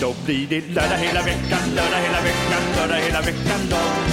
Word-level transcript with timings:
Då 0.00 0.14
blir 0.24 0.46
det 0.48 0.60
lördag 0.60 0.96
hela 0.96 1.22
veckan, 1.22 1.58
lördag 1.76 2.00
hela 2.06 2.20
veckan, 2.22 2.62
lördag 2.76 2.96
hela 2.96 3.20
veckan 3.20 3.60
lång. 3.70 4.04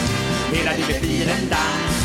Hela 0.53 0.71
livet 0.71 1.01
blir 1.01 1.21
en 1.21 1.49
dans, 1.49 1.95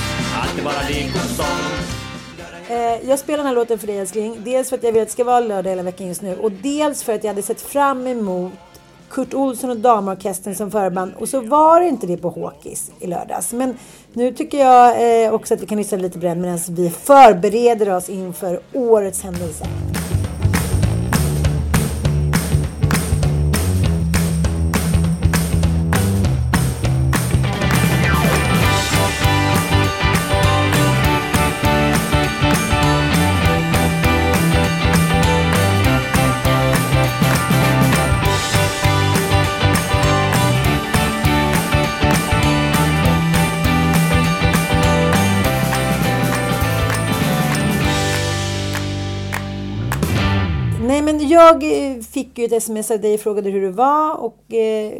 allt 0.40 0.64
bara 0.64 0.88
lek 0.88 1.14
och 1.14 1.30
sång. 1.30 2.76
Eh, 2.76 3.08
jag 3.08 3.18
spelar 3.18 3.38
den 3.38 3.46
här 3.46 3.54
låten 3.54 3.78
för 3.78 3.86
dig 3.86 3.98
älskling. 3.98 4.40
Dels 4.44 4.68
för 4.68 4.76
att 4.76 4.82
jag 4.82 4.92
vill 4.92 5.02
att 5.02 5.08
det 5.08 5.12
ska 5.12 5.24
vara 5.24 5.40
lördag 5.40 5.70
hela 5.70 5.82
veckan 5.82 6.06
just 6.06 6.22
nu. 6.22 6.36
Och 6.36 6.52
dels 6.52 7.02
för 7.02 7.12
att 7.14 7.24
jag 7.24 7.30
hade 7.30 7.42
sett 7.42 7.60
fram 7.60 8.06
emot 8.06 8.52
Kurt 9.10 9.34
Olsson 9.34 9.70
och 9.70 9.76
Damorkestern 9.76 10.54
som 10.54 10.70
förband. 10.70 11.12
Och 11.18 11.28
så 11.28 11.40
var 11.40 11.80
det 11.80 11.88
inte 11.88 12.06
det 12.06 12.16
på 12.16 12.30
Håkis 12.30 12.90
i 13.00 13.06
lördags. 13.06 13.52
Men 13.52 13.76
nu 14.12 14.32
tycker 14.32 14.58
jag 14.58 15.24
eh, 15.24 15.34
också 15.34 15.54
att 15.54 15.62
vi 15.62 15.66
kan 15.66 15.78
lyssna 15.78 15.98
lite 15.98 16.18
på 16.18 16.24
den 16.26 16.40
medan 16.40 16.58
vi 16.68 16.90
förbereder 16.90 17.96
oss 17.96 18.08
inför 18.08 18.60
årets 18.72 19.22
händelse. 19.22 19.66
Jag 51.40 51.62
eh, 51.62 52.02
fick 52.02 52.38
ju 52.38 52.44
ett 52.44 52.52
sms 52.52 52.90
av 52.90 53.00
dig 53.00 53.14
och 53.14 53.20
frågade 53.20 53.50
hur 53.50 53.62
det 53.62 53.70
var 53.70 54.16
och 54.16 54.54
eh, 54.54 54.92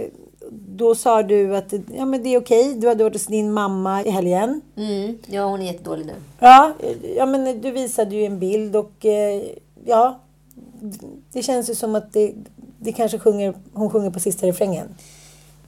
då 0.50 0.94
sa 0.94 1.22
du 1.22 1.56
att 1.56 1.72
ja, 1.96 2.04
men 2.04 2.22
det 2.22 2.34
är 2.34 2.40
okej. 2.40 2.74
Du 2.74 2.88
hade 2.88 3.04
varit 3.04 3.15
hos 3.15 3.26
din 3.26 3.52
mamma 3.52 4.02
i 4.02 4.10
helgen. 4.10 4.60
Mm. 4.76 5.18
Ja, 5.26 5.45
hon 5.45 5.62
är 5.62 5.66
jättedålig 5.66 6.06
nu. 6.06 6.12
Ja, 6.38 6.73
eh, 6.80 7.16
ja 7.16 7.26
men 7.26 7.60
du 7.60 7.70
visade 7.70 8.16
ju 8.16 8.24
en 8.24 8.38
bild 8.38 8.76
och 8.76 9.06
eh, 9.06 9.42
ja, 9.84 10.20
det 11.32 11.42
känns 11.42 11.70
ju 11.70 11.74
som 11.74 11.95
att 11.95 12.12
det, 12.12 12.32
det 12.78 12.93
kanske 12.93 13.18
sjunger, 13.18 13.54
hon 13.72 13.90
sjunger 13.90 14.10
på 14.10 14.20
sista 14.20 14.46
refrängen. 14.46 14.88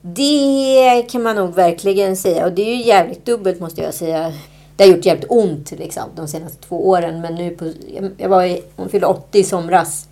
Det 0.02 1.06
kan 1.10 1.22
man 1.22 1.36
nog 1.36 1.54
verkligen 1.54 2.16
säga. 2.16 2.46
Och 2.46 2.52
det 2.52 2.62
är 2.62 2.74
ju 2.74 2.82
jävligt 2.82 3.24
dubbelt 3.24 3.60
måste 3.60 3.80
jag 3.80 3.94
säga. 3.94 4.32
Det 4.76 4.84
har 4.84 4.90
gjort 4.90 5.06
jävligt 5.06 5.30
ont 5.30 5.70
liksom, 5.70 6.02
de 6.16 6.28
senaste 6.28 6.62
två 6.62 6.88
åren. 6.88 7.20
Men 7.20 7.34
nu 7.34 7.50
på, 7.50 7.72
jag 8.16 8.28
var 8.28 8.44
i, 8.44 8.62
hon 8.76 8.88
fyllde 8.88 9.06
80 9.06 9.38
i 9.38 9.44
somras. 9.44 10.08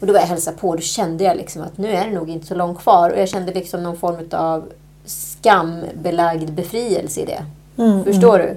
Och 0.00 0.06
då 0.06 0.12
var 0.12 0.20
jag 0.20 0.24
och 0.24 0.28
hälsade 0.28 0.56
på 0.56 0.68
och 0.68 0.76
då 0.76 0.82
kände 0.82 1.24
jag 1.24 1.36
liksom 1.36 1.62
att 1.62 1.78
nu 1.78 1.88
är 1.88 2.06
det 2.06 2.14
nog 2.14 2.30
inte 2.30 2.46
så 2.46 2.54
långt 2.54 2.78
kvar. 2.78 3.10
Och 3.10 3.18
jag 3.18 3.28
kände 3.28 3.52
liksom 3.52 3.82
någon 3.82 3.96
form 3.96 4.16
av 4.32 4.68
skambelagd 5.04 6.52
befrielse 6.52 7.20
i 7.20 7.24
det. 7.24 7.44
Mm, 7.82 8.04
Förstår 8.04 8.38
du? 8.38 8.56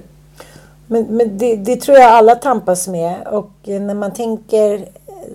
Men, 0.86 1.04
men 1.04 1.38
det, 1.38 1.56
det 1.56 1.76
tror 1.76 1.98
jag 1.98 2.10
alla 2.10 2.34
tampas 2.34 2.88
med. 2.88 3.26
Och 3.26 3.50
eh, 3.64 3.80
när 3.80 3.94
man 3.94 4.12
tänker 4.12 4.74
eh, 4.74 4.82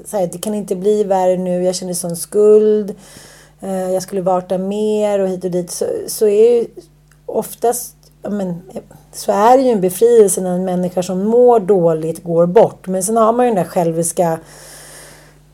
så 0.05 0.17
här, 0.17 0.27
det 0.27 0.37
kan 0.37 0.53
inte 0.53 0.75
bli 0.75 1.03
värre 1.03 1.37
nu, 1.37 1.63
jag 1.63 1.75
känner 1.75 1.93
sån 1.93 2.15
skuld. 2.15 2.95
Eh, 3.59 3.91
jag 3.91 4.03
skulle 4.03 4.21
varit 4.21 4.49
där 4.49 4.57
mer 4.57 5.19
och 5.19 5.27
hit 5.27 5.43
och 5.43 5.51
dit. 5.51 5.71
Så, 5.71 5.85
så 6.07 6.27
är 6.27 6.53
ju 6.53 6.65
oftast, 7.25 7.95
men, 8.21 8.61
så 9.13 9.31
är 9.31 9.57
det 9.57 9.63
ju 9.63 9.69
en 9.69 9.81
befrielse 9.81 10.41
när 10.41 10.51
en 10.51 10.65
människa 10.65 11.03
som 11.03 11.23
mår 11.23 11.59
dåligt 11.59 12.23
går 12.23 12.45
bort. 12.45 12.87
Men 12.87 13.03
sen 13.03 13.17
har 13.17 13.33
man 13.33 13.45
ju 13.45 13.49
den 13.55 13.63
där 13.63 13.69
själviska 13.69 14.39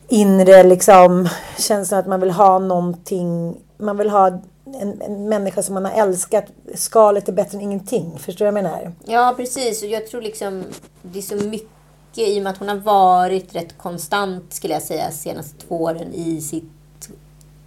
inre 0.08 0.64
liksom 0.64 1.30
känslan 1.58 2.00
att 2.00 2.08
man 2.08 2.20
vill 2.20 2.32
ha 2.32 2.60
någonting. 2.60 3.58
Man 3.78 3.98
vill 3.98 4.10
ha 4.10 4.28
en, 4.28 5.02
en 5.02 5.30
människa 5.30 5.64
som 5.64 5.74
man 5.74 5.86
har 5.86 5.92
älskat. 5.92 6.46
Skalet 6.76 7.30
är 7.30 7.34
bättre 7.34 7.58
än 7.58 7.64
ingenting. 7.64 8.20
Förstår 8.20 8.46
du 8.46 8.52
vad 8.52 8.58
jag 8.58 8.64
menar? 8.64 8.92
Ja, 9.06 9.34
precis. 9.38 9.84
Och 9.84 9.90
jag 9.90 10.08
tror 10.08 10.22
liksom 10.22 10.64
det 11.02 11.20
är 11.20 11.24
så 11.24 11.36
mycket 11.36 11.70
i 12.16 12.40
och 12.40 12.44
med 12.44 12.52
att 12.52 12.58
hon 12.58 12.70
har 12.70 12.76
varit 12.76 13.56
rätt 13.56 13.78
konstant, 13.78 14.54
skulle 14.54 14.74
jag 14.74 14.84
säga, 14.84 15.12
senaste 15.12 15.68
två 15.68 15.82
åren 15.82 16.14
i, 16.14 16.42
sitt, 16.42 17.10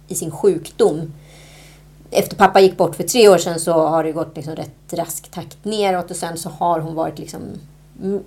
i 0.07 0.15
sin 0.15 0.31
sjukdom. 0.31 1.13
Efter 2.11 2.35
pappa 2.35 2.59
gick 2.59 2.77
bort 2.77 2.95
för 2.95 3.03
tre 3.03 3.29
år 3.29 3.37
sedan 3.37 3.59
så 3.59 3.73
har 3.73 4.03
det 4.03 4.11
gått 4.11 4.35
liksom 4.35 4.55
rätt 4.55 4.93
rask 4.93 5.31
takt 5.31 5.65
neråt 5.65 6.11
och 6.11 6.17
sen 6.17 6.37
så 6.37 6.49
har 6.49 6.79
hon 6.79 6.95
varit 6.95 7.19
liksom 7.19 7.41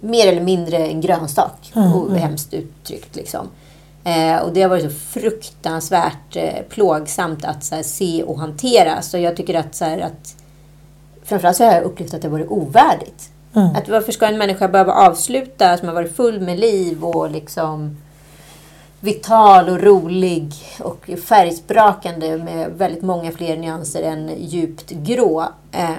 mer 0.01 0.27
eller 0.27 0.43
mindre 0.43 0.77
en 0.77 1.01
grönsak. 1.01 1.73
och 1.75 2.17
hemskt 2.17 2.55
uttryckt 2.55 3.17
liksom. 3.17 3.49
Eh, 4.05 4.43
och 4.43 4.53
det 4.53 4.63
har 4.63 4.69
varit 4.69 4.93
så 4.93 5.21
fruktansvärt 5.21 6.37
eh, 6.37 6.63
plågsamt 6.69 7.45
att 7.45 7.65
så 7.65 7.75
här, 7.75 7.83
se 7.83 8.23
och 8.23 8.39
hantera. 8.39 9.03
Så 9.03 9.19
jag 9.19 9.37
tycker 9.37 9.55
att, 9.55 9.75
så 9.75 9.85
här, 9.85 9.99
att 9.99 10.37
framförallt 11.25 11.57
så 11.57 11.65
har 11.65 11.73
jag 11.73 11.85
upplevt 11.85 12.15
att 12.15 12.23
det 12.23 12.29
har 12.29 12.39
varit 12.39 12.51
ovärdigt. 12.51 13.31
Att 13.53 13.89
varför 13.89 14.13
ska 14.13 14.27
en 14.27 14.39
människa 14.39 14.69
behöva 14.69 14.93
avsluta 14.93 15.77
som 15.77 15.89
har 15.89 15.95
varit 15.95 16.17
full 16.17 16.41
med 16.41 16.61
liv 16.61 17.05
och 17.05 17.31
liksom 17.31 17.97
vital 19.01 19.69
och 19.69 19.83
rolig 19.83 20.53
och 20.81 21.11
färgsprakande 21.25 22.39
med 22.39 22.73
väldigt 22.73 23.03
många 23.03 23.33
fler 23.33 23.57
nyanser 23.57 24.03
än 24.03 24.31
djupt 24.39 24.91
grå. 24.91 25.49
Eh, 25.73 25.91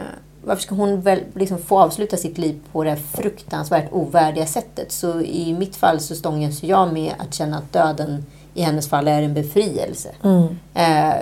varför 0.43 0.61
ska 0.61 0.75
hon 0.75 1.01
väl 1.01 1.19
liksom 1.33 1.57
få 1.57 1.79
avsluta 1.79 2.17
sitt 2.17 2.37
liv 2.37 2.59
på 2.71 2.83
det 2.83 2.89
här 2.89 2.99
fruktansvärt 3.13 3.87
ovärdiga 3.91 4.45
sättet? 4.45 4.91
Så 4.91 5.21
i 5.21 5.53
mitt 5.53 5.75
fall 5.75 5.99
så 5.99 6.15
stångas 6.15 6.63
jag 6.63 6.93
med 6.93 7.13
att 7.17 7.33
känna 7.33 7.57
att 7.57 7.73
döden 7.73 8.25
i 8.53 8.61
hennes 8.61 8.89
fall 8.89 9.07
är 9.07 9.21
en 9.21 9.33
befrielse. 9.33 10.09
Eh, 10.73 11.13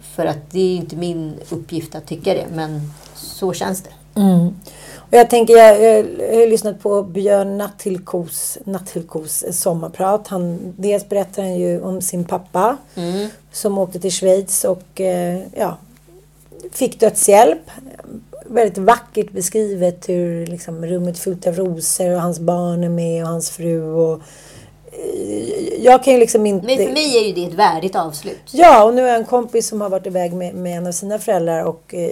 för 0.00 0.26
att 0.26 0.50
det 0.50 0.60
är 0.60 0.76
inte 0.76 0.96
min 0.96 1.34
uppgift 1.50 1.94
att 1.94 2.06
tycka 2.06 2.34
det, 2.34 2.46
men 2.54 2.80
så 3.14 3.52
känns 3.52 3.82
det. 3.82 4.20
Och 4.96 5.14
jag 5.14 5.30
tänker, 5.30 5.56
jag, 5.56 5.82
jag, 5.82 6.06
jag 6.18 6.40
har 6.40 6.46
lyssnat 6.46 6.82
på 6.82 7.02
Björn 7.02 7.58
Natthillkos 8.64 9.44
sommarprat. 9.50 10.28
Han, 10.28 10.74
dels 10.76 11.08
berättar 11.08 11.42
han 11.42 11.54
ju 11.54 11.80
om 11.80 12.00
sin 12.02 12.24
pappa 12.24 12.76
som 13.52 13.78
åkte 13.78 14.00
till 14.00 14.12
Schweiz 14.12 14.64
och 14.64 15.00
eh, 15.00 15.40
ja, 15.54 15.76
fick 16.72 17.00
dödshjälp. 17.00 17.70
Väldigt 18.54 18.78
vackert 18.78 19.32
beskrivet 19.32 20.08
hur 20.08 20.46
liksom, 20.46 20.86
rummet 20.86 21.16
är 21.16 21.20
fullt 21.20 21.46
av 21.46 21.54
rosor 21.54 22.14
och 22.14 22.20
hans 22.20 22.38
barn 22.38 22.84
är 22.84 22.88
med 22.88 23.22
och 23.22 23.28
hans 23.28 23.50
fru. 23.50 23.82
Och, 23.82 24.20
eh, 24.92 25.84
jag 25.84 26.04
kan 26.04 26.12
ju 26.12 26.18
liksom 26.18 26.46
inte... 26.46 26.66
Men 26.66 26.76
för 26.76 26.92
mig 26.92 27.16
är 27.16 27.26
ju 27.26 27.32
det 27.32 27.44
ett 27.44 27.54
värdigt 27.54 27.96
avslut. 27.96 28.40
Ja, 28.50 28.84
och 28.84 28.94
nu 28.94 29.02
har 29.02 29.08
jag 29.08 29.18
en 29.18 29.24
kompis 29.24 29.68
som 29.68 29.80
har 29.80 29.88
varit 29.88 30.06
iväg 30.06 30.32
med, 30.32 30.54
med 30.54 30.78
en 30.78 30.86
av 30.86 30.92
sina 30.92 31.18
föräldrar 31.18 31.64
och, 31.64 31.94
eh, 31.94 32.10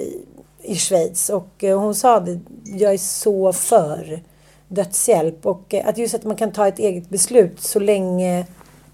i 0.63 0.77
Schweiz. 0.77 1.31
Och 1.31 1.65
eh, 1.65 1.81
hon 1.81 1.95
sa 1.95 2.21
det, 2.21 2.41
jag 2.65 2.93
är 2.93 2.99
så 2.99 3.53
för 3.53 4.21
dödshjälp. 4.69 5.47
Och 5.47 5.75
eh, 5.75 5.89
att 5.89 5.99
just 5.99 6.15
att 6.15 6.25
man 6.25 6.37
kan 6.37 6.53
ta 6.53 6.69
ett 6.69 6.79
eget 6.79 7.09
beslut 7.09 7.61
så 7.61 7.79
länge 7.79 8.47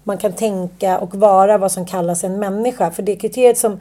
man 0.03 0.17
kan 0.17 0.33
tänka 0.33 0.99
och 0.99 1.15
vara 1.15 1.57
vad 1.57 1.71
som 1.71 1.85
kallas 1.85 2.23
en 2.23 2.39
människa. 2.39 2.91
För 2.91 3.03
det 3.03 3.15
kriteriet 3.15 3.57
som, 3.57 3.79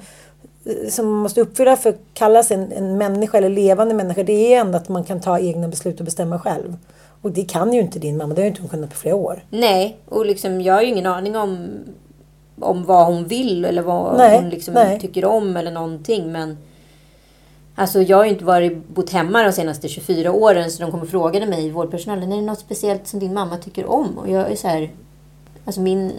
som 0.90 1.06
man 1.10 1.18
måste 1.18 1.40
uppfylla 1.40 1.76
för 1.76 1.90
att 1.90 2.00
kallas 2.14 2.50
en, 2.50 2.72
en 2.72 2.98
människa 2.98 3.38
eller 3.38 3.48
levande 3.48 3.94
människa, 3.94 4.22
det 4.22 4.54
är 4.54 4.60
ändå 4.60 4.76
att 4.76 4.88
man 4.88 5.04
kan 5.04 5.20
ta 5.20 5.38
egna 5.38 5.68
beslut 5.68 5.98
och 5.98 6.04
bestämma 6.04 6.38
själv. 6.38 6.76
Och 7.22 7.32
det 7.32 7.44
kan 7.44 7.72
ju 7.72 7.80
inte 7.80 7.98
din 7.98 8.16
mamma, 8.16 8.34
det 8.34 8.40
har 8.40 8.44
ju 8.44 8.50
inte 8.50 8.62
hon 8.62 8.68
kunnat 8.68 8.90
på 8.90 8.96
flera 8.96 9.16
år. 9.16 9.42
Nej, 9.50 9.98
och 10.08 10.26
liksom, 10.26 10.60
jag 10.60 10.74
har 10.74 10.82
ju 10.82 10.88
ingen 10.88 11.06
aning 11.06 11.36
om, 11.36 11.68
om 12.60 12.84
vad 12.84 13.06
hon 13.06 13.24
vill 13.24 13.64
eller 13.64 13.82
vad 13.82 14.16
Nej, 14.16 14.40
hon 14.40 14.50
liksom 14.50 14.74
nej. 14.74 15.00
tycker 15.00 15.24
om 15.24 15.56
eller 15.56 15.70
någonting. 15.70 16.32
Men 16.32 16.58
alltså, 17.74 18.02
jag 18.02 18.16
har 18.16 18.24
ju 18.24 18.30
inte 18.30 18.44
varit, 18.44 18.88
bott 18.88 19.10
hemma 19.10 19.42
de 19.42 19.52
senaste 19.52 19.88
24 19.88 20.32
åren 20.32 20.70
så 20.70 20.82
de 20.82 20.90
kommer 20.90 21.04
och 21.04 21.10
frågade 21.10 21.46
mig, 21.46 21.70
vårdpersonalen, 21.70 22.32
är 22.32 22.36
det 22.36 22.42
något 22.42 22.58
speciellt 22.60 23.06
som 23.06 23.20
din 23.20 23.34
mamma 23.34 23.56
tycker 23.56 23.86
om? 23.86 24.18
Och 24.18 24.28
jag 24.28 24.50
är 24.52 24.56
så 24.56 24.68
här, 24.68 24.90
alltså 25.64 25.80
min 25.80 26.12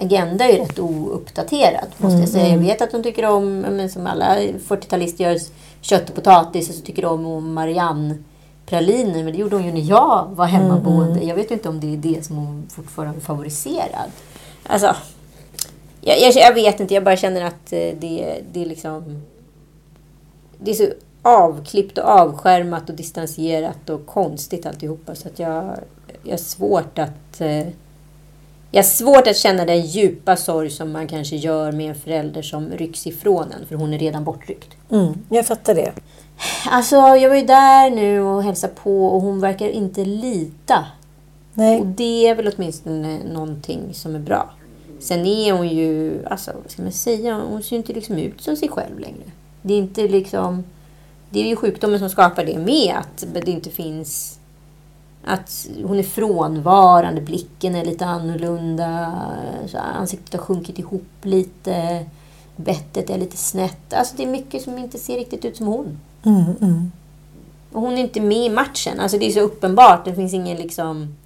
agenda 0.00 0.44
är 0.44 0.52
ju 0.52 0.58
rätt 0.58 0.78
ouppdaterad 0.78 1.86
måste 1.96 2.18
jag 2.18 2.28
säga. 2.28 2.48
Jag 2.48 2.58
vet 2.58 2.82
att 2.82 2.90
de 2.90 3.02
tycker 3.02 3.24
om, 3.24 3.58
men 3.58 3.90
som 3.90 4.06
alla 4.06 4.36
40-talister 4.38 5.22
gör, 5.24 5.38
kött 5.80 6.08
och 6.08 6.14
potatis 6.14 6.68
och 6.68 6.74
så 6.74 6.80
tycker 6.80 7.02
de 7.02 7.26
om 7.26 7.52
Marianne 7.52 8.14
praliner, 8.66 9.24
men 9.24 9.32
det 9.32 9.38
gjorde 9.38 9.56
hon 9.56 9.64
ju 9.64 9.72
när 9.72 9.90
jag 9.90 10.28
var 10.30 10.46
hemmaboende. 10.46 11.24
Jag 11.24 11.34
vet 11.34 11.50
inte 11.50 11.68
om 11.68 11.80
det 11.80 11.92
är 11.92 11.96
det 11.96 12.24
som 12.24 12.36
hon 12.36 12.68
fortfarande 12.74 13.20
favoriserar. 13.20 14.06
Alltså, 14.66 14.96
jag, 16.00 16.20
jag, 16.20 16.34
jag 16.34 16.54
vet 16.54 16.80
inte, 16.80 16.94
jag 16.94 17.04
bara 17.04 17.16
känner 17.16 17.44
att 17.44 17.72
eh, 17.72 17.94
det, 18.00 18.42
det 18.52 18.62
är 18.62 18.66
liksom... 18.66 19.22
Det 20.58 20.70
är 20.70 20.74
så 20.74 20.86
avklippt 21.22 21.98
och 21.98 22.04
avskärmat 22.04 22.90
och 22.90 22.96
distanserat 22.96 23.90
och 23.90 24.06
konstigt 24.06 24.66
alltihopa. 24.66 25.14
Så 25.14 25.28
att 25.28 25.38
jag, 25.38 25.76
jag 26.22 26.32
har 26.32 26.36
svårt 26.36 26.98
att... 26.98 27.40
Jag 28.74 28.82
har 28.82 28.88
svårt 28.88 29.26
att 29.26 29.36
känna 29.36 29.64
den 29.64 29.86
djupa 29.86 30.36
sorg 30.36 30.70
som 30.70 30.92
man 30.92 31.06
kanske 31.06 31.36
gör 31.36 31.72
med 31.72 31.88
en 31.88 31.94
förälder 31.94 32.42
som 32.42 32.70
rycks 32.70 33.06
ifrån 33.06 33.52
en, 33.52 33.66
för 33.66 33.74
hon 33.74 33.94
är 33.94 33.98
redan 33.98 34.24
bortryckt. 34.24 34.68
Mm, 34.90 35.14
jag 35.28 35.46
fattar 35.46 35.74
det. 35.74 35.92
Alltså, 36.70 36.96
jag 36.96 37.28
var 37.28 37.36
ju 37.36 37.46
där 37.46 37.90
nu 37.90 38.20
och 38.20 38.42
hälsade 38.42 38.74
på 38.74 39.06
och 39.06 39.20
hon 39.22 39.40
verkar 39.40 39.68
inte 39.68 40.04
lita. 40.04 40.86
Nej. 41.52 41.80
Och 41.80 41.86
det 41.86 42.28
är 42.28 42.34
väl 42.34 42.52
åtminstone 42.56 43.18
någonting 43.32 43.80
som 43.92 44.14
är 44.14 44.18
bra. 44.18 44.50
Sen 45.00 45.26
är 45.26 45.52
hon 45.52 45.68
ju, 45.68 46.24
alltså 46.26 46.52
vad 46.62 46.70
ska 46.70 46.82
man 46.82 46.92
säga, 46.92 47.40
hon 47.50 47.62
ser 47.62 47.76
inte 47.76 47.92
liksom 47.92 48.18
ut 48.18 48.40
som 48.40 48.56
sig 48.56 48.68
själv 48.68 48.98
längre. 48.98 49.30
Det 49.62 49.74
är 49.74 49.78
inte 49.78 50.08
liksom... 50.08 50.64
Det 51.30 51.40
är 51.40 51.46
ju 51.46 51.56
sjukdomen 51.56 51.98
som 51.98 52.10
skapar 52.10 52.44
det 52.44 52.58
med, 52.58 52.94
att 52.98 53.24
det 53.32 53.50
inte 53.50 53.70
finns... 53.70 54.38
Att 55.26 55.66
hon 55.84 55.98
är 55.98 56.02
frånvarande, 56.02 57.20
blicken 57.20 57.74
är 57.74 57.84
lite 57.84 58.06
annorlunda, 58.06 59.22
ansiktet 59.94 60.32
har 60.32 60.46
sjunkit 60.46 60.78
ihop 60.78 61.06
lite, 61.22 62.04
bettet 62.56 63.10
är 63.10 63.18
lite 63.18 63.36
snett. 63.36 63.94
Alltså 63.94 64.16
det 64.16 64.22
är 64.22 64.26
mycket 64.26 64.62
som 64.62 64.78
inte 64.78 64.98
ser 64.98 65.16
riktigt 65.16 65.44
ut 65.44 65.56
som 65.56 65.66
hon. 65.66 65.98
Mm, 66.24 66.44
mm. 66.60 66.92
Och 67.72 67.80
hon 67.80 67.92
är 67.92 67.98
inte 67.98 68.20
med 68.20 68.46
i 68.46 68.50
matchen. 68.50 69.00
Alltså 69.00 69.18
det 69.18 69.26
är 69.26 69.30
så 69.30 69.40
uppenbart. 69.40 70.04
Det 70.04 70.14
finns 70.14 70.34
ingen 70.34 70.56
liksom... 70.56 71.16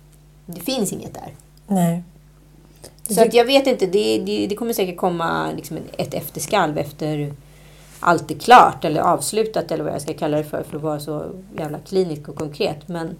Det 0.47 0.61
finns 0.61 0.93
inget 0.93 1.15
där. 1.15 1.33
Nej. 1.67 2.03
Så 3.11 3.23
att 3.23 3.35
jag 3.35 3.45
vet 3.45 3.67
inte. 3.67 3.87
Det, 3.87 4.19
det, 4.19 4.47
det 4.47 4.55
kommer 4.55 4.73
säkert 4.73 4.97
komma 4.97 5.53
liksom 5.56 5.79
ett 5.97 6.15
efterskalv 6.15 6.79
efter 6.79 7.33
allt 8.00 8.31
är 8.31 8.35
klart 8.35 8.85
eller 8.85 9.00
avslutat 9.00 9.71
eller 9.71 9.85
vad 9.85 9.93
jag 9.93 10.03
ska 10.03 10.15
kalla 10.15 10.37
det 10.37 10.45
för 10.45 10.62
för 10.62 10.77
att 10.77 10.83
vara 10.83 11.00
så 11.00 11.25
jävla 11.59 11.79
klinisk 11.79 12.29
och 12.29 12.37
konkret. 12.37 12.89
Men 12.89 13.17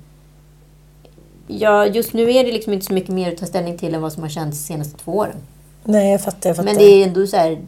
ja, 1.49 1.87
just 1.87 2.13
nu 2.13 2.33
är 2.33 2.45
det 2.45 2.53
liksom 2.53 2.73
inte 2.73 2.87
så 2.87 2.93
mycket 2.93 3.15
mer 3.15 3.33
att 3.33 3.39
ta 3.39 3.47
ställning 3.47 3.79
till 3.79 3.95
än 3.95 4.03
vad 4.03 4.13
som 4.13 4.23
har 4.23 4.31
känts 4.31 4.59
de 4.59 4.65
senaste 4.65 4.99
två 4.99 5.13
åren. 5.13 5.37
Nej, 5.85 6.13
jag 6.13 6.21
fattar. 6.21 6.51
Jag 6.51 6.57
fattar. 6.57 6.65
Men 6.65 6.79
det 6.79 6.85
är 6.85 7.07
ändå 7.07 7.27
så 7.27 7.37
här 7.37 7.59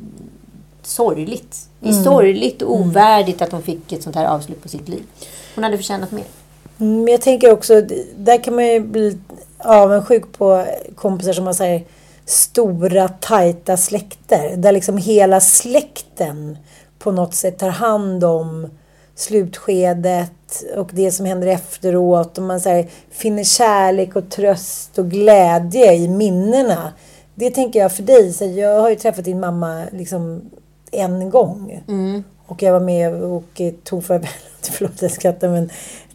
sorgligt. 0.82 1.68
Det 1.80 1.88
är 1.88 1.92
sorgligt 1.92 2.62
och 2.62 2.74
ovärdigt 2.74 3.42
att 3.42 3.52
hon 3.52 3.62
fick 3.62 3.92
ett 3.92 4.02
sånt 4.02 4.16
här 4.16 4.26
avslut 4.26 4.62
på 4.62 4.68
sitt 4.68 4.88
liv. 4.88 5.02
Hon 5.54 5.64
hade 5.64 5.76
förtjänat 5.76 6.12
mer. 6.12 6.24
Mm, 6.78 7.04
Men 7.04 7.12
jag 7.12 7.20
tänker 7.20 7.52
också, 7.52 7.80
där 8.16 8.44
kan 8.44 8.54
man 8.54 8.66
ju 8.66 8.80
bli 8.80 9.18
avundsjuk 9.58 10.32
på 10.32 10.66
kompisar 10.94 11.32
som 11.32 11.46
har 11.46 11.52
så 11.52 11.64
här 11.64 11.84
stora, 12.24 13.08
tajta 13.08 13.76
släkter. 13.76 14.56
Där 14.56 14.72
liksom 14.72 14.96
hela 14.96 15.40
släkten 15.40 16.58
på 16.98 17.12
något 17.12 17.34
sätt 17.34 17.58
tar 17.58 17.68
hand 17.68 18.24
om 18.24 18.68
slutskedet 19.14 20.32
och 20.76 20.90
det 20.92 21.12
som 21.12 21.26
händer 21.26 21.46
efteråt. 21.46 22.38
Och 22.38 22.44
man 22.44 22.60
så 22.60 22.68
här, 22.68 22.86
finner 23.10 23.44
kärlek 23.44 24.16
och 24.16 24.30
tröst 24.30 24.98
och 24.98 25.10
glädje 25.10 25.94
i 25.94 26.08
minnena. 26.08 26.92
Det 27.34 27.50
tänker 27.50 27.80
jag 27.80 27.92
för 27.92 28.02
dig. 28.02 28.32
Så 28.32 28.44
jag 28.44 28.80
har 28.80 28.90
ju 28.90 28.96
träffat 28.96 29.24
din 29.24 29.40
mamma 29.40 29.84
liksom 29.92 30.50
en 30.90 31.30
gång. 31.30 31.82
Och 32.46 32.62
jag 32.62 32.72
var 32.72 32.80
med 32.80 33.14
och 33.14 33.60
tog 33.84 34.04
farväl, 34.04 34.28
förlåt 34.62 35.02
jag 35.02 35.10
skrattar 35.10 35.48
men 35.48 35.70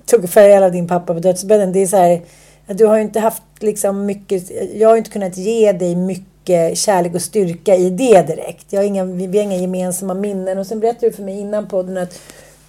tog 0.06 0.30
farväl 0.30 0.64
av 0.64 0.72
din 0.72 0.88
pappa 0.88 1.14
på 1.14 1.20
dödsbädden. 1.20 1.72
Det 1.74 1.80
är 1.80 1.88
så 1.88 1.98
här, 1.98 2.22
du 2.68 2.86
har 2.86 2.96
ju 2.96 3.02
inte 3.02 3.20
haft 3.20 3.44
liksom 3.60 4.06
mycket, 4.06 4.52
jag 4.76 4.90
har 4.90 4.96
ju 4.96 4.98
inte 4.98 5.10
kunnat 5.10 5.38
ge 5.38 5.72
dig 5.72 5.96
mycket 5.96 6.78
kärlek 6.78 7.16
och 7.16 7.22
styrka 7.22 7.76
i 7.76 7.90
det 7.90 8.22
direkt. 8.22 8.66
Jag 8.70 8.80
har 8.80 8.86
inga, 8.86 9.04
vi 9.04 9.28
vi 9.28 9.38
har 9.38 9.46
inga 9.46 9.58
gemensamma 9.58 10.14
minnen. 10.14 10.58
Och 10.58 10.68
sen 10.68 10.80
berättade 10.80 11.10
du 11.10 11.16
för 11.16 11.24
mig 11.24 11.40
innan 11.40 11.68
podden 11.68 11.98
att 11.98 12.20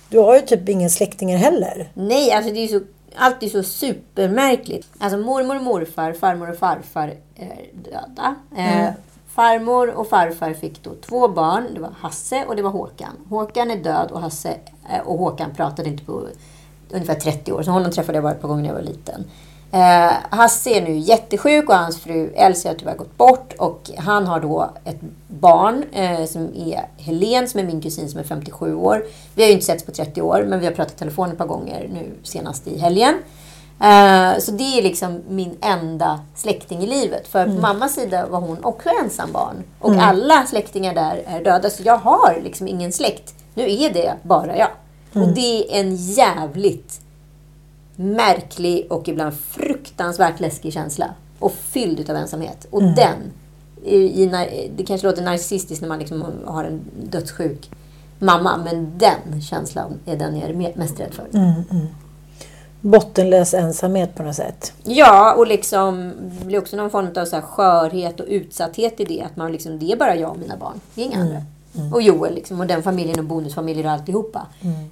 du 0.08 0.18
har 0.18 0.36
ju 0.36 0.40
typ 0.40 0.68
inga 0.68 0.88
släktingar 0.88 1.38
heller. 1.38 1.88
Nej, 1.94 2.32
alltså 2.32 2.52
det 2.52 2.64
är 2.64 2.68
så, 2.68 2.80
allt 3.16 3.42
är 3.42 3.48
så 3.48 3.62
supermärkligt. 3.62 4.88
Alltså 4.98 5.18
mormor 5.18 5.56
och 5.56 5.62
morfar, 5.62 6.12
farmor 6.12 6.50
och 6.50 6.56
farfar 6.56 7.14
är 7.36 7.66
döda. 7.72 8.34
Eh, 8.56 8.90
farmor 9.34 9.90
och 9.90 10.08
farfar 10.08 10.52
fick 10.52 10.82
då 10.82 10.90
två 10.94 11.28
barn. 11.28 11.66
Det 11.74 11.80
var 11.80 11.90
Hasse 12.00 12.44
och 12.48 12.56
det 12.56 12.62
var 12.62 12.70
Håkan. 12.70 13.12
Håkan 13.28 13.70
är 13.70 13.76
död 13.76 14.10
och 14.10 14.20
Hasse 14.20 14.54
eh, 14.92 15.06
och 15.06 15.18
Håkan 15.18 15.54
pratade 15.54 15.88
inte 15.88 16.04
på 16.04 16.28
ungefär 16.90 17.14
30 17.14 17.52
år. 17.52 17.62
Så 17.62 17.70
honom 17.70 17.92
träffade 17.92 18.16
jag 18.16 18.22
bara 18.22 18.32
ett 18.32 18.40
par 18.40 18.48
gånger 18.48 18.62
när 18.62 18.68
jag 18.68 18.74
var 18.74 18.82
liten. 18.82 19.24
Eh, 19.72 20.12
Hasse 20.30 20.70
är 20.70 20.82
nu 20.82 20.98
jättesjuk 20.98 21.68
och 21.68 21.74
hans 21.74 22.00
fru 22.00 22.32
Elsie 22.36 22.70
har 22.70 22.76
tyvärr 22.76 22.96
gått 22.96 23.16
bort. 23.16 23.52
Och 23.58 23.90
han 23.98 24.26
har 24.26 24.40
då 24.40 24.70
ett 24.84 25.00
barn 25.28 25.84
eh, 25.92 26.24
som 26.24 26.54
är 26.56 26.88
Helen 26.96 27.48
som 27.48 27.60
är 27.60 27.64
min 27.64 27.80
kusin 27.80 28.08
som 28.08 28.20
är 28.20 28.24
57 28.24 28.74
år. 28.74 29.04
Vi 29.34 29.42
har 29.42 29.46
ju 29.48 29.52
inte 29.52 29.66
setts 29.66 29.84
på 29.84 29.92
30 29.92 30.22
år 30.22 30.44
men 30.48 30.60
vi 30.60 30.66
har 30.66 30.72
pratat 30.72 30.94
i 30.94 30.98
telefon 30.98 31.30
ett 31.30 31.38
par 31.38 31.46
gånger 31.46 31.88
nu 31.92 32.12
senast 32.22 32.66
i 32.66 32.78
helgen. 32.78 33.14
Eh, 33.80 34.38
så 34.38 34.52
det 34.52 34.78
är 34.78 34.82
liksom 34.82 35.22
min 35.28 35.56
enda 35.60 36.20
släkting 36.34 36.82
i 36.82 36.86
livet. 36.86 37.28
För 37.28 37.44
på 37.44 37.50
mammas 37.50 37.94
sida 37.94 38.26
var 38.26 38.40
hon 38.40 38.64
också 38.64 38.88
ensam 39.02 39.32
barn. 39.32 39.64
Och 39.80 39.92
alla 39.94 40.46
släktingar 40.46 40.94
där 40.94 41.22
är 41.26 41.44
döda. 41.44 41.70
Så 41.70 41.82
jag 41.82 41.98
har 41.98 42.40
liksom 42.44 42.68
ingen 42.68 42.92
släkt. 42.92 43.34
Nu 43.54 43.72
är 43.72 43.90
det 43.92 44.14
bara 44.22 44.56
jag. 44.56 44.68
Och 45.12 45.28
det 45.28 45.76
är 45.76 45.80
en 45.80 45.96
jävligt 45.96 47.00
märklig 47.96 48.86
och 48.90 49.08
ibland 49.08 49.34
fruktansvärt 49.34 50.40
läskig 50.40 50.72
känsla. 50.72 51.14
Och 51.38 51.52
fylld 51.52 52.00
utav 52.00 52.16
ensamhet. 52.16 52.66
Och 52.70 52.82
den, 52.82 53.32
i, 53.84 53.96
i, 53.96 54.70
det 54.76 54.84
kanske 54.84 55.06
låter 55.06 55.22
narcissistiskt 55.22 55.82
när 55.82 55.88
man 55.88 55.98
liksom 55.98 56.24
har 56.44 56.64
en 56.64 56.80
dödssjuk 57.02 57.70
mamma. 58.18 58.56
Men 58.64 58.98
den 58.98 59.40
känslan 59.40 59.92
är 60.06 60.16
den 60.16 60.36
jag 60.36 60.50
är 60.50 60.54
me- 60.54 60.78
mest 60.78 61.00
rädd 61.00 61.14
för. 61.14 61.26
Bottenlös 62.80 63.54
ensamhet 63.54 64.14
på 64.14 64.22
något 64.22 64.36
sätt. 64.36 64.72
Ja, 64.82 65.34
och 65.34 65.46
liksom 65.46 66.12
det 66.40 66.44
blir 66.44 66.58
också 66.58 66.76
någon 66.76 66.90
form 66.90 67.08
av 67.16 67.24
så 67.24 67.36
här 67.36 67.42
skörhet 67.42 68.20
och 68.20 68.26
utsatthet 68.28 69.00
i 69.00 69.04
det. 69.04 69.22
Att 69.22 69.36
man 69.36 69.52
liksom, 69.52 69.78
det 69.78 69.92
är 69.92 69.96
bara 69.96 70.16
jag 70.16 70.30
och 70.30 70.38
mina 70.38 70.56
barn. 70.56 70.80
Det 70.94 71.02
är 71.02 71.06
inga 71.06 71.20
andra. 71.20 71.42
Och 71.92 72.02
Joel 72.02 72.34
liksom, 72.34 72.60
och 72.60 72.66
den 72.66 72.82
familjen 72.82 73.18
och 73.18 73.24
bonusfamiljer 73.24 73.84
och 73.84 73.90
alltihopa. 73.90 74.46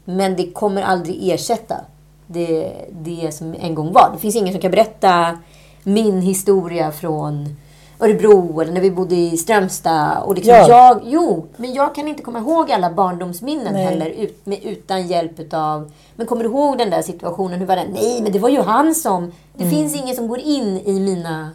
Men 0.04 0.36
det 0.36 0.50
kommer 0.52 0.82
aldrig 0.82 1.30
ersätta 1.30 1.80
det, 2.26 2.72
det 2.90 3.34
som 3.34 3.54
en 3.60 3.74
gång 3.74 3.92
var. 3.92 4.10
Det 4.12 4.18
finns 4.18 4.36
ingen 4.36 4.52
som 4.52 4.60
kan 4.60 4.70
berätta 4.70 5.38
min 5.82 6.20
historia 6.20 6.92
från 6.92 7.56
Örebro 8.00 8.60
eller 8.60 8.72
när 8.72 8.80
vi 8.80 8.90
bodde 8.90 9.14
i 9.14 9.36
Strömstad. 9.36 10.22
Och 10.24 10.34
liksom 10.34 10.54
Ja. 10.54 10.68
jag, 10.68 11.00
jo, 11.04 11.46
men 11.56 11.74
jag 11.74 11.94
kan 11.94 12.08
inte 12.08 12.22
komma 12.22 12.38
ihåg 12.38 12.72
alla 12.72 12.90
barndomsminnen 12.90 13.72
Nej. 13.72 13.84
heller 13.84 14.06
ut, 14.10 14.46
med, 14.46 14.64
utan 14.64 15.06
hjälp 15.06 15.40
utav... 15.40 15.92
Men 16.16 16.26
kommer 16.26 16.44
du 16.44 16.50
ihåg 16.50 16.78
den 16.78 16.90
där 16.90 17.02
situationen? 17.02 17.58
Hur 17.58 17.66
var 17.66 17.76
den? 17.76 17.90
Nej, 17.90 18.22
men 18.22 18.32
det 18.32 18.38
var 18.38 18.48
ju 18.48 18.60
han 18.62 18.94
som... 18.94 19.32
Det 19.56 19.70
finns 19.70 19.96
ingen 19.96 20.16
som 20.16 20.28
går 20.28 20.38
in 20.38 20.80
i 20.84 21.00
mina 21.00 21.50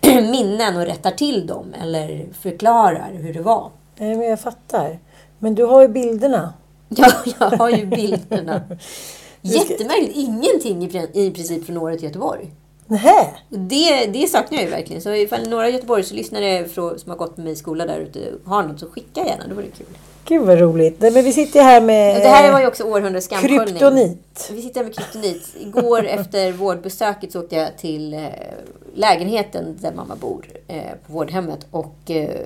minnen 0.30 0.76
och 0.76 0.82
rättar 0.86 1.10
till 1.10 1.46
dem 1.46 1.74
eller 1.82 2.26
förklarar 2.40 3.10
hur 3.12 3.34
det 3.34 3.42
var. 3.42 3.70
Nej, 3.98 4.16
men 4.16 4.26
jag 4.28 4.40
fattar. 4.40 4.98
Men 5.38 5.54
du 5.54 5.64
har 5.64 5.82
ju 5.82 5.88
bilderna. 5.88 6.52
Ja, 6.88 7.08
jag 7.38 7.50
har 7.50 7.70
ju 7.70 7.86
bilderna. 7.86 8.60
Jättemärkligt. 9.42 10.16
Ingenting 10.16 10.84
i, 10.84 10.88
prin- 10.88 11.10
i 11.16 11.30
princip 11.30 11.66
från 11.66 11.76
året 11.76 12.02
i 12.02 12.06
Göteborg. 12.06 12.50
Nähä? 12.86 13.26
Det, 13.48 14.06
det 14.06 14.28
saknar 14.30 14.58
jag 14.58 14.64
ju 14.64 14.70
verkligen. 14.70 15.02
Så 15.02 15.10
ifall 15.14 15.48
några 15.48 15.68
Göteborgslyssnare 15.68 16.68
som 16.68 17.10
har 17.10 17.16
gått 17.16 17.36
med 17.36 17.44
mig 17.44 17.52
i 17.52 17.56
skola 17.56 17.86
där 17.86 17.98
ute 17.98 18.20
har 18.44 18.62
något 18.62 18.80
så 18.80 18.86
skicka 18.86 19.20
gärna. 19.26 19.46
Det 19.48 19.54
vore 19.54 19.66
kul. 19.66 19.86
Gud 20.24 20.42
vad 20.46 20.58
roligt. 20.58 21.00
Nej, 21.00 21.10
men 21.10 21.24
vi 21.24 21.32
sitter 21.32 21.62
här 21.62 21.80
med 21.80 22.16
Det 22.20 22.28
här 22.28 22.52
var 22.52 22.60
ju 22.60 22.66
också 22.66 22.84
århundradets 22.84 23.26
skamsköljning. 23.26 23.66
kryptonit. 23.66 24.50
Vi 24.52 24.62
sitter 24.62 24.80
här 24.80 24.84
med 24.84 24.94
kryptonit. 24.96 25.48
Igår 25.60 26.04
efter 26.06 26.52
vårdbesöket 26.52 27.32
så 27.32 27.40
åkte 27.40 27.56
jag 27.56 27.78
till 27.78 28.14
eh, 28.14 28.20
lägenheten 28.94 29.78
där 29.80 29.92
mamma 29.92 30.16
bor 30.16 30.46
eh, 30.68 30.82
på 31.06 31.12
vårdhemmet 31.12 31.66
och 31.70 32.10
eh, 32.10 32.40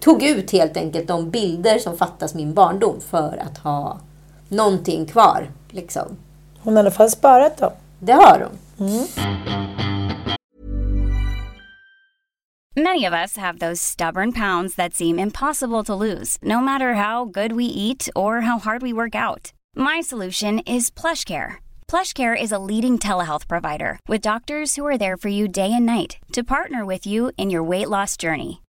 tog 0.00 0.22
ut 0.22 0.50
helt 0.50 0.76
enkelt 0.76 1.08
de 1.08 1.30
bilder 1.30 1.78
som 1.78 1.96
fattas 1.96 2.34
min 2.34 2.54
barndom 2.54 3.00
för 3.10 3.42
att 3.46 3.58
ha 3.58 4.00
någonting 4.48 5.06
kvar. 5.06 5.50
Liksom. 5.72 6.16
Hon 6.58 6.76
har 6.76 6.82
i 6.82 6.86
alla 6.86 6.90
fall 6.90 7.10
sparat 7.10 7.56
dem. 7.56 7.72
Det 7.98 8.12
har 8.12 8.40
hon. 8.40 8.58
Many 12.76 13.04
of 13.04 13.12
us 13.12 13.36
have 13.36 13.58
those 13.58 13.82
stubborn 13.82 14.32
pounds 14.32 14.76
that 14.76 14.94
seem 14.94 15.18
impossible 15.18 15.84
to 15.84 15.94
lose, 15.94 16.38
no 16.42 16.58
matter 16.60 16.94
how 16.94 17.26
good 17.26 17.52
we 17.52 17.66
eat 17.66 18.08
or 18.16 18.40
how 18.40 18.58
hard 18.58 18.80
we 18.80 18.94
work 18.94 19.14
out. 19.14 19.52
My 19.76 20.00
solution 20.00 20.58
is 20.60 20.90
PlushCare. 20.90 21.56
PlushCare 21.86 22.34
is 22.34 22.50
a 22.50 22.58
leading 22.58 22.98
telehealth 22.98 23.46
provider 23.46 23.98
with 24.08 24.22
doctors 24.22 24.76
who 24.76 24.86
are 24.86 24.96
there 24.96 25.18
for 25.18 25.28
you 25.28 25.48
day 25.48 25.70
and 25.70 25.84
night 25.84 26.16
to 26.32 26.42
partner 26.42 26.86
with 26.86 27.06
you 27.06 27.30
in 27.36 27.50
your 27.50 27.62
weight 27.62 27.90
loss 27.90 28.16
journey. 28.16 28.61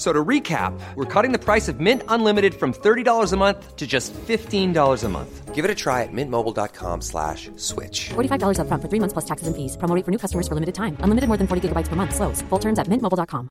So 0.00 0.14
to 0.14 0.24
recap, 0.24 0.72
we're 0.96 1.04
cutting 1.04 1.30
the 1.30 1.38
price 1.38 1.68
of 1.68 1.78
Mint 1.78 2.02
Unlimited 2.08 2.54
from 2.54 2.72
$30 2.72 3.32
a 3.32 3.36
month 3.36 3.76
to 3.76 3.86
just 3.86 4.14
$15 4.14 5.04
a 5.04 5.08
month. 5.10 5.54
Give 5.54 5.62
it 5.62 5.70
a 5.70 5.74
try 5.74 6.04
at 6.04 6.08
mintmobile.com 6.10 7.02
slash 7.02 7.50
switch. 7.56 8.08
$45 8.08 8.56
upfront 8.64 8.80
for 8.80 8.88
three 8.88 9.00
months 9.00 9.12
plus 9.12 9.26
taxes 9.26 9.46
and 9.46 9.54
fees. 9.54 9.76
Promo 9.76 9.94
rate 9.94 10.04
for 10.06 10.10
new 10.10 10.16
customers 10.16 10.48
for 10.48 10.54
limited 10.54 10.74
time. 10.74 10.96
Unlimited 11.04 11.28
more 11.28 11.36
than 11.36 11.46
40 11.46 11.68
gigabytes 11.68 11.88
per 11.88 11.96
month. 11.96 12.14
Slows. 12.14 12.40
Full 12.48 12.58
terms 12.58 12.78
at 12.78 12.88
mintmobile.com. 12.88 13.48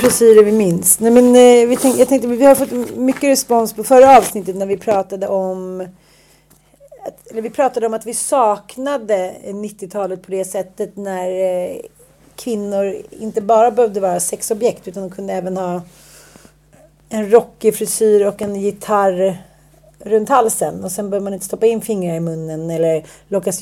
Frisyrer 0.00 0.44
vi 0.44 0.52
minns. 0.52 1.00
Nej, 1.00 1.10
men, 1.10 1.26
eh, 1.36 1.68
vi 1.68 1.76
tänk, 1.76 1.96
jag 1.98 2.08
tänkte, 2.08 2.28
vi 2.28 2.44
har 2.44 2.54
fått 2.54 2.96
mycket 2.96 3.24
respons 3.24 3.72
på 3.72 3.84
förra 3.84 4.18
avsnittet 4.18 4.56
när 4.56 4.66
vi 4.66 4.76
pratade 4.76 5.28
om 5.28 5.88
att, 7.06 7.30
eller 7.30 7.42
vi 7.42 7.50
pratade 7.50 7.86
om 7.86 7.94
att 7.94 8.06
vi 8.06 8.14
saknade 8.14 9.36
90-talet 9.44 10.22
på 10.22 10.30
det 10.30 10.44
sättet 10.44 10.96
när 10.96 11.30
eh, 11.30 11.80
kvinnor 12.38 12.96
inte 13.10 13.40
bara 13.40 13.70
behövde 13.70 14.00
vara 14.00 14.20
sexobjekt 14.20 14.88
utan 14.88 15.02
de 15.02 15.10
kunde 15.10 15.32
även 15.32 15.56
ha 15.56 15.82
en 17.08 17.30
rockig 17.30 17.74
frisyr 17.74 18.26
och 18.26 18.42
en 18.42 18.56
gitarr 18.56 19.38
runt 19.98 20.28
halsen. 20.28 20.84
Och 20.84 20.92
sen 20.92 21.10
behöver 21.10 21.24
man 21.24 21.34
inte 21.34 21.46
stoppa 21.46 21.66
in 21.66 21.80
fingrar 21.80 22.14
i 22.14 22.20
munnen 22.20 22.70
eller 22.70 23.04
lockas, 23.28 23.60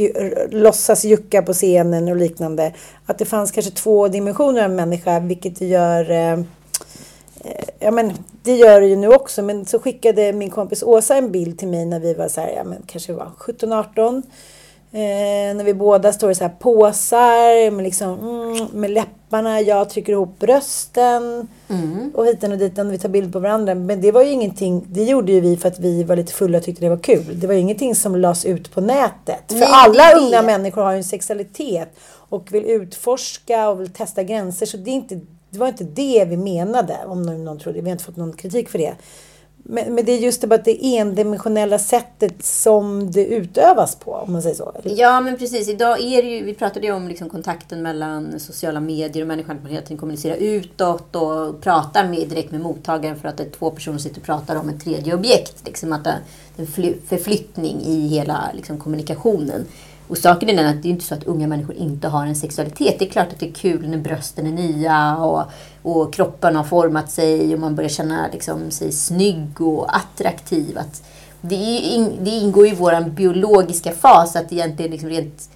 låtsas 0.51 1.05
jucka 1.05 1.43
på 1.43 1.53
scenen 1.53 2.09
och 2.09 2.17
liknande. 2.17 2.73
Att 3.07 3.19
det 3.19 3.25
fanns 3.25 3.53
kanske 3.53 3.73
två 3.73 4.09
dimensioner 4.09 4.65
av 4.65 4.71
människa 4.71 5.21
vilket 5.21 5.61
gör 5.61 6.11
eh, 6.11 6.33
eh, 6.33 7.67
Ja 7.79 7.91
men 7.91 8.13
det 8.43 8.57
gör 8.57 8.81
det 8.81 8.87
ju 8.87 8.97
nu 8.97 9.09
också. 9.09 9.43
Men 9.43 9.67
så 9.67 9.79
skickade 9.79 10.33
min 10.33 10.51
kompis 10.51 10.83
Åsa 10.83 11.17
en 11.17 11.33
bild 11.33 11.59
till 11.59 11.69
mig 11.69 11.87
när 11.87 12.01
vi 12.01 12.15
var 12.15 12.29
så 12.29 12.41
här, 12.41 12.53
ja 12.57 12.65
men 12.65 12.83
kanske 12.87 13.13
var 13.13 13.31
17-18 13.39 14.23
Eh, 14.97 15.55
när 15.55 15.65
vi 15.65 15.75
båda 15.75 16.13
står 16.13 16.31
i 16.31 16.35
så 16.35 16.45
här 16.45 16.55
påsar 16.59 17.71
med, 17.71 17.85
liksom, 17.85 18.19
mm, 18.19 18.67
med 18.73 18.91
läpparna. 18.91 19.61
Jag 19.61 19.91
trycker 19.91 20.13
ihop 20.13 20.39
brösten. 20.39 21.49
Mm. 21.69 22.13
Och 22.15 22.27
hiten 22.27 22.53
och 22.53 22.59
dit 22.59 22.77
när 22.77 22.85
vi 22.85 22.99
tar 22.99 23.09
bild 23.09 23.33
på 23.33 23.39
varandra. 23.39 23.75
Men 23.75 24.01
det 24.01 24.13
var 24.13 24.23
ju 24.23 24.31
ingenting. 24.31 24.87
Det 24.89 25.05
gjorde 25.05 25.33
ju 25.33 25.41
vi 25.41 25.57
för 25.57 25.69
att 25.69 25.79
vi 25.79 26.05
var 26.05 26.17
lite 26.17 26.33
fulla 26.33 26.59
och 26.59 26.65
tyckte 26.65 26.85
det 26.85 26.89
var 26.89 26.99
kul. 26.99 27.41
Det 27.41 27.47
var 27.47 27.55
ju 27.55 27.61
ingenting 27.61 27.95
som 27.95 28.17
lades 28.17 28.45
ut 28.45 28.75
på 28.75 28.81
nätet. 28.81 29.43
Nej, 29.49 29.61
för 29.61 29.67
alla 29.67 30.13
unga 30.13 30.43
människor 30.43 30.83
har 30.83 30.93
ju 30.93 30.99
en 30.99 31.05
sexualitet. 31.05 31.89
Och 32.29 32.53
vill 32.53 32.65
utforska 32.65 33.69
och 33.69 33.81
vill 33.81 33.93
testa 33.93 34.23
gränser. 34.23 34.67
Så 34.67 34.77
det, 34.77 34.91
är 34.91 34.95
inte, 34.95 35.21
det 35.51 35.59
var 35.59 35.69
inte 35.69 35.85
det 35.85 36.25
vi 36.29 36.37
menade. 36.37 36.97
Om 37.07 37.45
någon 37.45 37.59
trodde. 37.59 37.81
Vi 37.81 37.87
har 37.87 37.93
inte 37.93 38.05
fått 38.05 38.17
någon 38.17 38.33
kritik 38.33 38.69
för 38.69 38.79
det. 38.79 38.95
Men, 39.69 39.95
men, 39.95 40.05
det 40.05 40.13
är 40.13 40.19
just 40.19 40.41
det, 40.41 40.47
bara 40.47 40.63
det 40.63 40.97
endimensionella 40.97 41.79
sättet 41.79 42.45
som 42.45 43.11
det 43.11 43.27
utövas 43.27 43.97
på, 43.97 44.13
om 44.13 44.33
man 44.33 44.43
säger 44.43 44.57
så. 44.57 44.73
Eller? 44.75 45.01
Ja, 45.01 45.21
men 45.21 45.37
precis. 45.37 45.69
Idag 45.69 46.01
är 46.01 46.23
det 46.23 46.29
ju, 46.29 46.45
vi 46.45 46.55
pratade 46.55 46.87
ju 46.87 46.93
om 46.93 47.09
liksom 47.09 47.29
kontakten 47.29 47.83
mellan 47.83 48.41
sociala 48.41 48.81
medier 48.81 49.23
och 49.23 49.29
människan. 49.29 49.57
Att 49.57 49.63
man 49.63 49.73
hela 49.73 49.83
tiden 49.83 49.99
kommunicerar 49.99 50.37
utåt 50.37 51.17
och 51.17 51.61
pratar 51.61 52.09
med, 52.09 52.29
direkt 52.29 52.51
med 52.51 52.61
mottagaren 52.61 53.17
för 53.17 53.29
att 53.29 53.37
det 53.37 53.43
är 53.43 53.51
två 53.51 53.71
personer 53.71 53.99
sitter 53.99 54.21
och 54.21 54.27
pratar 54.27 54.57
om 54.57 54.69
ett 54.69 54.85
tredje 54.85 55.15
objekt. 55.15 55.67
Liksom 55.67 55.93
att 55.93 56.05
det 56.05 56.11
är 56.57 56.61
en 56.63 56.67
förflyttning 57.07 57.81
i 57.81 58.09
hela 58.09 58.51
liksom, 58.55 58.79
kommunikationen. 58.79 59.67
Och 60.09 60.19
saken 60.19 60.49
är 60.49 60.57
den 60.57 60.67
att 60.67 60.83
det 60.83 60.89
är 60.89 60.91
inte 60.91 61.05
så 61.05 61.15
att 61.15 61.25
unga 61.25 61.47
människor 61.47 61.75
inte 61.75 62.09
har 62.09 62.27
en 62.27 62.37
sexualitet. 62.37 62.99
Det 62.99 63.05
är 63.05 63.11
klart 63.11 63.33
att 63.33 63.41
det 63.41 63.49
är 63.49 63.53
kul 63.53 63.89
när 63.89 63.99
brösten 63.99 64.47
är 64.47 64.51
nya 64.51 65.17
och, 65.17 65.43
och 65.87 66.15
kroppen 66.15 66.57
har 66.57 66.65
format 66.65 67.11
sig 67.11 67.55
och 67.55 67.61
man 67.61 67.75
börjar 67.75 67.89
känna 67.89 68.29
liksom, 68.33 68.71
sig 68.71 68.93
snygg 68.93 69.61
och 69.61 69.97
attraktiv. 69.97 70.79
Att 70.79 71.03
det, 71.41 71.55
in, 71.55 72.13
det 72.21 72.31
ingår 72.31 72.67
i 72.67 72.75
vår 72.75 73.11
biologiska 73.11 73.93
fas 73.93 74.37
att 74.37 74.53
egentligen 74.53 74.91
liksom 74.91 75.09
rent 75.09 75.51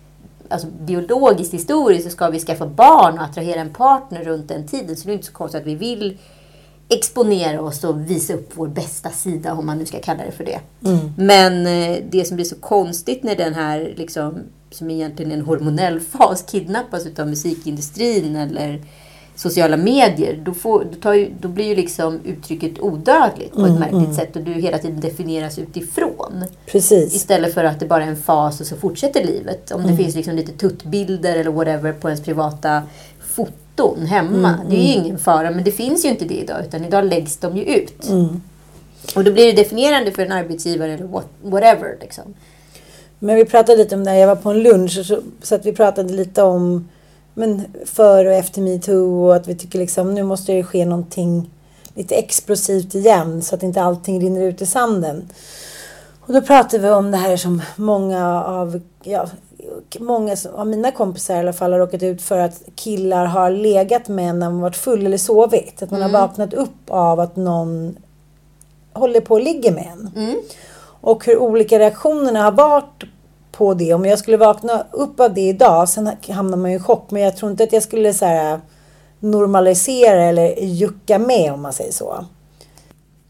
alltså, 0.48 0.68
biologiskt 0.80 1.54
historiskt 1.54 2.04
så 2.04 2.10
ska 2.10 2.28
vi 2.28 2.38
skaffa 2.38 2.66
barn 2.66 3.18
och 3.18 3.24
attrahera 3.24 3.60
en 3.60 3.72
partner 3.72 4.24
runt 4.24 4.48
den 4.48 4.66
tiden. 4.66 4.96
Så 4.96 5.06
det 5.06 5.12
är 5.12 5.14
inte 5.14 5.26
så 5.26 5.32
konstigt 5.32 5.60
att 5.60 5.66
vi 5.66 5.74
vill 5.74 6.18
exponera 6.88 7.60
oss 7.60 7.84
och 7.84 8.10
visa 8.10 8.34
upp 8.34 8.50
vår 8.54 8.68
bästa 8.68 9.10
sida, 9.10 9.52
om 9.54 9.66
man 9.66 9.78
nu 9.78 9.86
ska 9.86 10.00
kalla 10.00 10.24
det 10.24 10.32
för 10.32 10.44
det. 10.44 10.60
Mm. 10.84 11.12
Men 11.16 11.66
eh, 11.66 12.02
det 12.10 12.24
som 12.24 12.34
blir 12.34 12.46
så 12.46 12.56
konstigt 12.56 13.22
när 13.22 13.36
den 13.36 13.54
här, 13.54 13.94
liksom, 13.96 14.38
som 14.70 14.90
egentligen 14.90 15.32
är 15.32 15.36
en 15.36 15.44
hormonell 15.44 16.00
fas, 16.00 16.44
kidnappas 16.50 17.06
av 17.18 17.28
musikindustrin 17.28 18.36
eller 18.36 18.82
sociala 19.40 19.76
medier, 19.76 20.40
då, 20.44 20.54
får, 20.54 20.86
då, 21.00 21.14
ju, 21.14 21.30
då 21.40 21.48
blir 21.48 21.64
ju 21.64 21.74
liksom 21.74 22.20
uttrycket 22.24 22.80
odödligt 22.80 23.52
på 23.52 23.60
ett 23.60 23.66
mm, 23.66 23.80
märkligt 23.80 24.04
mm. 24.04 24.14
sätt 24.14 24.36
och 24.36 24.42
du 24.42 24.52
hela 24.52 24.78
tiden 24.78 25.00
definieras 25.00 25.58
utifrån. 25.58 26.44
Precis. 26.66 27.14
Istället 27.14 27.54
för 27.54 27.64
att 27.64 27.80
det 27.80 27.86
bara 27.86 28.04
är 28.04 28.08
en 28.08 28.16
fas 28.16 28.60
och 28.60 28.66
så 28.66 28.76
fortsätter 28.76 29.24
livet. 29.24 29.70
Om 29.70 29.82
det 29.82 29.88
mm. 29.88 29.96
finns 29.96 30.14
liksom 30.14 30.34
lite 30.34 30.52
tuttbilder 30.52 31.36
eller 31.36 31.50
whatever 31.50 31.92
på 31.92 32.08
ens 32.08 32.20
privata 32.24 32.82
foto 33.20 33.52
foton 33.80 34.06
hemma. 34.06 34.54
Mm, 34.54 34.68
det 34.68 34.76
är 34.76 34.86
ju 34.86 34.92
mm. 34.94 35.04
ingen 35.04 35.18
fara, 35.18 35.50
men 35.50 35.64
det 35.64 35.72
finns 35.72 36.04
ju 36.04 36.08
inte 36.08 36.24
det 36.24 36.34
idag. 36.34 36.64
Utan 36.66 36.84
idag 36.84 37.04
läggs 37.04 37.36
de 37.36 37.56
ju 37.56 37.62
ut. 37.62 38.08
Mm. 38.08 38.42
Och 39.14 39.24
då 39.24 39.32
blir 39.32 39.46
det 39.46 39.62
definierande 39.62 40.12
för 40.12 40.22
en 40.22 40.32
arbetsgivare 40.32 40.92
eller 40.92 41.04
what, 41.04 41.26
whatever. 41.42 41.96
Liksom. 42.00 42.34
Men 43.18 43.36
vi 43.36 43.44
pratade 43.44 43.78
lite 43.78 43.94
om 43.94 44.04
det. 44.04 44.18
Jag 44.18 44.26
var 44.26 44.36
på 44.36 44.50
en 44.50 44.62
lunch 44.62 45.06
så, 45.06 45.22
så 45.42 45.54
att 45.54 45.66
vi 45.66 45.72
pratade 45.72 46.12
lite 46.12 46.42
om 46.42 46.88
men 47.40 47.62
före 47.84 48.28
och 48.28 48.34
efter 48.34 48.60
metoo 48.60 49.26
och 49.26 49.36
att 49.36 49.48
vi 49.48 49.54
tycker 49.54 49.78
liksom 49.78 50.14
nu 50.14 50.22
måste 50.22 50.52
det 50.52 50.64
ske 50.64 50.84
någonting 50.84 51.50
lite 51.94 52.14
explosivt 52.14 52.94
igen 52.94 53.42
så 53.42 53.54
att 53.54 53.62
inte 53.62 53.82
allting 53.82 54.20
rinner 54.20 54.40
ut 54.40 54.62
i 54.62 54.66
sanden. 54.66 55.28
Och 56.20 56.32
då 56.32 56.42
pratade 56.42 56.82
vi 56.82 56.90
om 56.90 57.10
det 57.10 57.16
här 57.16 57.36
som 57.36 57.62
många 57.76 58.44
av 58.44 58.80
ja, 59.02 59.26
många 59.98 60.36
av 60.54 60.66
mina 60.66 60.90
kompisar 60.90 61.36
i 61.36 61.38
alla 61.38 61.52
fall 61.52 61.72
har 61.72 61.78
råkat 61.78 62.02
ut 62.02 62.22
för 62.22 62.38
att 62.38 62.62
killar 62.74 63.24
har 63.24 63.50
legat 63.50 64.08
med 64.08 64.34
när 64.34 64.50
man 64.50 64.60
varit 64.60 64.76
full 64.76 65.06
eller 65.06 65.18
sovit. 65.18 65.82
Att 65.82 65.90
man 65.90 66.02
mm. 66.02 66.14
har 66.14 66.20
vaknat 66.20 66.54
upp 66.54 66.90
av 66.90 67.20
att 67.20 67.36
någon 67.36 67.96
håller 68.92 69.20
på 69.20 69.34
och 69.34 69.42
ligger 69.42 69.72
med 69.72 69.86
en. 69.92 70.10
Mm. 70.16 70.36
Och 71.00 71.26
hur 71.26 71.38
olika 71.38 71.78
reaktionerna 71.78 72.42
har 72.42 72.52
varit 72.52 73.04
på 73.52 73.74
det. 73.74 73.94
Om 73.94 74.04
jag 74.04 74.18
skulle 74.18 74.36
vakna 74.36 74.86
upp 74.90 75.20
av 75.20 75.34
det 75.34 75.48
idag, 75.48 75.88
sen 75.88 76.10
hamnar 76.28 76.56
man 76.56 76.70
ju 76.70 76.76
i 76.76 76.80
chock. 76.80 77.10
Men 77.10 77.22
jag 77.22 77.36
tror 77.36 77.50
inte 77.50 77.64
att 77.64 77.72
jag 77.72 77.82
skulle 77.82 78.14
så 78.14 78.24
här, 78.24 78.60
normalisera 79.18 80.24
eller 80.24 80.64
jucka 80.64 81.18
med 81.18 81.52
om 81.52 81.62
man 81.62 81.72
säger 81.72 81.92
så. 81.92 82.24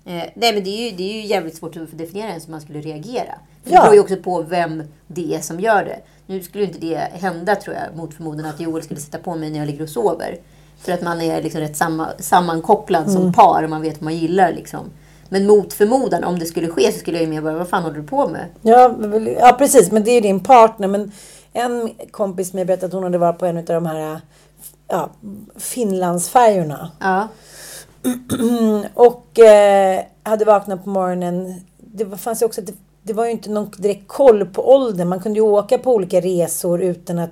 Eh, 0.05 0.25
nej 0.35 0.55
men 0.55 0.65
det 0.65 0.71
är, 0.71 0.91
ju, 0.91 0.97
det 0.97 1.03
är 1.03 1.13
ju 1.13 1.27
jävligt 1.27 1.57
svårt 1.57 1.77
att 1.77 1.99
definiera 1.99 2.29
ens 2.29 2.47
hur 2.47 2.51
man 2.51 2.61
skulle 2.61 2.81
reagera. 2.81 3.35
För 3.65 3.73
ja. 3.73 3.77
Det 3.77 3.83
beror 3.83 3.95
ju 3.95 4.01
också 4.01 4.17
på 4.17 4.43
vem 4.43 4.83
det 5.07 5.35
är 5.35 5.41
som 5.41 5.61
gör 5.61 5.85
det. 5.85 6.01
Nu 6.27 6.43
skulle 6.43 6.65
inte 6.65 6.79
det 6.79 6.97
hända 6.97 7.57
tror 7.57 7.77
jag 7.77 7.97
mot 7.97 8.15
förmodan 8.15 8.47
att 8.47 8.61
Joel 8.61 8.83
skulle 8.83 9.01
sitta 9.01 9.19
på 9.19 9.35
mig 9.35 9.51
när 9.51 9.59
jag 9.59 9.67
ligger 9.67 9.83
och 9.83 9.89
sover. 9.89 10.39
För 10.79 10.93
att 10.93 11.03
man 11.03 11.21
är 11.21 11.43
liksom 11.43 11.61
rätt 11.61 11.77
samma, 11.77 12.09
sammankopplad 12.19 13.03
mm. 13.03 13.15
som 13.15 13.33
par 13.33 13.63
och 13.63 13.71
man 13.71 13.83
vet 13.83 13.95
vad 13.95 14.03
man 14.03 14.17
gillar. 14.17 14.53
Liksom. 14.53 14.91
Men 15.31 15.47
mot 15.47 15.73
förmodan, 15.73 16.25
om 16.25 16.39
det 16.39 16.47
skulle 16.47 16.69
ske 16.69 16.93
så 16.93 16.99
skulle 16.99 17.17
jag 17.17 17.25
ju 17.25 17.31
mer 17.31 17.43
bara, 17.43 17.55
vad 17.55 17.69
fan 17.69 17.83
håller 17.83 17.97
du 17.97 18.07
på 18.07 18.29
med? 18.29 18.47
Ja, 18.63 18.95
ja 19.41 19.55
precis, 19.59 19.91
men 19.91 20.05
det 20.05 20.11
är 20.11 20.15
ju 20.15 20.21
din 20.21 20.41
partner. 20.41 20.89
Men 20.89 21.13
en 21.53 21.91
kompis 22.11 22.53
med 22.53 22.67
berättade 22.67 22.87
att 22.87 22.93
hon 22.93 23.03
hade 23.03 23.19
varit 23.19 23.39
på 23.39 23.47
en 23.47 23.59
av 23.59 23.65
de 23.65 23.87
här 23.87 24.21
ja, 24.89 25.11
Finlandsfärjorna. 25.57 26.91
Ja. 27.01 27.29
och 28.95 29.39
eh, 29.39 30.01
hade 30.23 30.45
vaknat 30.45 30.85
på 30.85 30.91
morgonen. 30.91 31.55
Det 31.77 32.17
fanns 32.19 32.43
ju 32.43 32.47
också 32.47 32.61
ett 32.61 32.75
det 33.03 33.13
var 33.13 33.25
ju 33.25 33.31
inte 33.31 33.51
någon 33.51 33.71
direkt 33.77 34.09
koll 34.09 34.47
på 34.47 34.75
åldern. 34.75 35.09
Man 35.09 35.21
kunde 35.21 35.39
ju 35.39 35.45
åka 35.45 35.79
på 35.79 35.95
olika 35.95 36.21
resor 36.21 36.83
utan 36.83 37.19
att 37.19 37.31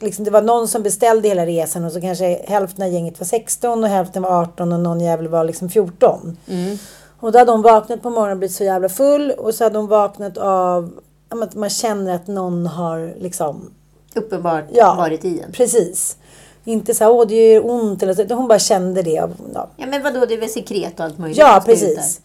liksom, 0.00 0.24
det 0.24 0.30
var 0.30 0.42
någon 0.42 0.68
som 0.68 0.82
beställde 0.82 1.28
hela 1.28 1.46
resan 1.46 1.84
och 1.84 1.92
så 1.92 2.00
kanske 2.00 2.44
hälften 2.48 2.84
av 2.84 2.92
gänget 2.92 3.20
var 3.20 3.26
16 3.26 3.84
och 3.84 3.90
hälften 3.90 4.22
var 4.22 4.42
18 4.42 4.72
och 4.72 4.80
någon 4.80 5.00
jävel 5.00 5.28
var 5.28 5.44
liksom 5.44 5.70
14. 5.70 6.36
Mm. 6.48 6.78
Och 7.20 7.32
då 7.32 7.38
hade 7.38 7.52
hon 7.52 7.62
vaknat 7.62 8.02
på 8.02 8.10
morgonen 8.10 8.32
och 8.32 8.38
blivit 8.38 8.56
så 8.56 8.64
jävla 8.64 8.88
full 8.88 9.30
och 9.30 9.54
så 9.54 9.64
hade 9.64 9.78
hon 9.78 9.86
vaknat 9.86 10.38
av 10.38 11.00
att 11.28 11.54
man 11.54 11.70
känner 11.70 12.14
att 12.14 12.26
någon 12.26 12.66
har 12.66 13.14
liksom 13.18 13.70
Uppenbart 14.14 14.64
ja, 14.72 14.94
varit 14.94 15.24
i 15.24 15.40
en. 15.40 15.52
Precis. 15.52 16.16
Inte 16.64 16.94
så 16.94 17.04
här, 17.04 17.10
åh 17.10 17.26
det 17.26 17.52
gör 17.52 17.70
ont 17.70 18.02
eller 18.02 18.14
så. 18.14 18.34
Hon 18.34 18.48
bara 18.48 18.58
kände 18.58 19.02
det. 19.02 19.10
Ja, 19.10 19.28
ja 19.76 19.86
men 19.86 20.02
vadå, 20.02 20.26
det 20.26 20.34
är 20.34 20.40
väl 20.40 20.48
sekret 20.48 21.00
och 21.00 21.04
allt 21.04 21.18
möjligt? 21.18 21.38
Ja, 21.38 21.62
precis. 21.66 22.20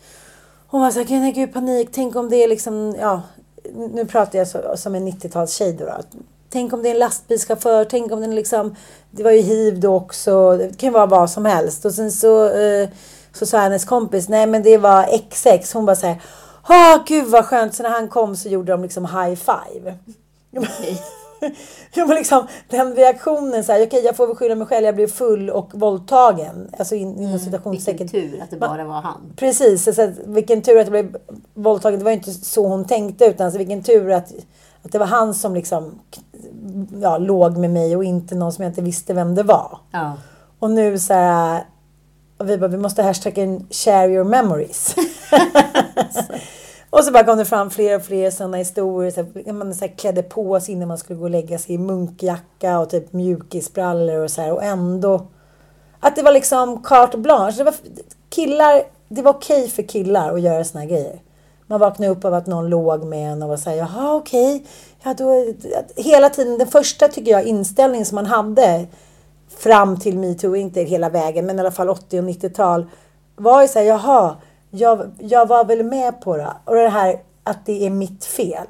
Hon 0.68 0.82
var 0.82 0.92
såhär, 0.92 1.06
här, 1.06 1.32
gud 1.32 1.54
panik, 1.54 1.90
tänk 1.92 2.16
om 2.16 2.30
det 2.30 2.44
är 2.44 2.48
liksom, 2.48 2.96
ja, 3.00 3.22
nu 3.94 4.06
pratar 4.06 4.40
jag 4.40 4.48
så, 4.48 4.60
som 4.76 4.96
en 4.96 5.08
90-talstjej 5.08 5.78
då, 5.78 5.86
då. 5.86 5.94
Tänk 6.50 6.74
om 6.74 6.84
det 6.84 6.90
är 6.90 6.94
en 6.94 7.00
lastbilschaufför, 7.00 7.86
tänk 7.86 8.12
om 8.12 8.22
den 8.22 8.36
liksom, 8.36 8.76
det 9.12 9.24
var 9.24 9.32
ju 9.32 9.42
hiv 9.42 9.80
då 9.80 9.96
också, 9.96 10.58
det 10.58 10.78
kan 10.78 10.90
ju 10.90 10.94
vara 10.94 11.06
vad 11.06 11.30
som 11.30 11.46
helst. 11.46 11.86
Och 11.86 11.94
sen 11.94 12.12
så, 12.12 12.50
eh, 12.50 12.90
så 13.36 13.46
sa 13.46 13.60
hennes 13.60 13.86
kompis, 13.86 14.30
nej 14.30 14.48
men 14.48 14.64
det 14.64 14.78
var 14.78 15.30
XX. 15.30 15.74
Hon 15.74 15.86
bara 15.86 15.96
såhär, 15.96 16.22
åh 16.70 17.04
gud 17.08 17.26
vad 17.26 17.46
skönt. 17.46 17.76
Så 17.76 17.84
när 17.84 17.90
han 17.90 18.08
kom 18.08 18.36
så 18.36 18.50
gjorde 18.50 18.72
de 18.72 18.82
liksom 18.82 19.06
high 19.06 19.36
five. 19.36 19.96
ja, 21.94 22.06
men 22.08 22.16
liksom, 22.16 22.48
den 22.70 22.96
reaktionen 22.96 23.64
så 23.64 23.72
här, 23.72 23.80
okej 23.80 23.88
okay, 23.88 24.02
jag 24.02 24.16
får 24.16 24.28
väl 24.28 24.36
skylla 24.36 24.56
mig 24.56 24.68
själv, 24.68 24.86
jag 24.86 24.96
blev 24.96 25.08
full 25.08 25.50
och 25.50 25.72
våldtagen. 25.74 26.70
Alltså 26.80 26.96
in, 26.96 27.20
inom 27.20 27.40
mm, 27.64 27.72
Vilken 27.72 28.08
tur 28.08 28.42
att 28.42 28.50
det 28.50 28.58
bara 28.58 28.84
var 28.84 29.02
han. 29.02 29.34
Precis, 29.36 29.88
alltså, 29.88 30.12
vilken 30.26 30.62
tur 30.62 30.78
att 30.78 30.86
jag 30.86 30.92
blev 30.92 31.18
våldtagen. 31.54 32.00
Det 32.00 32.06
var 32.06 32.12
inte 32.12 32.32
så 32.32 32.68
hon 32.68 32.86
tänkte 32.86 33.26
utan 33.26 33.46
alltså, 33.46 33.58
vilken 33.58 33.84
tur 33.84 34.12
att, 34.12 34.34
att 34.84 34.92
det 34.92 35.00
var 35.00 35.06
han 35.06 35.34
som 35.34 35.56
liksom 35.56 36.00
ja, 37.02 37.18
låg 37.18 37.58
med 37.58 37.70
mig 37.70 37.96
och 37.96 38.04
inte 38.04 38.36
någon 38.36 38.54
som 38.54 38.64
jag 38.64 38.72
inte 38.72 38.82
visste 38.82 39.14
vem 39.14 39.36
det 39.36 39.44
var. 39.44 39.80
Ja. 39.92 40.14
Och 40.60 40.72
nu 40.72 41.00
så 41.00 41.14
här, 41.14 41.64
och 42.38 42.50
vi 42.50 42.58
bara, 42.58 42.68
vi 42.68 42.78
måste 42.78 43.04
hashtagga 43.04 43.60
share 43.70 44.12
your 44.12 44.24
memories. 44.24 44.96
Och 46.96 47.04
så 47.04 47.12
bara 47.12 47.24
kom 47.24 47.38
det 47.38 47.46
fram 47.46 47.70
fler 47.70 47.96
och 47.96 48.04
fler 48.04 48.32
sådana 48.32 48.58
historier. 48.58 49.12
Så 49.12 49.24
här, 49.24 49.54
man 49.54 49.76
så 49.76 49.86
här, 49.86 49.98
klädde 49.98 50.24
på 50.24 50.60
sig 50.60 50.74
innan 50.74 50.88
man 50.88 50.98
skulle 50.98 51.20
gå 51.20 51.26
och 51.26 51.30
lägga 51.30 51.58
sig 51.58 51.76
i 51.76 51.78
munkjacka 51.78 52.80
och 52.80 52.90
typ 52.90 53.14
mjukisbrallor 53.14 54.24
och 54.24 54.32
så 54.32 54.42
här. 54.42 54.52
Och 54.52 54.64
ändå... 54.64 55.28
Att 56.00 56.16
det 56.16 56.24
var 56.24 56.32
liksom 56.32 56.84
carte 56.84 57.18
blanche. 57.18 57.58
Det 57.58 57.64
var, 57.64 57.74
killar, 58.30 58.84
det 59.08 59.22
var 59.22 59.34
okej 59.34 59.70
för 59.70 59.84
killar 59.84 60.34
att 60.34 60.42
göra 60.42 60.64
såna 60.64 60.82
här 60.82 60.90
grejer. 60.90 61.20
Man 61.68 61.80
vaknade 61.80 62.12
upp 62.12 62.26
av 62.26 62.34
att 62.34 62.48
någon 62.48 62.70
låg 62.70 63.04
med 63.04 63.32
en 63.32 63.44
och 63.44 63.50
var 63.50 63.58
såhär, 63.58 63.78
jaha 63.78 64.16
okej. 64.16 64.66
Ja, 65.04 65.14
då, 65.14 65.54
hela 65.96 66.30
tiden, 66.30 66.58
den 66.58 66.68
första 66.68 67.08
tycker 67.08 67.32
jag 67.32 67.44
inställningen 67.44 68.06
som 68.06 68.16
man 68.16 68.26
hade 68.26 68.88
fram 69.58 70.00
till 70.00 70.18
metoo, 70.18 70.56
inte 70.56 70.82
hela 70.82 71.10
vägen, 71.10 71.46
men 71.46 71.58
i 71.58 71.60
alla 71.60 71.72
fall 71.72 71.90
80 71.90 72.20
och 72.20 72.26
90-tal. 72.26 72.86
Var 73.36 73.62
ju 73.62 73.68
såhär, 73.68 73.86
jaha, 73.86 74.36
jag, 74.70 75.12
jag 75.20 75.48
var 75.48 75.66
väl 75.66 75.84
med 75.84 76.22
på 76.22 76.38
det. 76.38 76.54
Och 76.66 76.76
det 76.76 76.90
här 76.90 77.20
att 77.44 77.66
det 77.66 77.86
är 77.86 77.90
mitt 77.90 78.26
fel. 78.26 78.68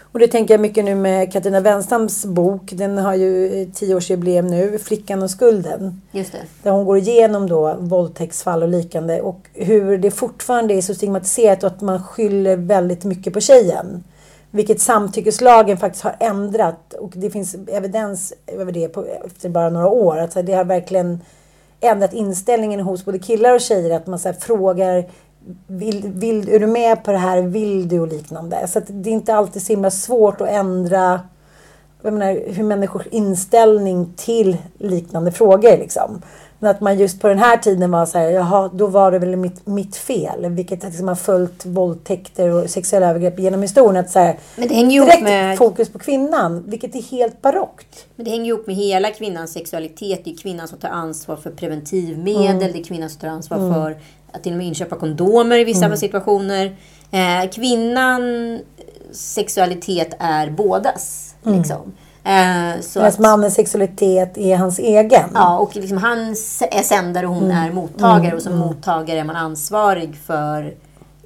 Och 0.00 0.18
det 0.18 0.28
tänker 0.28 0.54
jag 0.54 0.60
mycket 0.60 0.84
nu 0.84 0.94
med 0.94 1.32
Katarina 1.32 1.60
Wenstams 1.60 2.24
bok. 2.24 2.62
Den 2.72 2.98
har 2.98 3.14
ju 3.14 3.66
tioårsjubileum 3.74 4.46
nu, 4.46 4.78
Flickan 4.78 5.22
och 5.22 5.30
skulden. 5.30 6.02
Just 6.10 6.32
det. 6.32 6.38
Där 6.62 6.70
hon 6.70 6.84
går 6.84 6.98
igenom 6.98 7.48
då 7.48 7.76
våldtäktsfall 7.78 8.62
och 8.62 8.68
liknande. 8.68 9.20
Och 9.20 9.48
hur 9.52 9.98
det 9.98 10.10
fortfarande 10.10 10.74
är 10.74 10.82
så 10.82 10.94
stigmatiserat 10.94 11.64
och 11.64 11.66
att 11.66 11.80
man 11.80 12.02
skyller 12.02 12.56
väldigt 12.56 13.04
mycket 13.04 13.32
på 13.32 13.40
tjejen. 13.40 14.04
Vilket 14.54 14.80
samtyckeslagen 14.80 15.76
faktiskt 15.76 16.04
har 16.04 16.16
ändrat. 16.20 16.94
Och 16.94 17.12
det 17.14 17.30
finns 17.30 17.56
evidens 17.68 18.32
över 18.46 18.72
det 18.72 18.88
på, 18.88 19.06
efter 19.24 19.48
bara 19.48 19.70
några 19.70 19.88
år. 19.88 20.18
Alltså 20.18 20.42
det 20.42 20.52
har 20.52 20.64
verkligen 20.64 21.20
ändrat 21.80 22.12
inställningen 22.12 22.80
hos 22.80 23.04
både 23.04 23.18
killar 23.18 23.54
och 23.54 23.60
tjejer. 23.60 23.96
Att 23.96 24.06
man 24.06 24.18
så 24.18 24.28
här 24.28 24.36
frågar 24.40 25.04
vill, 25.66 26.12
vill, 26.14 26.48
är 26.48 26.58
du 26.58 26.66
med 26.66 27.04
på 27.04 27.12
det 27.12 27.18
här? 27.18 27.42
Vill 27.42 27.88
du? 27.88 28.00
Och 28.00 28.08
liknande. 28.08 28.68
Så 28.68 28.78
att 28.78 28.84
det 28.88 29.10
är 29.10 29.14
inte 29.14 29.34
alltid 29.34 29.62
så 29.62 29.72
himla 29.72 29.90
svårt 29.90 30.40
att 30.40 30.48
ändra 30.48 31.20
jag 32.02 32.12
menar, 32.12 32.52
hur 32.52 32.64
människors 32.64 33.06
inställning 33.06 34.12
till 34.16 34.56
liknande 34.78 35.32
frågor. 35.32 35.78
Liksom. 35.78 36.22
Men 36.62 36.70
att 36.70 36.80
man 36.80 36.98
just 36.98 37.20
på 37.20 37.28
den 37.28 37.38
här 37.38 37.56
tiden 37.56 37.90
var 37.90 38.06
så 38.06 38.18
här, 38.18 38.30
jaha, 38.30 38.70
då 38.74 38.86
var 38.86 39.12
det 39.12 39.18
väl 39.18 39.36
mitt, 39.36 39.66
mitt 39.66 39.96
fel. 39.96 40.46
Vilket 40.50 40.82
liksom 40.84 41.08
har 41.08 41.14
följt 41.14 41.66
våldtäkter 41.66 42.48
och 42.50 42.70
sexuella 42.70 43.06
övergrepp 43.10 43.38
genom 43.38 43.62
historien. 43.62 44.04
Att 44.04 44.10
så 44.10 44.18
här, 44.18 44.38
Men 44.56 44.68
det 44.68 44.74
hänger 44.74 44.96
ihop 44.96 45.06
direkt 45.08 45.22
med- 45.22 45.58
fokus 45.58 45.88
på 45.88 45.98
kvinnan, 45.98 46.64
vilket 46.66 46.94
är 46.94 47.02
helt 47.02 47.42
barockt. 47.42 48.06
Men 48.16 48.24
det 48.24 48.30
hänger 48.30 48.46
ihop 48.46 48.66
med 48.66 48.76
hela 48.76 49.10
kvinnans 49.10 49.52
sexualitet. 49.52 50.20
Det 50.24 50.30
är 50.30 50.36
kvinnan 50.36 50.68
som 50.68 50.78
tar 50.78 50.88
ansvar 50.88 51.36
för 51.36 51.50
preventivmedel. 51.50 52.72
Det 52.72 52.78
är 52.78 52.84
kvinnan 52.84 53.10
som 53.10 53.20
tar 53.20 53.28
ansvar 53.28 53.58
för 53.74 53.96
att 54.32 54.42
till 54.42 54.52
och 54.52 54.58
med 54.58 54.66
inköpa 54.66 54.96
kondomer 54.96 55.58
i 55.58 55.64
vissa 55.64 55.96
situationer. 55.96 56.76
Eh, 57.10 57.50
kvinnan 57.50 58.22
sexualitet 59.12 60.16
är 60.18 60.50
bådas. 60.50 61.34
Liksom. 61.42 61.92
Eh, 62.24 62.80
så 62.80 62.98
Medan 62.98 63.12
att, 63.12 63.18
mannens 63.18 63.54
sexualitet 63.54 64.38
är 64.38 64.56
hans 64.56 64.78
egen. 64.78 65.30
ja, 65.34 65.58
och 65.58 65.76
liksom 65.76 65.98
han 65.98 66.18
är 66.70 66.82
sändare 66.82 67.26
och 67.26 67.34
hon 67.34 67.50
är 67.50 67.72
mottagare. 67.72 68.36
Och 68.36 68.42
som 68.42 68.58
mottagare 68.58 69.18
är 69.18 69.24
man 69.24 69.36
ansvarig 69.36 70.16
för 70.26 70.74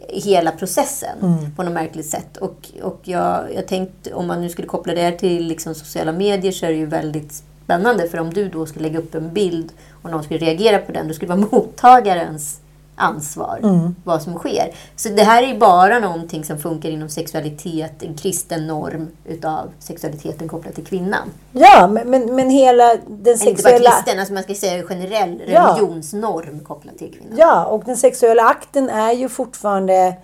hela 0.08 0.50
processen 0.50 1.18
på 1.56 1.62
något 1.62 1.72
märkligt 1.72 2.06
sätt. 2.06 2.36
Och, 2.36 2.68
och 2.82 3.00
jag, 3.02 3.44
jag 3.54 3.66
tänkte, 3.66 4.14
om 4.14 4.26
man 4.26 4.40
nu 4.40 4.48
skulle 4.48 4.68
koppla 4.68 4.94
det 4.94 5.12
till 5.12 5.46
liksom 5.46 5.74
sociala 5.74 6.12
medier 6.12 6.52
så 6.52 6.66
är 6.66 6.70
det 6.70 6.76
ju 6.76 6.86
väldigt 6.86 7.42
spännande. 7.64 8.08
För 8.08 8.18
om 8.20 8.34
du 8.34 8.48
då 8.48 8.66
skulle 8.66 8.88
lägga 8.88 8.98
upp 8.98 9.14
en 9.14 9.32
bild 9.32 9.72
och 10.02 10.10
någon 10.10 10.22
skulle 10.22 10.40
reagera 10.40 10.78
på 10.78 10.92
den, 10.92 11.08
då 11.08 11.14
skulle 11.14 11.34
det 11.34 11.40
vara 11.40 11.48
mottagarens 11.52 12.60
ansvar 12.96 13.60
vad 14.04 14.22
som 14.22 14.34
sker. 14.38 14.74
Så 14.96 15.08
det 15.08 15.22
här 15.22 15.42
är 15.42 15.58
bara 15.58 15.98
någonting 15.98 16.44
som 16.44 16.58
funkar 16.58 16.88
inom 16.88 17.08
sexualitet, 17.08 18.02
en 18.02 18.14
kristen 18.14 18.66
norm 18.66 19.08
utav 19.24 19.70
sexualiteten 19.78 20.48
kopplat 20.48 20.74
till 20.74 20.86
kvinnan. 20.86 21.28
Ja, 21.52 21.86
men, 21.86 22.10
men, 22.10 22.34
men 22.34 22.50
hela 22.50 22.84
den 22.84 23.00
Eller 23.06 23.30
inte 23.32 23.32
bara 23.32 23.56
sexuella... 23.56 23.90
kristen, 23.90 24.18
alltså 24.18 24.34
man 24.34 24.42
ska 24.42 24.54
säga 24.54 24.82
generell 24.82 25.42
Ja. 25.46 25.68
religionsnorm 25.68 26.60
kopplat 26.60 26.98
till 26.98 27.14
kvinnan. 27.14 27.38
Ja, 27.38 27.64
och 27.64 27.82
den 27.84 27.96
sexuella 27.96 28.42
akten 28.42 28.90
är 28.90 29.12
ju 29.12 29.28
fortfarande 29.28 30.14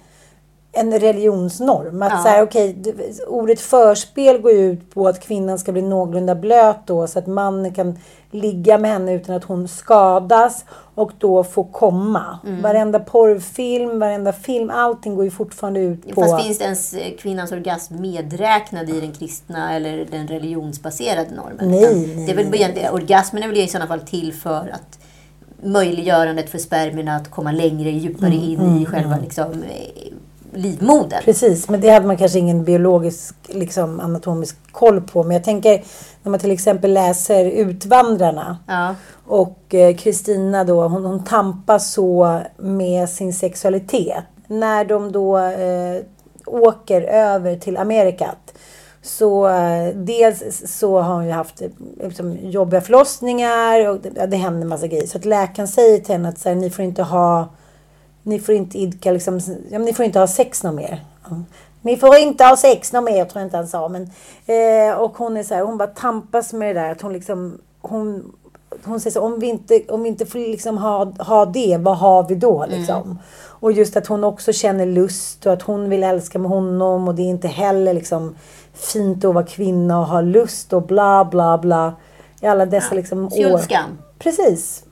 en 0.75 0.99
religionsnorm. 1.01 2.03
Att 2.03 2.13
Ja. 2.13 2.19
så 2.23 2.29
här, 2.29 2.75
det- 2.83 3.25
ordet 3.27 3.61
förspel 3.61 4.39
går 4.41 4.53
ju 4.53 4.73
ut 4.73 4.95
på 4.95 5.09
att 5.09 5.21
kvinnan 5.21 5.59
ska 5.59 5.73
bli 5.73 5.83
någorlunda 5.83 6.35
blöt 6.35 6.87
då 6.87 7.07
så 7.07 7.19
att 7.19 7.27
mannen 7.27 7.75
kan 7.75 7.99
ligga 8.31 8.79
med 8.79 8.91
henne 8.91 9.13
utan 9.15 9.35
att 9.37 9.45
hon 9.45 9.69
skadas 9.69 10.65
och 10.95 11.13
då 11.19 11.45
få 11.45 11.65
komma. 11.65 12.39
Mm. 12.47 12.63
Varenda 12.63 13.01
porrfilm, 13.01 13.99
varenda 13.99 14.33
film, 14.33 14.71
allting 14.71 15.15
går 15.15 15.25
ju 15.25 15.31
fortfarande 15.31 15.81
ut 15.81 16.15
på... 16.15 16.23
Fast 16.23 16.45
finns 16.45 16.59
det 16.59 16.65
ens 16.65 16.95
eh, 16.95 17.13
kvinnans 17.19 17.53
orgasm 17.53 18.01
medräknad 18.01 18.91
i 18.91 19.01
den 19.01 19.13
kristna 19.13 19.75
eller 19.77 20.07
den 20.11 20.29
religionsbaserade 20.29 21.31
normen? 21.35 21.71
Nej, 21.71 21.83
Utan 21.85 22.17
nej, 22.17 22.27
det 22.27 22.33
är 22.33 22.37
väl, 22.37 22.55
egentligen- 22.55 22.93
Orgasmen 22.95 23.43
är 23.43 23.49
väl 23.49 23.57
i 23.57 23.69
sådana 23.69 23.87
fall 23.89 24.01
till 24.01 24.33
för 24.35 24.71
att 24.75 24.99
möjliggörandet 25.63 26.51
för 26.51 26.59
spermierna 26.59 27.17
att 27.17 27.31
komma 27.31 27.53
längre, 27.53 27.91
djupare 27.91 28.35
in 28.35 28.79
i 28.83 28.87
själva 28.87 29.19
liksom, 29.23 29.45
eh, 29.63 30.13
livmodern. 30.53 31.23
Precis, 31.25 31.69
men 31.69 31.81
det 31.81 31.91
hade 31.91 32.07
man 32.07 32.17
kanske 32.17 32.39
ingen 32.39 32.65
biologisk 32.65 33.35
liksom, 33.49 34.01
anatomisk 34.01 34.57
koll 34.73 35.01
på. 35.01 35.23
Men 35.23 35.33
jag 35.33 35.45
tänker 35.45 35.85
när 36.23 36.31
man 36.31 36.41
till 36.41 36.51
exempel 36.51 36.93
läser 36.93 37.45
Utvandrarna. 37.45 38.59
Ja. 38.67 38.95
Och 39.27 39.75
eh, 39.75 39.97
Kristina 39.97 40.65
då, 40.65 40.89
hon, 40.89 41.05
hon 41.05 41.25
tampas 41.25 41.93
så 41.93 42.41
med 42.57 43.09
sin 43.09 43.35
sexualitet. 43.35 44.25
När 44.47 44.85
de 44.85 45.13
då 45.13 45.39
eh, 45.39 46.03
åker 46.47 47.03
över 47.03 47.57
till 47.57 47.77
Amerikat. 47.77 48.53
Så 49.03 49.49
eh, 49.49 49.95
dels 49.95 50.63
så 50.79 51.01
har 51.01 51.15
hon 51.15 51.27
ju 51.27 51.33
haft 51.33 51.63
eh, 51.63 51.69
liksom, 52.01 52.37
jobbiga 52.43 52.81
förlossningar 52.81 53.89
och 53.89 54.01
det, 54.01 54.11
ja, 54.17 54.27
det 54.27 54.37
händer 54.37 54.63
en 54.63 54.69
massa 54.69 54.87
grejer. 54.87 55.07
Så 55.07 55.19
att 55.19 55.25
läkaren 55.25 55.69
säger 55.69 55.99
till 55.99 56.15
henne 56.15 56.29
att 56.29 56.39
så 56.39 56.49
här, 56.49 56.57
ni 56.57 56.71
får 56.71 56.85
inte 56.85 57.03
ha 57.03 57.49
ni 58.23 58.41
får 58.41 58.55
inte 58.55 58.79
idka 58.79 59.13
liksom, 59.13 59.41
ja, 59.71 59.79
ni 59.79 59.95
får 59.95 60.05
inte 60.05 60.19
ha 60.19 60.27
sex 60.27 60.63
något 60.63 60.75
mer. 60.75 61.05
Ja. 61.31 61.37
Ni 61.83 61.97
får 61.97 62.17
inte 62.17 62.45
ha 62.45 62.57
sex 62.57 62.93
något 62.93 63.05
mer, 63.05 63.25
tror 63.25 63.41
jag 63.41 63.47
inte 63.47 63.57
han 63.57 63.69
sa. 63.69 63.89
Men, 63.89 64.03
eh, 64.47 64.95
och 64.95 65.19
hon 65.19 65.37
är 65.37 65.43
så 65.43 65.55
här, 65.55 65.63
hon 65.63 65.79
bara 65.79 65.89
tampas 65.89 66.53
med 66.53 66.77
det 66.77 66.81
där 66.81 66.91
att 66.91 67.01
hon 67.01 67.13
liksom, 67.13 67.59
hon, 67.81 68.33
hon 68.85 69.01
säger 69.01 69.13
så 69.13 69.21
om 69.21 69.39
vi 69.39 69.47
inte, 69.47 69.83
om 69.89 70.03
vi 70.03 70.09
inte 70.09 70.27
får 70.27 70.39
liksom 70.39 70.79
ha, 70.79 71.05
ha 71.05 71.47
det, 71.47 71.77
vad 71.81 71.99
har 71.99 72.29
vi 72.29 72.35
då 72.35 72.67
liksom? 72.69 73.19
Och 73.63 73.73
just 73.73 73.97
att 73.97 74.07
hon 74.07 74.25
också 74.25 74.53
känner 74.53 74.87
lust 74.87 75.47
och 75.47 75.53
att 75.53 75.63
hon 75.63 75.89
vill 75.89 76.03
älska 76.03 76.39
med 76.39 76.51
honom 76.51 77.09
och 77.09 77.15
det 77.15 77.23
är 77.23 77.27
inte 77.27 77.49
heller 77.49 77.95
liksom 77.95 78.35
fint 78.75 79.25
att 79.25 79.35
vara 79.35 79.45
kvinna 79.45 80.01
och 80.01 80.07
ha 80.07 80.21
lust 80.21 80.73
och 80.73 80.83
bla 80.83 81.25
bla 81.25 81.59
bla. 81.59 81.95
I 82.41 82.47
alla 82.47 82.67
dessa 82.67 82.95
liksom 82.95 83.25
år. 83.25 83.31
Skuld, 83.31 83.61
skam. 83.61 83.99
Precis. 84.19 84.85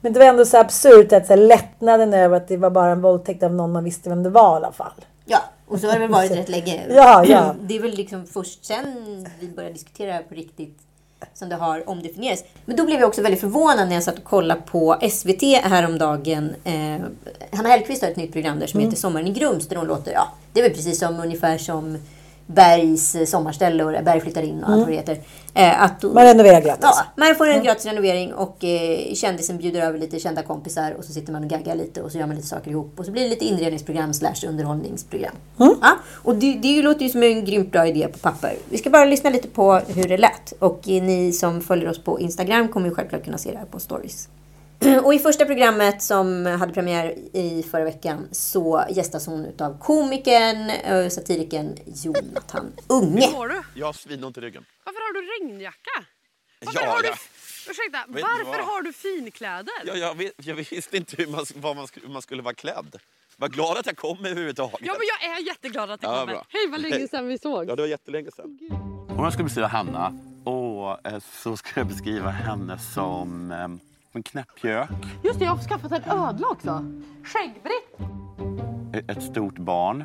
Men 0.00 0.12
det 0.12 0.18
var 0.18 0.26
ändå 0.26 0.44
så 0.44 0.58
absurt 0.58 1.12
att 1.12 1.26
så 1.26 1.32
här, 1.32 1.40
lättnaden 1.40 2.14
över 2.14 2.36
att 2.36 2.48
det 2.48 2.56
var 2.56 2.70
bara 2.70 2.90
en 2.90 3.00
våldtäkt 3.02 3.42
av 3.42 3.54
någon 3.54 3.72
man 3.72 3.84
visste 3.84 4.08
vem 4.08 4.22
det 4.22 4.30
var 4.30 4.52
i 4.52 4.56
alla 4.56 4.72
fall. 4.72 4.92
Ja, 5.24 5.38
och 5.68 5.80
så 5.80 5.86
har 5.86 5.92
det 5.94 5.98
väl 6.00 6.10
varit 6.10 6.30
rätt 6.30 6.48
länge. 6.48 6.82
Ja, 6.90 7.24
ja. 7.24 7.54
Det 7.60 7.76
är 7.76 7.80
väl 7.82 7.90
liksom 7.94 8.26
först 8.26 8.64
sen 8.64 9.26
vi 9.40 9.48
började 9.48 9.72
diskutera 9.72 10.12
det 10.16 10.22
på 10.28 10.34
riktigt 10.34 10.78
som 11.34 11.48
det 11.48 11.56
har 11.56 11.88
omdefinierats. 11.90 12.44
Men 12.64 12.76
då 12.76 12.84
blev 12.84 13.00
jag 13.00 13.08
också 13.08 13.22
väldigt 13.22 13.40
förvånad 13.40 13.88
när 13.88 13.94
jag 13.94 14.02
satt 14.02 14.18
och 14.18 14.24
kollade 14.24 14.60
på 14.60 14.96
SVT 15.10 15.42
häromdagen. 15.62 16.54
Eh, 16.64 17.00
Hanna 17.52 17.68
Hellquist 17.68 18.02
har 18.02 18.08
ett 18.10 18.16
nytt 18.16 18.32
program 18.32 18.58
där 18.58 18.66
som 18.66 18.80
Mm. 18.80 18.90
heter 18.90 19.00
Sommaren 19.00 19.26
i 19.26 19.30
Grums 19.32 19.68
där 19.68 19.76
hon 19.76 19.86
låter, 19.86 20.12
ja, 20.12 20.28
det 20.52 20.60
är 20.60 20.62
väl 20.64 20.72
precis 20.72 20.98
som 20.98 21.20
ungefär 21.20 21.58
som 21.58 21.98
Bergs 22.54 23.14
eh, 23.14 23.24
sommarställe 23.24 23.84
och 23.84 24.04
Berg 24.04 24.20
flyttar 24.20 24.42
in 24.42 24.64
och 24.64 24.70
allt 24.70 24.80
vad 24.80 24.88
det 24.88 24.94
heter. 24.94 25.18
Eh, 25.54 25.82
att, 25.82 26.04
Mm. 26.04 26.14
Man 26.14 26.24
renoverar 26.24 26.60
gratis. 26.60 26.82
Ja, 26.82 27.04
man 27.16 27.34
får 27.34 27.46
en 27.48 27.62
gratis 27.64 27.86
renovering 27.86 28.34
och 28.34 28.64
eh, 28.64 29.14
kändisen 29.14 29.58
bjuder 29.58 29.80
över 29.80 29.98
lite 29.98 30.18
kända 30.18 30.42
kompisar 30.42 30.92
och 30.98 31.04
så 31.04 31.12
sitter 31.12 31.32
man 31.32 31.44
och 31.44 31.50
gaggar 31.50 31.74
lite 31.74 32.02
och 32.02 32.12
så 32.12 32.18
gör 32.18 32.26
man 32.26 32.36
lite 32.36 32.48
saker 32.48 32.70
ihop 32.70 32.92
och 32.96 33.04
så 33.04 33.12
blir 33.12 33.22
det 33.22 33.28
lite 33.28 33.44
inredningsprogram 33.44 34.14
slash 34.14 34.48
underhållningsprogram. 34.48 35.34
Ja, 35.56 35.96
och 36.12 36.34
det, 36.34 36.54
det 36.54 36.82
låter 36.82 37.02
ju 37.02 37.08
som 37.08 37.22
en 37.22 37.44
grymt 37.44 37.72
bra 37.72 37.86
idé 37.86 38.08
på 38.12 38.18
papper. 38.18 38.54
Vi 38.68 38.78
ska 38.78 38.90
bara 38.90 39.04
lyssna 39.04 39.30
lite 39.30 39.48
på 39.48 39.80
hur 39.86 40.08
det 40.08 40.16
lät 40.18 40.52
och 40.58 40.88
eh, 40.88 41.02
ni 41.02 41.32
som 41.32 41.60
följer 41.60 41.88
oss 41.88 42.04
på 42.04 42.20
Instagram 42.20 42.68
kommer 42.68 42.88
ju 42.88 42.94
självklart 42.94 43.24
kunna 43.24 43.38
se 43.38 43.50
det 43.52 43.58
här 43.58 43.66
på 43.66 43.78
stories. 43.80 44.28
Och 45.04 45.14
i 45.14 45.18
första 45.18 45.44
programmet 45.46 46.02
som 46.02 46.46
hade 46.46 46.72
premiär 46.72 47.14
i 47.36 47.62
förra 47.70 47.84
veckan 47.84 48.28
så 48.32 48.84
gästas 48.90 49.26
hon 49.26 49.44
utav 49.44 49.78
komikern, 49.78 50.70
eh, 50.70 51.08
satirikern 51.08 51.76
Jonathan 51.86 52.72
Unge. 52.88 53.30
Mår 53.32 53.48
du? 53.48 53.62
Jag 53.74 53.86
har 53.86 53.92
svinont 53.92 54.38
i 54.38 54.40
ryggen. 54.40 54.64
Varför 54.84 55.00
har 55.00 55.12
du 55.22 55.46
regnjacka? 55.46 56.04
Varför 56.64 56.80
Ja, 56.84 56.90
har 56.90 57.02
du... 57.02 57.08
ja. 57.08 57.14
Ursäkta, 57.70 57.98
Vet 58.08 58.16
du 58.16 58.22
varför 58.22 58.44
vad? 58.58 58.66
har 58.66 58.82
du 58.82 58.92
finkläder? 58.92 59.72
Jag, 59.84 59.98
jag, 59.98 60.14
vet, 60.14 60.32
jag 60.36 60.54
visste 60.54 60.96
inte 60.96 61.16
hur 61.16 61.26
man, 61.26 61.44
vad 61.54 61.76
man, 61.76 61.86
skulle, 61.86 62.06
hur 62.06 62.12
man 62.12 62.22
skulle 62.22 62.42
vara 62.42 62.54
klädd. 62.54 62.96
Var 63.36 63.48
glad 63.48 63.78
att 63.78 63.86
jag 63.86 63.96
kom 63.96 64.18
överhuvudtaget. 64.24 64.80
Ja, 64.82 64.92
men 64.98 65.06
jag 65.30 65.36
är 65.38 65.42
jätteglad 65.46 65.90
att 65.90 66.00
det 66.00 66.06
Ja, 66.06 66.20
kommer. 66.20 66.32
bra. 66.32 66.44
Hej, 66.48 66.68
vad 66.68 66.80
länge 66.80 67.08
sedan 67.08 67.26
vi 67.28 67.38
såg. 67.38 67.70
Ja, 67.70 67.76
det 67.76 67.82
var 67.82 67.88
jättelänge 67.88 68.30
sedan. 68.36 68.58
Om 69.10 69.24
jag 69.24 69.32
skulle 69.32 69.44
beskriva 69.44 69.66
Hanna 69.68 70.12
och, 70.44 71.06
eh, 71.06 71.18
så 71.42 71.56
skulle 71.56 71.80
jag 71.80 71.86
beskriva 71.86 72.30
henne 72.30 72.78
som 72.94 73.50
eh, 73.50 73.68
en 74.12 74.22
knäppjök, 74.22 74.88
Just 75.24 75.38
det, 75.38 75.44
jag 75.44 75.52
har 75.52 75.62
skaffat 75.62 75.92
en 75.92 76.04
ödla 76.04 76.48
också. 76.48 76.84
Skäggbritt. 77.24 77.96
ett- 78.94 79.10
ett 79.16 79.22
stort 79.24 79.58
barn, 79.58 80.04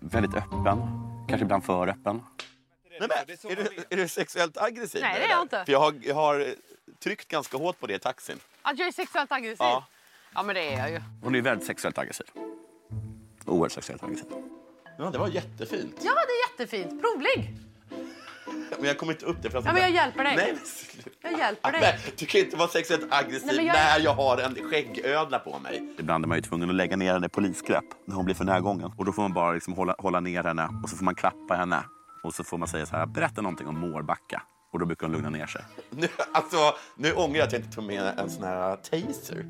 väldigt 0.00 0.34
öppen, 0.34 0.78
kanske 1.28 1.44
ibland 1.44 1.64
för 1.64 1.88
öppen. 1.88 2.22
Nej, 3.00 3.08
men, 3.26 3.50
är, 3.52 3.56
du, 3.56 3.84
är 3.90 3.96
du 3.96 4.08
sexuellt 4.08 4.58
aggressiv? 4.58 5.00
Nej, 5.02 5.20
det 5.20 5.26
är 5.26 5.30
jag 5.30 5.42
inte. 5.42 5.62
För 5.64 5.72
jag 5.72 5.80
har, 5.80 5.94
jag 6.02 6.14
har 6.14 6.46
tryckt 7.02 7.28
ganska 7.28 7.56
hårt 7.56 7.80
på 7.80 7.86
det 7.86 7.94
i 7.94 7.98
taxin. 7.98 8.36
Att 8.62 8.78
jag 8.78 8.88
är 8.88 8.92
sexuellt 8.92 9.32
aggressiv? 9.32 9.56
Ja. 9.60 9.84
Ja, 10.34 10.42
men 10.42 10.54
det 10.54 10.74
är 10.74 10.78
jag 10.78 10.90
ju. 10.90 11.00
Hon 11.22 11.34
är 11.34 11.42
väldigt 11.42 11.66
sexuellt 11.66 11.98
aggressiv. 11.98 12.26
Oerhört 13.46 13.72
sexuellt 13.72 14.02
aggressiv. 14.04 14.26
Ja, 14.98 15.10
det 15.10 15.18
var 15.18 15.28
jättefint. 15.28 15.94
Ja, 16.02 16.12
det 16.12 16.32
är 16.32 16.50
jättefint. 16.50 17.02
Provlig. 17.02 17.56
Men 18.78 18.86
jag 18.88 18.98
kommer 18.98 19.12
inte 19.12 19.26
upp 19.26 19.36
det 19.42 19.50
för 19.50 19.58
att... 19.58 19.64
Ja, 19.64 19.72
men 19.72 19.82
jag 19.82 19.90
hjälper 19.90 20.24
dig. 20.24 20.36
Nej, 20.36 20.54
men. 21.22 21.30
Jag 21.32 21.40
hjälper 21.40 21.72
dig. 21.72 21.80
Men, 21.80 22.12
du 22.18 22.26
kan 22.26 22.40
inte 22.40 22.56
vara 22.56 22.68
sexuellt 22.68 23.06
aggressiv 23.10 23.52
Nej, 23.56 23.66
jag- 23.66 23.74
när 23.74 24.00
jag 24.04 24.14
har 24.14 24.38
en 24.38 24.54
skäggödla 24.70 25.38
på 25.38 25.58
mig. 25.58 25.94
Ibland 25.98 26.24
är 26.24 26.28
man 26.28 26.38
ju 26.38 26.42
tvungen 26.42 26.68
att 26.70 26.74
lägga 26.76 26.96
ner 26.96 27.12
henne 27.12 27.26
i 27.26 27.28
polisgrepp 27.28 27.84
när 28.06 28.16
hon 28.16 28.24
blir 28.24 28.34
för 28.34 28.44
närgången. 28.44 28.92
Och 28.98 29.04
då 29.04 29.12
får 29.12 29.22
man 29.22 29.32
bara 29.32 29.52
liksom 29.52 29.74
hålla, 29.74 29.94
hålla 29.98 30.20
ner 30.20 30.42
henne 30.44 30.68
och 30.82 30.90
så 30.90 30.96
får 30.96 31.04
man 31.04 31.14
klappa 31.14 31.54
henne. 31.54 31.84
Och 32.24 32.34
så 32.34 32.44
får 32.44 32.58
man 32.58 32.68
säga 32.68 32.86
så 32.86 32.96
här, 32.96 33.06
berätta 33.06 33.42
någonting 33.42 33.66
om 33.66 33.78
Mårbacka. 33.78 34.42
Och 34.72 34.78
då 34.78 34.86
brukar 34.86 35.06
hon 35.06 35.12
lugna 35.12 35.30
ner 35.30 35.46
sig. 35.46 35.62
Nu, 35.90 36.08
alltså, 36.32 36.56
nu 36.96 37.12
ångrar 37.12 37.38
jag 37.38 37.46
att 37.46 37.52
jag 37.52 37.62
inte 37.62 37.74
tog 37.74 37.84
med 37.84 38.18
en 38.18 38.30
sån 38.30 38.44
här 38.44 38.76
taser. 38.76 39.46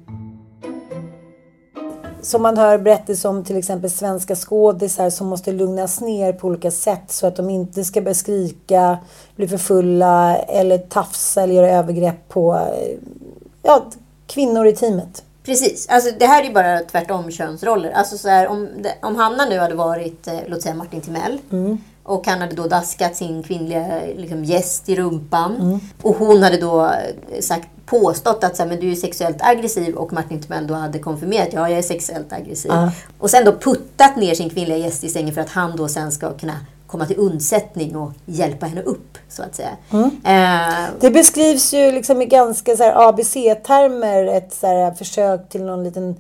Som 2.25 2.43
man 2.43 2.57
hör 2.57 2.79
berättelser 2.79 3.29
om 3.29 3.45
till 3.45 3.57
exempel 3.57 3.91
svenska 3.91 4.37
skådisar 4.37 5.11
som 5.11 5.27
måste 5.27 5.53
lugnas 5.53 6.01
ner 6.01 6.33
på 6.33 6.49
olika 6.49 6.71
sätt 6.71 7.13
så 7.13 7.27
att 7.27 7.37
de 7.37 7.51
inte 7.51 7.85
ska 7.85 8.01
börja 8.01 8.15
skrika, 8.15 8.99
bli 9.37 9.49
för 9.49 9.59
fulla 9.59 10.37
eller 10.37 10.79
tafsa 10.79 11.43
eller 11.43 11.55
göra 11.55 11.71
övergrepp 11.71 12.29
på 12.29 12.55
eh, 12.55 12.97
ja, 13.63 13.87
kvinnor 14.27 14.67
i 14.67 14.77
teamet. 14.77 15.23
Precis. 15.45 15.89
Alltså, 15.89 16.11
det 16.19 16.27
här 16.27 16.43
är 16.43 16.47
ju 16.47 16.53
bara 16.53 16.81
tvärtom 16.81 17.31
könsroller. 17.31 17.91
Alltså, 17.91 18.19
så 18.19 18.29
här, 18.29 18.49
om, 18.49 18.69
om 19.03 19.17
Hanna 19.17 19.45
nu 19.45 19.59
hade 19.59 19.75
varit, 19.75 20.27
eh, 20.27 20.39
låt 20.47 20.63
säga 20.63 20.75
Martin 20.75 21.01
Timell. 21.01 21.39
Och 22.05 22.27
han 22.27 22.41
hade 22.41 22.55
då 22.55 22.67
daskat 22.67 23.17
sin 23.17 23.43
kvinnliga 23.43 24.01
liksom, 24.17 24.45
gäst 24.45 24.89
i 24.89 24.97
rumpan. 24.97 25.81
Och 26.03 26.17
hon 26.17 26.43
hade 26.43 26.57
då 26.57 26.85
eh, 26.87 27.41
sagt, 27.41 27.69
påstått 27.87 28.45
att 28.45 28.57
så 28.57 28.63
här, 28.63 28.69
men 28.71 28.81
du 28.81 28.91
är 28.93 28.95
sexuellt 28.95 29.37
aggressiv 29.41 29.95
och 29.95 30.13
Martin 30.13 30.43
Timell 30.43 30.67
då 30.67 30.75
hade 30.75 30.99
konfirmerat 30.99 31.49
ja, 31.53 31.69
jag 31.71 31.79
är 31.79 31.83
sexuellt 31.83 32.33
aggressiv. 32.33 32.71
Och 33.19 33.31
sen 33.31 33.45
då 33.45 33.53
puttat 33.53 34.17
ner 34.17 34.35
sin 34.35 34.51
kvinnliga 34.51 34.77
gäst 34.79 35.05
i 35.05 35.09
sängen 35.09 35.35
för 35.35 35.41
att 35.41 35.49
han 35.51 35.77
då 35.77 35.89
sen 35.89 36.13
ska 36.13 36.33
kunna 36.33 36.55
komma 36.87 37.07
till 37.07 37.19
undsättning 37.19 37.97
och 37.97 38.13
hjälpa 38.27 38.67
henne 38.67 38.83
upp, 38.83 39.19
så 39.29 39.43
att 39.43 39.55
säga. 39.55 39.71
Eh, 40.25 40.85
Det 41.01 41.11
beskrivs 41.11 41.75
ju 41.75 41.93
liksom 41.93 42.23
i 42.23 42.27
ganska 42.27 42.73
ABC-termer 42.95 44.27
ett 44.27 44.53
så 44.61 44.67
här 44.67 44.95
försök 44.95 45.49
till 45.49 45.63
någon 45.65 45.85
liten 45.85 46.17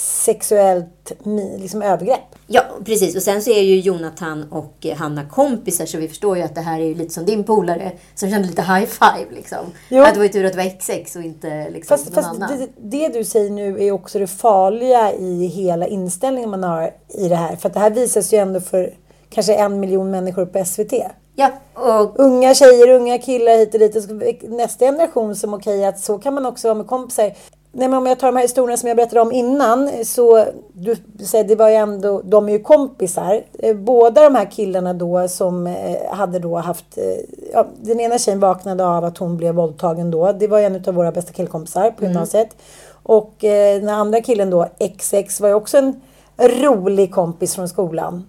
sexuellt 0.00 1.12
liksom 1.58 1.82
övergrepp. 1.82 2.20
Ja, 2.46 2.62
precis. 2.84 3.16
Och 3.16 3.22
sen 3.22 3.42
så 3.42 3.50
är 3.50 3.62
ju 3.62 3.80
Jonathan 3.80 4.52
och 4.52 4.86
eh, 4.86 4.96
Hanna 4.96 5.24
kompisar 5.24 5.86
så 5.86 5.98
vi 5.98 6.08
förstår 6.08 6.36
ju 6.36 6.42
att 6.42 6.54
det 6.54 6.60
här 6.60 6.80
är 6.80 6.94
lite 6.94 7.14
som 7.14 7.24
din 7.24 7.44
polare 7.44 7.92
som 8.14 8.30
kände 8.30 8.48
lite 8.48 8.62
high 8.62 8.86
five 8.86 9.34
liksom. 9.34 9.58
Jo. 9.88 10.02
Att 10.02 10.14
det 10.14 10.18
var 10.18 10.24
ju 10.24 10.32
tur 10.32 10.44
att 10.44 10.52
det 10.52 10.58
var 10.58 10.78
XX 11.00 11.16
och 11.16 11.22
inte 11.22 11.70
liksom 11.70 11.96
Fast, 11.98 12.06
någon 12.06 12.14
fast 12.14 12.28
annan. 12.28 12.58
det, 12.58 12.68
det 12.76 13.08
du 13.08 13.24
säger 13.24 13.50
nu 13.50 13.84
är 13.84 13.92
också 13.92 14.18
det 14.18 14.26
farliga 14.26 15.12
i 15.12 15.46
hela 15.46 15.86
inställningen 15.86 16.50
man 16.50 16.62
har 16.62 16.94
i 17.08 17.28
det 17.28 17.36
här. 17.36 17.56
För 17.56 17.68
att 17.68 17.74
det 17.74 17.80
här 17.80 17.90
visas 17.90 18.32
ju 18.32 18.38
ändå 18.38 18.60
för 18.60 18.94
kanske 19.30 19.54
en 19.54 19.80
miljon 19.80 20.10
människor 20.10 20.46
på 20.46 20.64
SVT. 20.64 20.92
Ja, 21.34 21.50
och 21.74 22.20
Unga 22.20 22.54
tjejer, 22.54 22.88
unga 22.88 23.18
killar 23.18 23.58
hit 23.58 23.74
och 23.74 23.80
dit. 23.80 24.42
Nästa 24.50 24.84
generation 24.84 25.36
som 25.36 25.54
okej 25.54 25.84
att 25.84 26.00
så 26.00 26.18
kan 26.18 26.34
man 26.34 26.46
också 26.46 26.68
vara 26.68 26.78
med 26.78 26.86
kompisar. 26.86 27.32
Nej, 27.72 27.88
men 27.88 27.98
om 27.98 28.06
jag 28.06 28.18
tar 28.18 28.28
de 28.28 28.36
här 28.36 28.42
historierna 28.42 28.76
som 28.76 28.88
jag 28.88 28.96
berättade 28.96 29.20
om 29.20 29.32
innan. 29.32 29.90
Så 30.04 30.44
du 30.72 30.96
säger 31.24 31.44
det 31.44 31.56
var 31.56 31.68
ju 31.68 31.74
ändå, 31.74 32.20
de 32.24 32.48
är 32.48 32.52
ju 32.52 32.58
kompisar. 32.58 33.42
Eh, 33.58 33.76
Båda 33.76 34.22
de 34.22 34.34
här 34.34 34.50
killarna 34.50 34.94
då 34.94 35.28
som 35.28 35.66
eh, 35.66 36.12
hade 36.12 36.38
då 36.38 36.56
haft, 36.56 36.98
eh, 36.98 37.04
ja, 37.52 37.66
den 37.80 38.00
ena 38.00 38.18
tjejen 38.18 38.40
vaknade 38.40 38.86
av 38.86 39.04
att 39.04 39.18
hon 39.18 39.36
blev 39.36 39.54
våldtagen 39.54 40.10
då. 40.10 40.32
Det 40.32 40.46
var 40.46 40.60
en 40.60 40.84
av 40.88 40.94
våra 40.94 41.12
bästa 41.12 41.32
killkompisar 41.32 41.90
på 41.90 42.04
gymnasiet. 42.04 42.56
Och 43.02 43.44
eh, 43.44 43.80
den 43.80 43.88
andra 43.88 44.20
killen 44.20 44.50
då, 44.50 44.68
XX, 44.98 45.40
var 45.40 45.48
ju 45.48 45.54
också 45.54 45.78
en 45.78 46.00
rolig 46.40 47.12
kompis 47.14 47.54
från 47.54 47.68
skolan. 47.68 48.24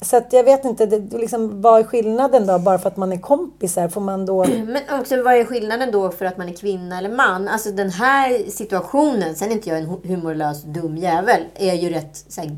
Så 0.00 0.16
att 0.16 0.32
jag 0.32 0.44
vet 0.44 0.64
inte, 0.64 0.86
det, 0.86 1.18
liksom, 1.18 1.62
vad 1.62 1.80
är 1.80 1.84
skillnaden 1.84 2.46
då? 2.46 2.58
Bara 2.58 2.78
för 2.78 2.88
att 2.88 2.96
man 2.96 3.12
är 3.12 3.16
kompisar, 3.16 3.88
får 3.88 4.00
man 4.00 4.26
då... 4.26 4.44
Men 4.44 5.00
också 5.00 5.22
vad 5.22 5.34
är 5.34 5.44
skillnaden 5.44 5.90
då 5.92 6.10
för 6.10 6.24
att 6.24 6.38
man 6.38 6.48
är 6.48 6.52
kvinna 6.52 6.98
eller 6.98 7.10
man? 7.10 7.48
Alltså 7.48 7.70
den 7.70 7.90
här 7.90 8.50
situationen, 8.50 9.34
sen 9.34 9.48
är 9.48 9.52
inte 9.52 9.68
jag 9.68 9.78
en 9.78 9.86
hu- 9.86 10.06
humorlös 10.08 10.62
dum 10.62 10.96
jävel, 10.96 11.42
är 11.54 11.74
ju 11.74 11.90
rätt 11.90 12.24
så 12.28 12.40
här, 12.40 12.56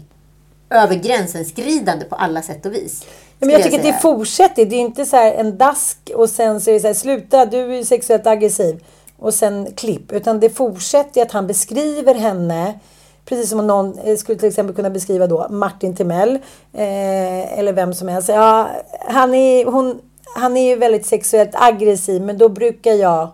över 0.70 0.94
gränsen 0.94 1.44
skridande 1.44 2.04
på 2.04 2.14
alla 2.14 2.42
sätt 2.42 2.66
och 2.66 2.74
vis. 2.74 3.06
Ja, 3.38 3.46
men 3.46 3.50
jag 3.50 3.62
tycker 3.62 3.78
att 3.78 3.84
det 3.84 4.00
fortsätter. 4.02 4.64
Det 4.64 4.76
är 4.76 4.80
inte 4.80 5.06
så 5.06 5.16
en 5.16 5.58
dask 5.58 6.10
och 6.14 6.30
sen 6.30 6.60
så 6.60 6.70
är 6.70 6.74
det 6.74 6.80
så 6.80 6.86
här, 6.86 6.94
sluta, 6.94 7.46
du 7.46 7.78
är 7.78 7.84
sexuellt 7.84 8.26
aggressiv. 8.26 8.84
Och 9.18 9.34
sen 9.34 9.68
klipp. 9.76 10.12
Utan 10.12 10.40
det 10.40 10.50
fortsätter 10.50 11.22
att 11.22 11.32
han 11.32 11.46
beskriver 11.46 12.14
henne 12.14 12.78
Precis 13.24 13.50
som 13.50 13.60
om 13.60 13.66
någon 13.66 13.98
eh, 13.98 14.16
skulle 14.16 14.38
till 14.38 14.48
exempel 14.48 14.76
kunna 14.76 14.90
beskriva 14.90 15.26
då 15.26 15.46
Martin 15.50 15.96
Timell. 15.96 16.34
Eh, 16.72 17.58
eller 17.58 17.72
vem 17.72 17.94
som 17.94 18.08
helst. 18.08 18.28
Ja, 18.28 18.68
han, 19.00 19.34
är, 19.34 19.64
hon, 19.64 20.00
han 20.36 20.56
är 20.56 20.68
ju 20.68 20.76
väldigt 20.76 21.06
sexuellt 21.06 21.54
aggressiv 21.54 22.22
men 22.22 22.38
då 22.38 22.48
brukar 22.48 22.92
jag 22.92 23.28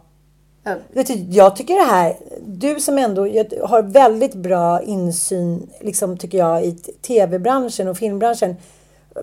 du, 0.93 1.03
jag 1.15 1.57
tycker 1.57 1.75
det 1.75 1.93
här, 1.93 2.17
du 2.47 2.81
som 2.81 2.99
ändå 2.99 3.23
har 3.65 3.83
väldigt 3.83 4.35
bra 4.35 4.83
insyn, 4.83 5.71
liksom, 5.81 6.17
tycker 6.17 6.39
jag, 6.39 6.65
i 6.65 6.73
tv-branschen 7.07 7.89
och 7.89 7.97
filmbranschen. 7.97 8.57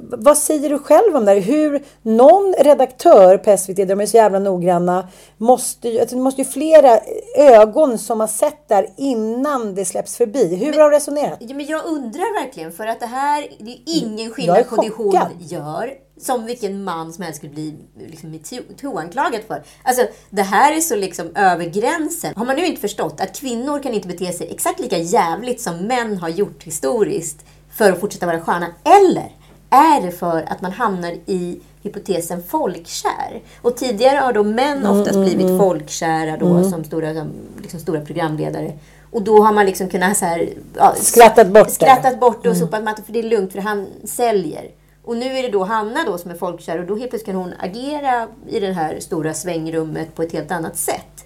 Vad 0.02 0.38
säger 0.38 0.70
du 0.70 0.80
själv 0.80 1.16
om 1.16 1.26
det 1.26 1.32
här? 1.32 1.40
Hur 1.40 1.84
någon 2.02 2.54
redaktör 2.60 3.38
på 3.38 3.58
SVT, 3.58 3.76
de 3.76 4.02
är 4.02 4.06
så 4.06 4.18
jävla 4.18 4.40
noggranna, 4.40 5.08
måste 5.38 5.90
ju, 5.90 6.00
alltså, 6.00 6.16
det 6.16 6.22
måste 6.22 6.42
ju 6.42 6.48
flera 6.48 7.00
ögon 7.38 7.98
som 7.98 8.20
har 8.20 8.28
sett 8.28 8.68
det 8.68 8.76
här 8.76 8.90
innan 8.98 9.76
det 9.76 9.86
släpps 9.86 10.18
förbi. 10.18 10.56
Hur 10.56 10.74
har 10.74 10.90
du 10.90 10.96
resonerat? 10.96 11.38
Ja, 11.40 11.56
men 11.56 11.66
jag 11.66 11.86
undrar 11.86 12.44
verkligen, 12.46 12.72
för 12.72 12.88
att 12.88 13.00
det 13.00 13.06
här, 13.06 13.48
det 13.60 13.72
är 13.72 13.80
ingen 13.86 14.32
skillnad 14.32 14.70
på 14.70 14.82
det 14.82 14.90
hon 14.90 15.20
gör, 15.40 15.94
som 16.22 16.46
vilken 16.46 16.84
man 16.84 17.14
som 17.14 17.24
helst 17.24 17.38
skulle 17.38 17.54
bli 17.54 17.76
liksom, 18.00 18.32
metoo-anklagad 18.32 19.42
för. 19.48 19.64
Alltså, 19.84 20.04
det 20.30 20.42
här 20.42 20.78
är 20.78 20.82
så 20.82 20.96
liksom 20.96 21.36
över 21.36 21.66
gränsen. 21.66 22.34
Har 22.36 22.46
man 22.46 22.56
nu 22.56 22.66
inte 22.66 22.82
förstått 22.82 23.22
att 23.22 23.36
kvinnor 23.36 23.80
kan 23.84 23.94
inte 23.94 24.08
bete 24.08 24.32
sig 24.32 24.52
exakt 24.52 24.80
lika 24.80 24.98
jävligt 24.98 25.62
som 25.62 25.78
män 25.78 26.18
har 26.18 26.30
gjort 26.30 26.64
historiskt 26.64 27.46
för 27.78 27.92
att 27.92 28.00
fortsätta 28.00 28.26
vara 28.26 28.42
stjärna? 28.42 28.68
Eller 28.84 29.32
är 29.70 30.02
det 30.02 30.12
för 30.12 30.46
att 30.48 30.62
man 30.62 30.72
hamnar 30.72 31.12
i 31.26 31.60
hypotesen 31.84 32.44
folkkär? 32.44 33.42
Och 33.62 33.76
tidigare 33.78 34.18
har 34.18 34.34
då 34.34 34.44
män 34.44 34.78
Mm, 34.78 35.00
oftast 35.00 35.20
blivit 35.20 35.58
folkkära 35.60 36.38
då, 36.38 36.64
som, 36.64 36.84
stora, 36.84 37.14
som 37.14 37.32
liksom 37.62 37.80
stora 37.80 38.02
programledare. 38.02 38.74
Och 39.12 39.22
då 39.22 39.44
har 39.44 39.54
man 39.54 39.66
liksom 39.66 39.90
kunnat 39.90 40.18
så 40.18 40.26
här, 40.26 40.50
ja, 40.78 40.94
Skrattat 40.96 41.48
bort 41.48 41.68
det. 41.68 41.74
skrattat 41.74 42.20
bort 42.20 42.44
det 42.44 42.50
och 42.50 42.58
sopat 42.58 42.84
mattan 42.84 43.06
för 43.06 43.14
det 43.14 43.20
är 43.20 43.24
lugnt 43.24 43.52
för 43.52 43.60
han 43.60 43.88
säljer. 44.04 44.72
Och 45.04 45.18
nu 45.18 45.38
är 45.38 45.44
det 45.44 45.50
då 45.50 45.64
Hanna 45.64 46.00
då 46.06 46.18
som 46.18 46.32
är 46.32 46.36
folkkär 46.36 46.80
och 46.80 46.86
då 46.86 46.96
helt 46.96 47.10
plötsligt 47.10 47.26
kan 47.26 47.36
hon 47.36 47.54
agera 47.60 48.28
i 48.50 48.60
det 48.60 48.74
här 48.74 49.00
stora 49.00 49.34
svängrummet 49.34 50.16
på 50.16 50.24
ett 50.24 50.32
helt 50.32 50.52
annat 50.52 50.78
sätt. 50.78 51.26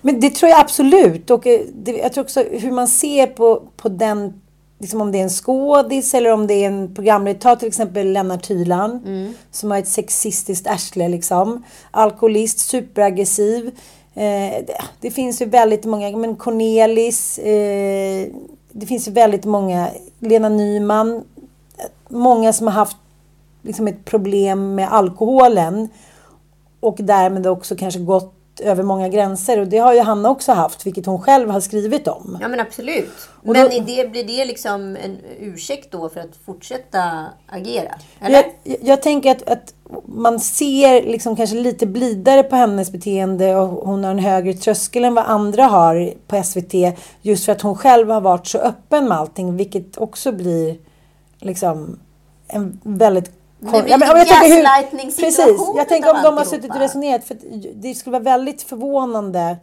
Men 0.00 0.20
det 0.20 0.30
tror 0.34 0.50
jag 0.50 0.60
absolut. 0.60 1.30
Och 1.30 1.46
eh, 1.46 1.60
det, 1.74 1.92
jag 1.92 2.12
tror 2.12 2.24
också 2.24 2.42
hur 2.42 2.70
man 2.70 2.88
ser 2.88 3.26
på, 3.26 3.62
på 3.76 3.88
den, 3.88 4.40
liksom 4.78 5.00
om 5.00 5.12
det 5.12 5.18
är 5.18 5.22
en 5.22 5.30
skådis 5.30 6.14
eller 6.14 6.32
om 6.32 6.46
det 6.46 6.54
är 6.54 6.66
en 6.66 6.94
programledare. 6.94 7.40
Ta 7.40 7.56
till 7.56 7.68
exempel 7.68 8.12
Lennart 8.12 8.50
Hyland 8.50 9.02
som 9.50 9.70
har 9.70 9.78
ett 9.78 9.88
sexistiskt 9.88 10.66
arsle 10.66 11.08
liksom. 11.08 11.64
Alkoholist, 11.90 12.58
superaggressiv. 12.58 13.66
Eh, 14.14 14.64
det, 14.66 14.76
det 15.00 15.10
finns 15.10 15.42
ju 15.42 15.46
väldigt 15.46 15.84
många, 15.84 16.16
men 16.16 16.36
Cornelis. 16.36 17.38
Eh, 17.38 18.28
det 18.72 18.86
finns 18.86 19.08
ju 19.08 19.12
väldigt 19.12 19.44
många. 19.44 19.88
Lena 20.18 20.48
Nyman. 20.48 21.24
Många 22.08 22.52
som 22.52 22.66
har 22.66 22.74
haft 22.74 22.96
liksom 23.62 23.88
ett 23.88 24.04
problem 24.04 24.74
med 24.74 24.92
alkoholen 24.92 25.88
och 26.80 26.96
därmed 26.98 27.46
också 27.46 27.76
kanske 27.76 28.00
gått 28.00 28.35
över 28.60 28.82
många 28.82 29.08
gränser. 29.08 29.60
Och 29.60 29.66
det 29.66 29.78
har 29.78 29.94
ju 29.94 30.00
Hanna 30.00 30.30
också 30.30 30.52
haft, 30.52 30.86
vilket 30.86 31.06
hon 31.06 31.20
själv 31.22 31.50
har 31.50 31.60
skrivit 31.60 32.08
om. 32.08 32.38
Ja 32.40 32.48
men 32.48 32.60
absolut. 32.60 33.28
Och 33.42 33.52
Men 33.52 33.70
då- 33.70 33.80
det, 33.86 34.10
blir 34.10 34.24
det 34.24 34.44
liksom 34.44 34.96
en 34.96 35.18
ursäkt 35.40 35.92
då 35.92 36.08
för 36.08 36.20
att 36.20 36.36
fortsätta 36.46 37.24
agera? 37.46 37.94
Eller? 38.20 38.44
Jag, 38.64 38.76
jag 38.82 39.02
tänker 39.02 39.30
att, 39.30 39.48
att 39.48 39.74
man 40.04 40.40
ser 40.40 41.02
liksom 41.02 41.36
kanske 41.36 41.56
lite 41.56 41.86
blidare 41.86 42.42
på 42.42 42.56
hennes 42.56 42.92
beteende 42.92 43.56
och 43.56 43.68
hon 43.68 44.04
har 44.04 44.10
en 44.10 44.18
högre 44.18 44.52
tröskel 44.54 45.04
än 45.04 45.14
vad 45.14 45.24
andra 45.24 45.64
har 45.64 46.12
på 46.26 46.42
SVT. 46.42 46.74
Just 47.22 47.44
för 47.44 47.52
att 47.52 47.60
hon 47.62 47.76
själv 47.76 48.10
har 48.10 48.20
varit 48.20 48.46
så 48.46 48.58
öppen 48.58 49.08
med 49.08 49.18
allting, 49.18 49.56
vilket 49.56 49.96
också 49.98 50.32
blir 50.32 50.76
liksom 51.40 51.98
en 52.48 52.80
väldigt 52.82 53.32
Det 53.58 53.68
blir 53.70 53.84
lite 54.18 54.34
gaslightning-situation 54.34 55.46
Precis. 55.46 55.76
Jag 55.76 55.88
tänker 55.88 56.10
om 56.10 56.22
de 56.22 56.36
har 56.36 56.44
suttit 56.44 56.70
och 56.70 56.80
resonerat. 56.80 57.24
För 57.24 57.34
att 57.34 57.40
det 57.74 57.94
skulle 57.94 58.12
vara 58.12 58.22
väldigt 58.22 58.62
förvånande 58.62 59.56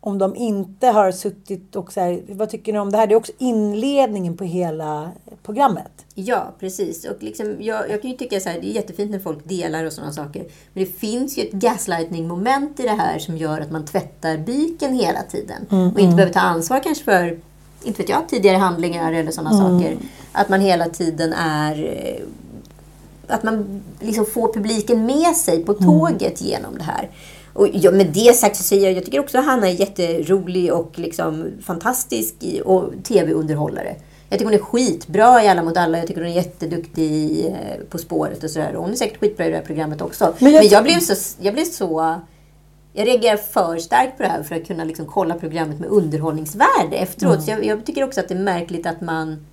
om 0.00 0.18
de 0.18 0.36
inte 0.36 0.86
har 0.86 1.12
suttit 1.12 1.76
och 1.76 1.92
så 1.92 2.00
här, 2.00 2.22
vad 2.28 2.50
tycker 2.50 2.72
ni 2.72 2.78
om 2.78 2.90
det 2.90 2.96
här? 2.98 3.06
Det 3.06 3.14
är 3.14 3.16
också 3.16 3.32
inledningen 3.38 4.36
på 4.36 4.44
hela 4.44 5.10
programmet. 5.42 5.90
Ja, 6.14 6.54
precis. 6.60 7.04
Och 7.04 7.22
liksom, 7.22 7.56
jag, 7.60 7.90
jag 7.90 8.02
kan 8.02 8.10
ju 8.10 8.16
tycka 8.16 8.40
så 8.40 8.48
här, 8.48 8.60
det 8.60 8.66
är 8.70 8.74
jättefint 8.74 9.10
när 9.10 9.18
folk 9.18 9.48
delar 9.48 9.84
och 9.84 9.92
sådana 9.92 10.12
saker. 10.12 10.44
Men 10.72 10.84
det 10.84 10.90
finns 10.98 11.38
ju 11.38 11.42
ett 11.42 11.52
gaslightning-moment 11.52 12.80
i 12.80 12.82
det 12.82 12.88
här 12.88 13.18
som 13.18 13.36
gör 13.36 13.60
att 13.60 13.70
man 13.70 13.84
tvättar 13.84 14.36
byken 14.36 14.94
hela 14.94 15.22
tiden. 15.22 15.66
Mm, 15.70 15.88
och 15.92 16.00
inte 16.00 16.16
behöver 16.16 16.32
ta 16.32 16.40
ansvar 16.40 16.80
kanske 16.80 17.04
för, 17.04 17.38
inte 17.82 18.02
vet 18.02 18.08
jag, 18.10 18.28
tidigare 18.28 18.56
handlingar 18.56 19.12
eller 19.12 19.30
sådana 19.30 19.50
Mm. 19.66 19.80
saker. 19.80 19.98
Att 20.32 20.48
man 20.48 20.60
hela 20.60 20.88
tiden 20.88 21.32
är... 21.32 22.20
Att 23.30 23.42
man 23.42 23.82
liksom 24.00 24.26
får 24.26 24.52
publiken 24.52 25.06
med 25.06 25.36
sig 25.36 25.64
på 25.64 25.74
tåget 25.74 26.40
genom 26.40 26.78
det 26.78 26.84
här. 26.84 27.10
Och 27.52 27.68
ja, 27.72 27.90
med 27.90 28.06
det 28.06 28.36
sagt 28.36 28.56
så 28.56 28.62
säger 28.62 28.86
jag, 28.86 28.96
jag 28.96 29.04
tycker 29.04 29.20
också 29.20 29.38
att 29.38 29.44
Hanna 29.44 29.68
är 29.68 29.72
jätterolig 29.80 30.72
och 30.72 30.92
liksom 30.98 31.46
fantastisk 31.62 32.34
i- 32.40 32.62
och 32.64 32.90
tv-underhållare. 33.04 33.96
Jag 34.28 34.38
tycker 34.38 34.44
hon 34.52 34.60
är 34.60 34.64
skitbra 34.64 35.44
i 35.44 35.48
Alla 35.48 35.62
mot 35.62 35.76
alla. 35.76 35.98
Jag 35.98 36.06
tycker 36.06 36.20
hon 36.20 36.30
är 36.30 36.34
jätteduktig 36.34 37.46
eh, 37.46 37.84
På 37.90 37.98
spåret 37.98 38.44
och 38.44 38.50
sådär. 38.50 38.74
Hon 38.76 38.90
är 38.90 38.94
säkert 38.94 39.20
skitbra 39.20 39.46
i 39.46 39.50
det 39.50 39.56
här 39.56 39.64
programmet 39.64 40.02
också. 40.02 40.24
Men 40.24 40.34
Men 40.38 40.52
jag- 40.52 40.64
jag, 40.64 40.82
blev, 40.84 41.00
så, 41.00 41.36
jag 41.40 41.54
blev 41.54 41.64
så... 41.64 42.20
Jag 42.92 43.06
reagerar 43.08 43.36
för 43.36 43.76
starkt 43.78 44.16
på 44.16 44.22
det 44.22 44.28
här 44.28 44.42
för 44.42 44.54
att 44.54 44.66
kunna 44.66 44.84
liksom 44.84 45.06
kolla 45.06 45.34
programmet 45.34 45.80
med 45.80 45.88
underhållningsvärde 45.88 46.96
efteråt. 46.96 47.42
Så 47.42 47.50
jag, 47.50 47.64
jag 47.64 47.84
tycker 47.86 48.04
också 48.04 48.20
att 48.20 48.28
det 48.28 48.34
är 48.34 48.38
märkligt 48.38 48.86
att 48.86 49.00
man 49.00 49.46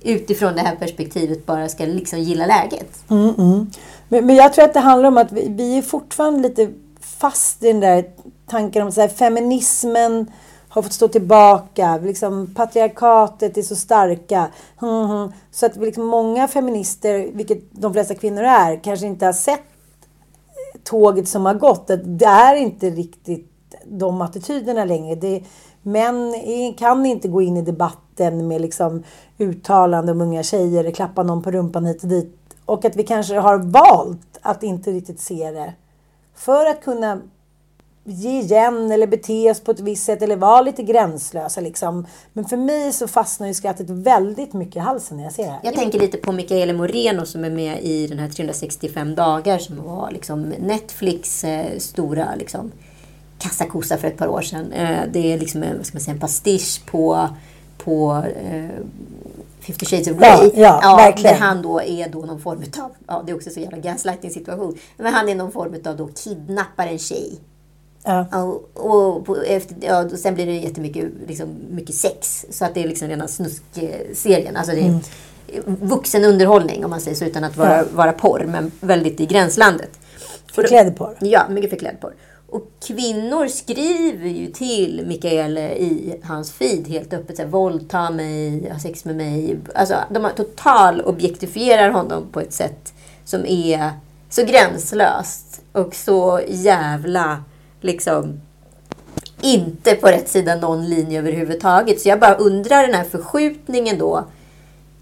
utifrån 0.00 0.54
det 0.54 0.60
här 0.60 0.76
perspektivet 0.76 1.46
bara 1.46 1.68
ska 1.68 1.84
liksom 1.84 2.18
gilla 2.18 2.46
läget. 2.46 3.10
Mm, 3.10 3.34
mm. 3.38 3.70
Men, 4.08 4.26
men 4.26 4.36
jag 4.36 4.52
tror 4.52 4.64
att 4.64 4.74
det 4.74 4.80
handlar 4.80 5.08
om 5.08 5.18
att 5.18 5.32
vi, 5.32 5.48
vi 5.48 5.78
är 5.78 5.82
fortfarande 5.82 6.48
lite 6.48 6.72
fast 7.00 7.62
i 7.62 7.66
den 7.66 7.80
där 7.80 8.04
tanken 8.46 8.82
om 8.82 8.88
att 8.88 9.18
feminismen 9.18 10.30
har 10.68 10.82
fått 10.82 10.92
stå 10.92 11.08
tillbaka. 11.08 11.96
Liksom, 11.96 12.54
patriarkatet 12.54 13.58
är 13.58 13.62
så 13.62 13.76
starka. 13.76 14.48
Mm, 14.82 15.10
mm. 15.10 15.32
Så 15.50 15.66
att 15.66 15.76
liksom, 15.76 16.06
många 16.06 16.48
feminister, 16.48 17.30
vilket 17.32 17.62
de 17.70 17.92
flesta 17.92 18.14
kvinnor 18.14 18.42
är, 18.42 18.84
kanske 18.84 19.06
inte 19.06 19.26
har 19.26 19.32
sett 19.32 19.62
tåget 20.84 21.28
som 21.28 21.46
har 21.46 21.54
gått. 21.54 21.90
Att 21.90 22.18
det 22.18 22.24
är 22.24 22.56
inte 22.56 22.90
riktigt 22.90 23.52
de 23.84 24.20
attityderna 24.20 24.84
längre. 24.84 25.14
Det, 25.14 25.42
män 25.82 26.34
är, 26.34 26.78
kan 26.78 27.06
inte 27.06 27.28
gå 27.28 27.42
in 27.42 27.56
i 27.56 27.62
debatten 28.16 28.48
med 28.48 28.60
liksom 28.60 29.02
uttalanden 29.38 30.16
om 30.16 30.28
unga 30.28 30.42
tjejer, 30.42 30.90
klappa 30.90 31.22
någon 31.22 31.42
på 31.42 31.50
rumpan 31.50 31.86
hit 31.86 32.02
och 32.02 32.08
dit. 32.08 32.32
Och 32.64 32.84
att 32.84 32.96
vi 32.96 33.02
kanske 33.02 33.38
har 33.38 33.58
valt 33.58 34.38
att 34.42 34.62
inte 34.62 34.90
riktigt 34.90 35.20
se 35.20 35.50
det. 35.50 35.72
För 36.34 36.66
att 36.66 36.84
kunna 36.84 37.20
ge 38.08 38.40
igen 38.40 38.90
eller 38.92 39.06
bete 39.06 39.50
oss 39.50 39.60
på 39.60 39.70
ett 39.70 39.80
visst 39.80 40.04
sätt 40.04 40.22
eller 40.22 40.36
vara 40.36 40.60
lite 40.60 40.82
gränslösa. 40.82 41.60
Liksom. 41.60 42.06
Men 42.32 42.44
för 42.44 42.56
mig 42.56 42.92
så 42.92 43.08
fastnar 43.08 43.46
ju 43.46 43.54
skrattet 43.54 43.90
väldigt 43.90 44.52
mycket 44.52 44.76
i 44.76 44.78
halsen 44.78 45.16
när 45.16 45.24
jag 45.24 45.32
ser 45.32 45.44
det 45.44 45.50
här. 45.50 45.60
Jag 45.62 45.74
tänker 45.74 45.98
lite 45.98 46.18
på 46.18 46.32
Michaela 46.32 46.72
Moreno 46.72 47.26
som 47.26 47.44
är 47.44 47.50
med 47.50 47.82
i 47.82 48.06
den 48.06 48.18
här 48.18 48.28
365 48.28 49.14
dagar 49.14 49.58
som 49.58 49.84
var 49.84 50.10
liksom 50.10 50.42
Netflix 50.42 51.44
eh, 51.44 51.78
stora 51.78 52.34
liksom, 52.34 52.72
kassakossa 53.38 53.96
för 53.96 54.08
ett 54.08 54.16
par 54.16 54.28
år 54.28 54.42
sedan. 54.42 54.72
Eh, 54.72 55.00
det 55.12 55.32
är 55.32 55.38
liksom 55.38 55.62
en, 55.62 55.76
vad 55.76 55.86
ska 55.86 55.96
man 55.96 56.02
säga, 56.02 56.14
en 56.14 56.20
pastisch 56.20 56.86
på, 56.86 57.28
på 57.86 58.22
eh, 58.42 58.64
50 59.60 59.86
shades 59.86 60.08
of 60.08 60.16
Ja, 60.20 60.36
Grey. 60.40 60.50
ja, 60.62 60.94
verkligen. 60.96 61.32
Där 61.34 61.40
han 61.40 61.62
då 61.62 61.80
är 61.82 62.08
då 62.08 62.18
någon 62.18 62.40
form 62.40 62.62
av, 62.80 62.90
ja 63.06 63.22
det 63.26 63.32
är 63.32 63.36
också 63.36 63.50
så 63.50 63.60
jävla 63.60 63.78
gaslighting 63.78 64.30
situation. 64.30 64.76
Men 64.96 65.14
han 65.14 65.28
är 65.28 65.34
någon 65.34 65.52
form 65.52 65.74
av 65.86 65.96
då 65.96 66.08
kidnappar 66.08 66.86
en 66.86 66.98
tjej. 66.98 67.32
Ja. 68.04 68.26
Och, 68.42 68.70
och 68.74 69.24
på, 69.26 69.36
efter, 69.36 69.76
ja, 69.80 70.04
och 70.04 70.18
sen 70.18 70.34
blir 70.34 70.46
det 70.46 70.52
jättemycket 70.52 71.04
liksom, 71.28 71.48
mycket 71.70 71.94
sex. 71.94 72.46
Så 72.50 72.64
att 72.64 72.74
det 72.74 72.82
är 72.82 72.88
liksom 72.88 73.08
rena 73.08 73.28
snuskserien. 73.28 74.56
Alltså 74.56 74.72
det 74.72 74.80
är 74.80 75.00
vuxen 75.66 76.24
underhållning 76.24 76.84
om 76.84 76.90
man 76.90 77.00
säger 77.00 77.16
så 77.16 77.24
utan 77.24 77.44
att 77.44 77.56
vara, 77.56 77.76
Ja. 77.76 77.84
vara 77.94 78.12
porr. 78.12 78.44
Men 78.48 78.70
väldigt 78.80 79.20
i 79.20 79.26
gränslandet. 79.26 79.90
Förklädd 80.52 80.96
porr. 80.96 81.16
Ja, 81.20 81.46
mycket 81.50 81.70
förklädd 81.70 82.00
porr. 82.00 82.14
Och 82.50 82.70
kvinnor 82.86 83.48
skriver 83.48 84.28
ju 84.28 84.46
till 84.46 85.04
Mikael 85.06 85.58
i 85.58 86.20
hans 86.24 86.52
feed 86.52 86.88
helt 86.88 87.12
öppet. 87.12 87.36
Så 87.36 87.42
här, 87.42 87.48
Våldta 87.48 88.10
mig, 88.10 88.70
ha 88.70 88.78
sex 88.78 89.04
med 89.04 89.16
mig. 89.16 89.58
Alltså, 89.74 89.94
de 90.10 90.28
total 90.36 91.00
objektifierar 91.00 91.90
honom 91.90 92.26
på 92.32 92.40
ett 92.40 92.52
sätt 92.52 92.94
som 93.24 93.46
är 93.46 93.90
så 94.30 94.44
gränslöst 94.44 95.62
och 95.72 95.94
så 95.94 96.40
jävla 96.48 97.44
liksom 97.80 98.40
inte 99.42 99.94
på 99.94 100.06
rätt 100.06 100.28
sida 100.28 100.56
någon 100.56 100.88
linje 100.88 101.18
överhuvudtaget. 101.18 102.00
Så 102.00 102.08
jag 102.08 102.20
bara 102.20 102.34
undrar 102.34 102.82
den 102.82 102.94
här 102.94 103.04
förskjutningen 103.04 103.98
då. 103.98 104.24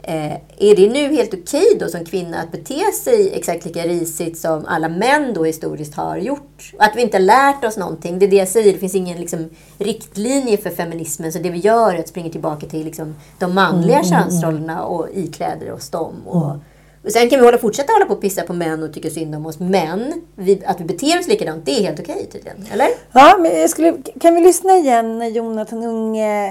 Eh, 0.07 0.33
är 0.59 0.77
det 0.77 0.89
nu 0.89 1.15
helt 1.15 1.35
okej 1.35 1.77
då 1.81 1.89
som 1.89 2.05
kvinna 2.05 2.41
att 2.41 2.53
bete 2.53 2.93
sig 2.93 3.35
exakt 3.35 3.65
lika 3.65 3.83
risigt 3.83 4.39
som 4.39 4.65
alla 4.67 4.89
män 4.89 5.35
då 5.35 5.45
historiskt 5.45 5.95
har 5.95 6.17
gjort? 6.17 6.73
Att 6.79 6.97
vi 6.97 7.03
inte 7.03 7.17
har 7.17 7.23
lärt 7.23 7.65
oss 7.65 7.77
någonting. 7.77 8.19
Det 8.19 8.27
är 8.27 8.31
det 8.31 8.37
jag 8.37 8.49
säger. 8.49 8.73
Det 8.73 8.79
finns 8.79 8.95
ingen 8.95 9.21
liksom, 9.21 9.51
riktlinje 9.79 10.57
för 10.57 10.71
feminismen. 10.71 11.33
Så 11.33 11.39
det 11.39 11.51
vi 11.51 11.59
gör 11.59 11.95
är 11.95 11.99
att 11.99 12.09
springa 12.09 12.31
tillbaka 12.31 12.67
till 12.67 12.85
liksom, 12.85 13.15
de 13.39 13.55
manliga 13.55 13.99
Mm, 13.99 14.07
mm, 14.07 14.19
mm. 14.19 14.31
könsrollerna 14.31 14.85
och 14.85 15.09
ikläder 15.15 15.73
oss 15.73 15.91
dem. 15.91 16.15
Och, 16.27 16.57
och 17.05 17.13
sen 17.13 17.31
kan 17.31 17.39
vi 17.39 17.45
hålla, 17.45 17.59
fortsätta 17.59 17.93
hålla 17.93 18.07
på 18.07 18.15
och 18.15 18.21
pissa 18.21 18.43
på 18.43 18.53
män 18.53 18.83
och 18.83 18.93
tycka 18.93 19.11
synd 19.11 19.35
om 19.35 19.47
oss. 19.47 19.61
Men 19.61 20.23
vi, 20.35 20.65
att 20.67 20.81
vi 20.81 20.85
beter 20.85 21.19
oss 21.19 21.29
likadant, 21.29 21.67
det 21.67 21.71
är 21.71 21.83
helt 21.83 22.01
okej 22.01 22.29
tydligen. 22.33 22.67
Eller? 22.73 22.87
Ja, 23.13 23.37
men 23.41 23.61
jag 23.61 23.71
skulle, 23.71 23.97
kan 24.21 24.35
vi 24.35 24.41
lyssna 24.41 24.77
igen 24.77 25.19
när 25.19 25.27
Jonathan 25.27 25.83
Unge 25.83 26.47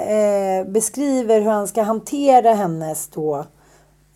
eh, 0.59 0.65
beskriver 0.67 1.41
hur 1.41 1.49
han 1.49 1.67
ska 1.67 1.81
hantera 1.81 2.53
hennes 2.53 3.07
då, 3.07 3.45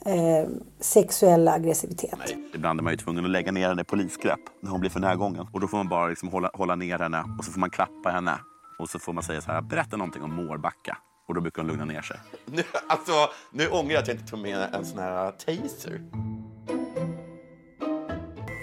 eh, 0.06 0.50
sexuella 0.80 1.54
aggressivitet? 1.54 2.20
Ibland 2.54 2.80
är 2.80 2.84
man 2.84 2.94
ju 2.94 2.98
tvungen 2.98 3.26
att 3.26 3.32
lägga 3.32 3.52
ner 3.52 3.68
henne 3.68 3.82
i 3.82 3.86
polisgrepp 3.86 4.40
när 4.62 4.72
hon 4.72 4.80
blir 4.80 4.90
för 4.90 5.00
närgången. 5.00 5.48
Och 5.52 5.60
då 5.60 5.68
får 5.68 5.78
man 5.78 5.88
bara 5.88 6.08
liksom 6.08 6.30
hålla, 6.30 6.52
hålla 6.54 6.76
ner 6.76 7.00
henne 7.00 7.24
och 7.40 7.46
så 7.46 7.52
får 7.52 7.60
man 7.60 7.70
klappa 7.70 8.10
henne. 8.10 8.40
Och 8.80 8.90
så 8.90 9.00
får 9.00 9.14
man 9.14 9.24
säga 9.24 9.42
så 9.42 9.52
här, 9.52 9.62
berätta 9.62 9.98
någonting 9.98 10.24
om 10.24 10.34
Mårbacka. 10.34 10.98
Och 11.28 11.36
då 11.36 11.42
brukar 11.42 11.62
hon 11.62 11.72
lugna 11.72 11.86
ner 11.86 12.02
sig. 12.02 12.18
Nu, 12.46 12.64
alltså, 12.88 13.12
nu 13.52 13.68
ångrar 13.68 13.94
jag 13.94 14.02
att 14.02 14.08
jag 14.08 14.18
inte 14.18 14.30
tog 14.30 14.40
med 14.40 14.68
en 14.74 14.86
sån 14.86 15.00
här 15.00 15.32
taser. 15.32 16.02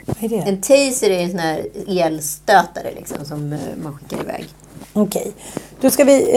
Vad 0.06 0.24
är 0.24 0.28
det? 0.28 0.36
En 0.36 0.60
taser 0.60 1.10
är 1.10 1.20
en 1.24 1.30
sån 1.30 1.38
här 1.38 1.66
elstötare 1.86 2.94
liksom, 2.94 3.24
som 3.24 3.52
eh, 3.52 3.58
man 3.82 3.98
skickar 3.98 4.20
iväg. 4.20 4.48
Okej. 4.92 5.32
Då 5.80 5.90
ska 5.90 6.04
vi, 6.04 6.30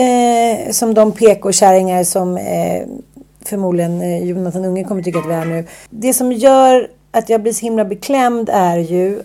eh, 0.66 0.72
som 0.72 0.94
de 0.94 1.12
PK-kärringar 1.12 2.04
som 2.04 2.36
eh, 2.36 2.86
förmodligen 3.40 4.02
eh, 4.02 4.24
Jonathan 4.24 4.64
Unge 4.64 4.84
kommer 4.84 5.02
tycka 5.02 5.18
att 5.18 5.26
vi 5.26 5.34
är 5.34 5.44
nu. 5.44 5.66
Det 5.90 6.14
som 6.14 6.32
gör 6.32 6.90
att 7.10 7.28
jag 7.28 7.42
blir 7.42 7.52
så 7.52 7.60
himla 7.60 7.84
beklämd 7.84 8.48
är 8.52 8.78
ju 8.78 9.22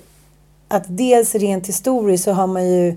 att 0.68 0.84
dels 0.88 1.36
rent 1.36 1.68
historiskt 1.68 2.24
så 2.24 2.32
har 2.32 2.48
man 2.48 2.70
ju 2.72 2.96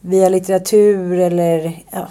via 0.00 0.28
litteratur 0.28 1.18
eller 1.18 1.82
ja, 1.90 2.08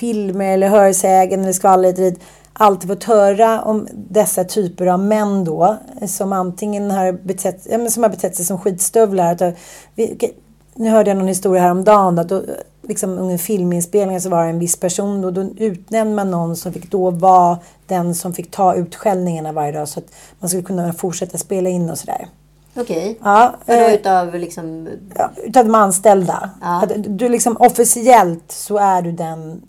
filmer 0.00 0.54
eller 0.54 0.68
hörsägen 0.68 1.42
eller 1.42 1.52
skvaller 1.52 2.14
alltid 2.52 2.90
fått 2.90 3.04
höra 3.04 3.62
om 3.62 3.88
dessa 3.92 4.44
typer 4.44 4.86
av 4.86 4.98
män 4.98 5.44
då 5.44 5.76
som 6.06 6.32
antingen 6.32 6.90
har 6.90 7.12
betett, 7.12 7.66
ja, 7.70 7.78
men 7.78 7.90
som 7.90 8.02
har 8.02 8.10
betett 8.10 8.36
sig 8.36 8.44
som 8.44 8.58
skitstövlar. 8.58 9.32
Att, 9.32 9.56
vi, 9.94 10.32
nu 10.74 10.90
hörde 10.90 11.10
jag 11.10 11.16
någon 11.16 11.28
historia 11.28 11.62
häromdagen 11.62 12.18
att 12.18 12.28
då, 12.28 12.42
liksom 12.82 13.18
under 13.18 13.38
filminspelningen 13.38 14.20
så 14.20 14.28
var 14.28 14.44
det 14.44 14.50
en 14.50 14.58
viss 14.58 14.76
person 14.76 15.24
och 15.24 15.32
då 15.32 15.42
utnämnde 15.56 16.14
man 16.14 16.30
någon 16.30 16.56
som 16.56 16.72
fick 16.72 16.90
då 16.90 17.10
vara 17.10 17.58
den 17.86 18.14
som 18.14 18.34
fick 18.34 18.50
ta 18.50 18.74
utskällningarna 18.74 19.52
varje 19.52 19.72
dag 19.72 19.88
så 19.88 20.00
att 20.00 20.06
man 20.40 20.48
skulle 20.48 20.62
kunna 20.62 20.92
fortsätta 20.92 21.38
spela 21.38 21.68
in 21.68 21.90
och 21.90 21.98
sådär. 21.98 22.28
Okej. 22.76 23.18
Ja, 23.22 23.54
eh, 23.66 23.94
utav 23.94 24.34
liksom... 24.34 24.88
ja, 25.14 25.30
utav 25.44 25.64
de 25.64 25.74
anställda. 25.74 26.50
Ja. 26.60 26.82
Att 26.82 26.92
du 27.18 27.28
liksom 27.28 27.56
officiellt 27.56 28.52
så 28.52 28.78
är 28.78 29.02
du 29.02 29.12
den 29.12 29.62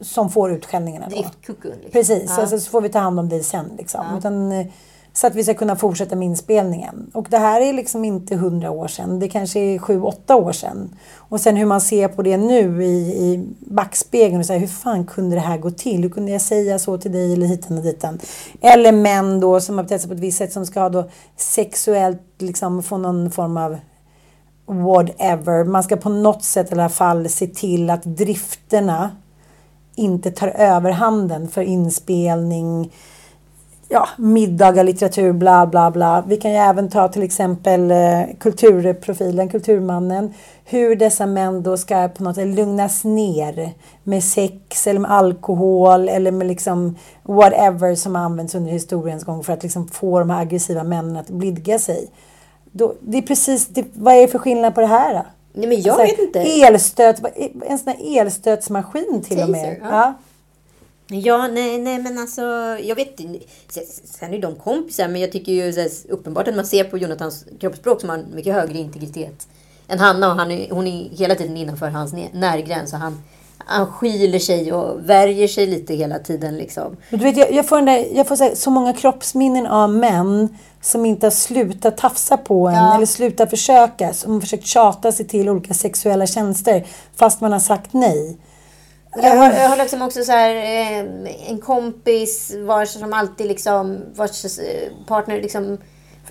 som 0.00 0.30
får 0.30 0.52
utskällningarna 0.52 1.06
då. 1.10 1.16
Driftkukun? 1.16 1.70
Liksom. 1.72 1.90
Precis, 1.92 2.24
Ja. 2.36 2.40
alltså, 2.40 2.60
så 2.60 2.70
får 2.70 2.80
vi 2.80 2.88
ta 2.88 2.98
hand 2.98 3.20
om 3.20 3.28
dig 3.28 3.42
sen. 3.42 3.70
Liksom. 3.78 4.04
Ja. 4.10 4.18
Utan, 4.18 4.52
eh, 4.52 4.66
så 5.12 5.26
att 5.26 5.34
vi 5.34 5.44
ska 5.44 5.54
kunna 5.54 5.76
fortsätta 5.76 6.16
med 6.16 6.26
inspelningen. 6.26 7.10
Och 7.14 7.26
det 7.30 7.38
här 7.38 7.60
är 7.60 7.72
liksom 7.72 8.04
inte 8.04 8.36
hundra 8.36 8.70
år 8.70 8.88
sedan. 8.88 9.18
Det 9.18 9.28
kanske 9.28 9.60
är 9.60 9.78
sju, 9.78 10.02
åtta 10.02 10.36
år 10.36 10.52
sedan. 10.52 10.94
Och 11.16 11.40
sen 11.40 11.56
hur 11.56 11.66
man 11.66 11.80
ser 11.80 12.08
på 12.08 12.22
det 12.22 12.36
nu 12.36 12.84
i, 12.84 12.88
i 13.24 13.46
backspegeln. 13.60 14.40
Och 14.40 14.46
så 14.46 14.52
här, 14.52 14.60
hur 14.60 14.66
fan 14.66 15.06
kunde 15.06 15.36
det 15.36 15.40
här 15.40 15.58
gå 15.58 15.70
till? 15.70 16.02
Hur 16.02 16.10
kunde 16.10 16.32
jag 16.32 16.40
säga 16.40 16.78
så 16.78 16.98
till 16.98 17.12
dig 17.12 17.32
eller 17.32 17.46
hitan 17.46 17.78
och 17.78 17.84
ditan? 17.84 18.18
Eller 18.60 18.92
män 18.92 19.40
då 19.40 19.60
som 19.60 19.76
har 19.78 19.82
betett 19.82 20.00
sig 20.00 20.08
på 20.08 20.14
ett 20.14 20.20
visst 20.20 20.38
sätt 20.38 20.52
som 20.52 20.66
ska 20.66 20.88
då 20.88 21.08
sexuellt 21.36 22.22
liksom 22.38 22.82
få 22.82 22.96
någon 22.98 23.30
form 23.30 23.56
av 23.56 23.76
whatever. 24.66 25.64
Man 25.64 25.82
ska 25.82 25.96
på 25.96 26.08
något 26.08 26.44
sätt 26.44 26.70
i 26.70 26.74
alla 26.74 26.88
fall 26.88 27.28
se 27.28 27.46
till 27.46 27.90
att 27.90 28.02
drifterna 28.04 29.10
inte 29.94 30.30
tar 30.30 30.48
överhanden 30.48 31.48
för 31.48 31.62
inspelning, 31.62 32.92
ja, 33.88 34.08
middagar, 34.18 34.84
litteratur, 34.84 35.32
bla 35.32 35.66
bla 35.66 35.90
bla. 35.90 36.24
Vi 36.26 36.36
kan 36.36 36.50
ju 36.50 36.56
även 36.56 36.88
ta 36.88 37.08
till 37.08 37.22
exempel 37.22 37.90
eh, 37.90 38.22
kulturprofilen, 38.40 39.48
kulturmannen. 39.48 40.34
Hur 40.64 40.96
dessa 40.96 41.26
män 41.26 41.62
då 41.62 41.76
ska 41.76 42.08
på 42.08 42.22
något 42.22 42.36
sätt 42.36 42.46
lugnas 42.46 43.04
ner 43.04 43.70
med 44.04 44.24
sex 44.24 44.86
eller 44.86 45.00
med 45.00 45.10
alkohol 45.10 46.08
eller 46.08 46.30
med 46.30 46.46
liksom 46.46 46.96
whatever 47.22 47.94
som 47.94 48.16
används 48.16 48.54
under 48.54 48.70
historiens 48.70 49.24
gång 49.24 49.44
för 49.44 49.52
att 49.52 49.62
liksom 49.62 49.88
få 49.88 50.18
de 50.18 50.30
här 50.30 50.40
aggressiva 50.40 50.84
männen 50.84 51.16
att 51.16 51.30
blidga 51.30 51.78
sig. 51.78 52.10
Då, 52.72 52.94
det 53.00 53.18
är 53.18 53.22
precis, 53.22 53.66
det, 53.66 53.84
vad 53.92 54.14
är 54.14 54.20
det 54.20 54.28
för 54.28 54.38
skillnad 54.38 54.74
på 54.74 54.80
det 54.80 54.86
här 54.86 55.14
då? 55.14 55.22
Nej, 55.52 55.68
men 55.68 55.82
jag 55.82 55.94
Så 55.96 56.00
här, 56.00 56.08
vet 56.08 56.18
inte. 56.18 56.40
Elstöt, 56.40 57.20
en 57.66 57.78
sån 57.78 57.88
här 57.88 58.20
elstötsmaskin 58.20 59.22
till 59.28 59.40
och 59.42 59.48
med. 59.50 59.80
Taser, 59.80 59.90
ja. 59.92 60.14
Ja, 61.12 61.48
nej, 61.48 61.78
nej, 61.78 61.98
men 61.98 62.18
alltså, 62.18 62.42
jag 62.82 62.96
vet 62.96 63.20
inte. 63.20 63.44
Sen- 64.04 64.34
är 64.34 64.38
de 64.38 64.54
kompisar, 64.56 65.08
men 65.08 65.20
jag 65.20 65.32
tycker 65.32 65.52
ju 65.52 65.72
så 65.72 65.80
här, 65.80 65.90
uppenbart 66.08 66.48
att 66.48 66.54
man 66.56 66.66
ser 66.66 66.84
på 66.84 66.98
Jonathans 66.98 67.44
kroppsspråk 67.60 68.00
som 68.00 68.10
har 68.10 68.18
en 68.18 68.34
mycket 68.34 68.54
högre 68.54 68.78
integritet 68.78 69.48
än 69.88 69.98
Hanna. 69.98 70.28
Och 70.30 70.36
han 70.36 70.50
är, 70.50 70.70
hon 70.70 70.86
är 70.86 71.08
hela 71.08 71.34
tiden 71.34 71.56
innanför 71.56 71.88
hans 71.88 72.12
nä- 72.12 72.30
närgräns. 72.32 72.92
Och 72.92 72.98
han, 72.98 73.22
han 73.70 73.86
skyler 73.92 74.38
sig 74.38 74.72
och 74.72 75.10
värjer 75.10 75.48
sig 75.48 75.66
lite 75.66 75.94
hela 75.94 76.18
tiden. 76.18 76.56
Liksom. 76.56 76.96
Du 77.10 77.16
vet, 77.16 77.36
jag, 77.36 77.52
jag 77.52 77.68
får, 77.68 77.80
där, 77.82 78.06
jag 78.12 78.28
får 78.28 78.36
så, 78.36 78.44
här, 78.44 78.54
så 78.54 78.70
många 78.70 78.92
kroppsminnen 78.92 79.66
av 79.66 79.90
män 79.90 80.58
som 80.82 81.06
inte 81.06 81.26
har 81.26 81.30
slutat 81.30 81.96
tafsa 81.96 82.36
på 82.36 82.68
en 82.68 82.74
Ja. 82.74 82.94
eller 82.94 83.06
slutat 83.06 83.50
försöka. 83.50 84.12
Som 84.12 84.32
har 84.32 84.40
försökt 84.40 84.66
tjata 84.66 85.12
sig 85.12 85.26
till 85.28 85.48
olika 85.48 85.74
sexuella 85.74 86.26
tjänster 86.26 86.86
fast 87.16 87.40
man 87.40 87.52
har 87.52 87.60
sagt 87.60 87.92
nej. 87.92 88.36
Jag 89.16 89.36
har, 89.36 89.52
jag 89.52 89.68
har 89.68 89.76
liksom 89.76 90.02
också 90.02 90.24
så 90.24 90.32
här, 90.32 90.54
eh, 90.54 91.50
en 91.50 91.58
kompis 91.58 92.52
vars 92.66 92.88
som 92.88 93.12
alltid 93.12 93.46
liksom, 93.46 93.98
vars 94.14 94.44
eh, 94.44 95.06
partner 95.06 95.42
liksom 95.42 95.78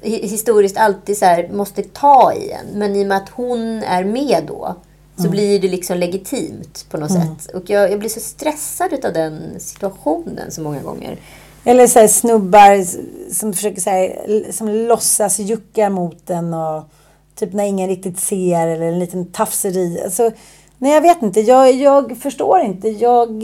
hi- 0.02 0.28
historiskt 0.28 0.78
alltid 0.78 1.17
så 1.17 1.25
här, 1.25 1.49
måste 1.54 1.84
ta 1.84 2.34
i 2.34 2.52
en. 2.52 2.80
Men 2.80 2.95
i 2.95 3.04
och 3.04 3.08
med 3.08 3.17
att 3.17 3.30
hon 3.30 3.84
är 3.84 4.04
med 4.04 4.43
då 4.47 4.75
så 5.19 5.25
Mm. 5.27 5.32
blir 5.32 5.60
det 5.60 5.67
liksom 5.67 5.97
legitimt 5.97 6.86
på 6.89 6.97
något 6.97 7.12
sätt. 7.12 7.55
Och 7.55 7.69
jag, 7.69 7.91
jag 7.91 7.99
blir 7.99 8.10
så 8.10 8.19
stressad 8.19 9.05
av 9.05 9.13
den 9.13 9.60
situationen 9.60 10.51
så 10.51 10.62
många 10.62 10.82
gånger. 10.82 11.17
Eller 11.63 11.88
så 11.88 12.08
snubbar 12.08 12.84
som 13.34 13.53
försöker 13.53 13.82
så 13.82 13.89
här, 13.89 14.51
som 14.51 14.69
låtsas 14.69 15.39
jucka 15.39 15.89
mot 15.89 16.29
en 16.29 16.53
och 16.53 16.84
typ 17.36 17.53
när 17.53 17.63
ingen 17.63 17.89
riktigt 17.89 18.19
ser 18.19 18.67
eller 18.67 18.86
en 18.86 18.99
liten 18.99 19.25
tafseri. 19.32 20.01
Alltså, 20.03 20.32
nej, 20.77 20.91
jag 20.93 21.01
vet 21.01 21.21
inte. 21.21 21.41
Jag, 21.41 21.71
jag 21.75 22.17
förstår 22.17 22.60
inte. 22.60 22.89
Jag, 22.89 23.43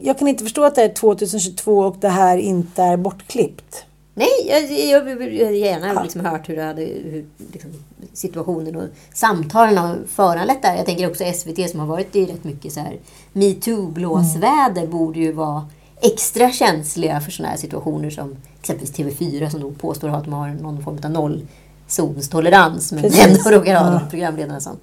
jag 0.00 0.18
kan 0.18 0.28
inte 0.28 0.44
förstå 0.44 0.64
att 0.64 0.74
det 0.74 0.82
är 0.82 0.88
2022 0.94 1.78
och 1.78 1.96
det 2.00 2.08
här 2.08 2.38
inte 2.38 2.82
är 2.82 2.96
bortklippt. 2.96 3.84
Nej, 4.14 4.28
jag, 4.48 4.62
jag, 4.72 5.08
jag, 5.10 5.32
jag 5.34 5.56
gärna 5.56 6.02
liksom 6.02 6.24
hört 6.24 6.48
hur, 6.48 6.56
det 6.56 6.62
hade, 6.62 6.82
hur 6.84 7.24
liksom, 7.52 7.70
situationen 8.12 8.76
och 8.76 8.84
samtalen 9.14 9.78
har 9.78 9.98
föranlett 10.08 10.62
det 10.62 10.68
här. 10.68 10.76
Jag 10.76 10.86
tänker 10.86 11.10
också 11.10 11.24
SVT 11.34 11.70
som 11.70 11.80
har 11.80 11.86
varit 11.86 12.16
i 12.16 12.26
rätt 12.26 12.44
mycket 12.44 12.72
så 12.72 12.80
här 12.80 12.98
metoo-blåsväder 13.32 14.86
borde 14.86 15.18
ju 15.18 15.32
vara 15.32 15.66
extra 16.00 16.50
känsliga 16.52 17.20
för 17.20 17.30
sådana 17.30 17.50
här 17.50 17.58
situationer 17.58 18.10
som 18.10 18.36
exempelvis 18.60 18.96
TV4 18.96 19.48
som 19.50 19.60
då 19.60 19.70
påstår 19.70 20.08
att 20.08 20.24
de 20.24 20.32
har 20.32 20.48
någon 20.48 20.82
form 20.84 20.98
av 21.04 21.10
nollzonstolerans 21.10 22.92
men 22.92 23.02
Precis. 23.02 23.26
ändå 23.46 23.58
råkar 23.58 23.74
ha 23.84 23.92
Ja. 23.92 24.00
programledarna 24.10 24.60
som 24.60 24.76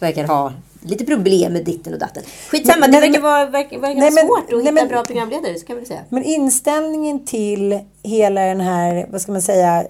verkar 0.00 0.24
ha 0.26 0.52
lite 0.80 1.04
problem 1.04 1.52
med 1.52 1.64
ditten 1.64 1.92
och 1.92 1.98
datten. 1.98 2.22
Skitsamma, 2.50 2.80
Men- 2.80 2.90
det 2.92 3.00
verkar 3.00 3.20
vara, 3.20 3.46
verkar, 3.46 3.78
verkar 3.78 4.00
Nej, 4.00 4.10
men- 4.10 4.26
svårt 4.26 4.38
att 4.44 4.50
nej, 4.50 4.60
hitta 4.60 4.72
men- 4.72 4.88
bra 4.88 5.04
programledare, 5.04 5.58
så 5.58 5.66
kan 5.66 5.76
vi 5.76 5.80
väl 5.80 5.88
säga. 5.88 6.00
Men 6.08 6.22
inställningen 6.24 7.24
till 7.24 7.80
hela 8.02 8.40
den 8.40 8.60
här, 8.60 9.06
vad 9.12 9.20
ska 9.20 9.32
man 9.32 9.42
säga, 9.42 9.86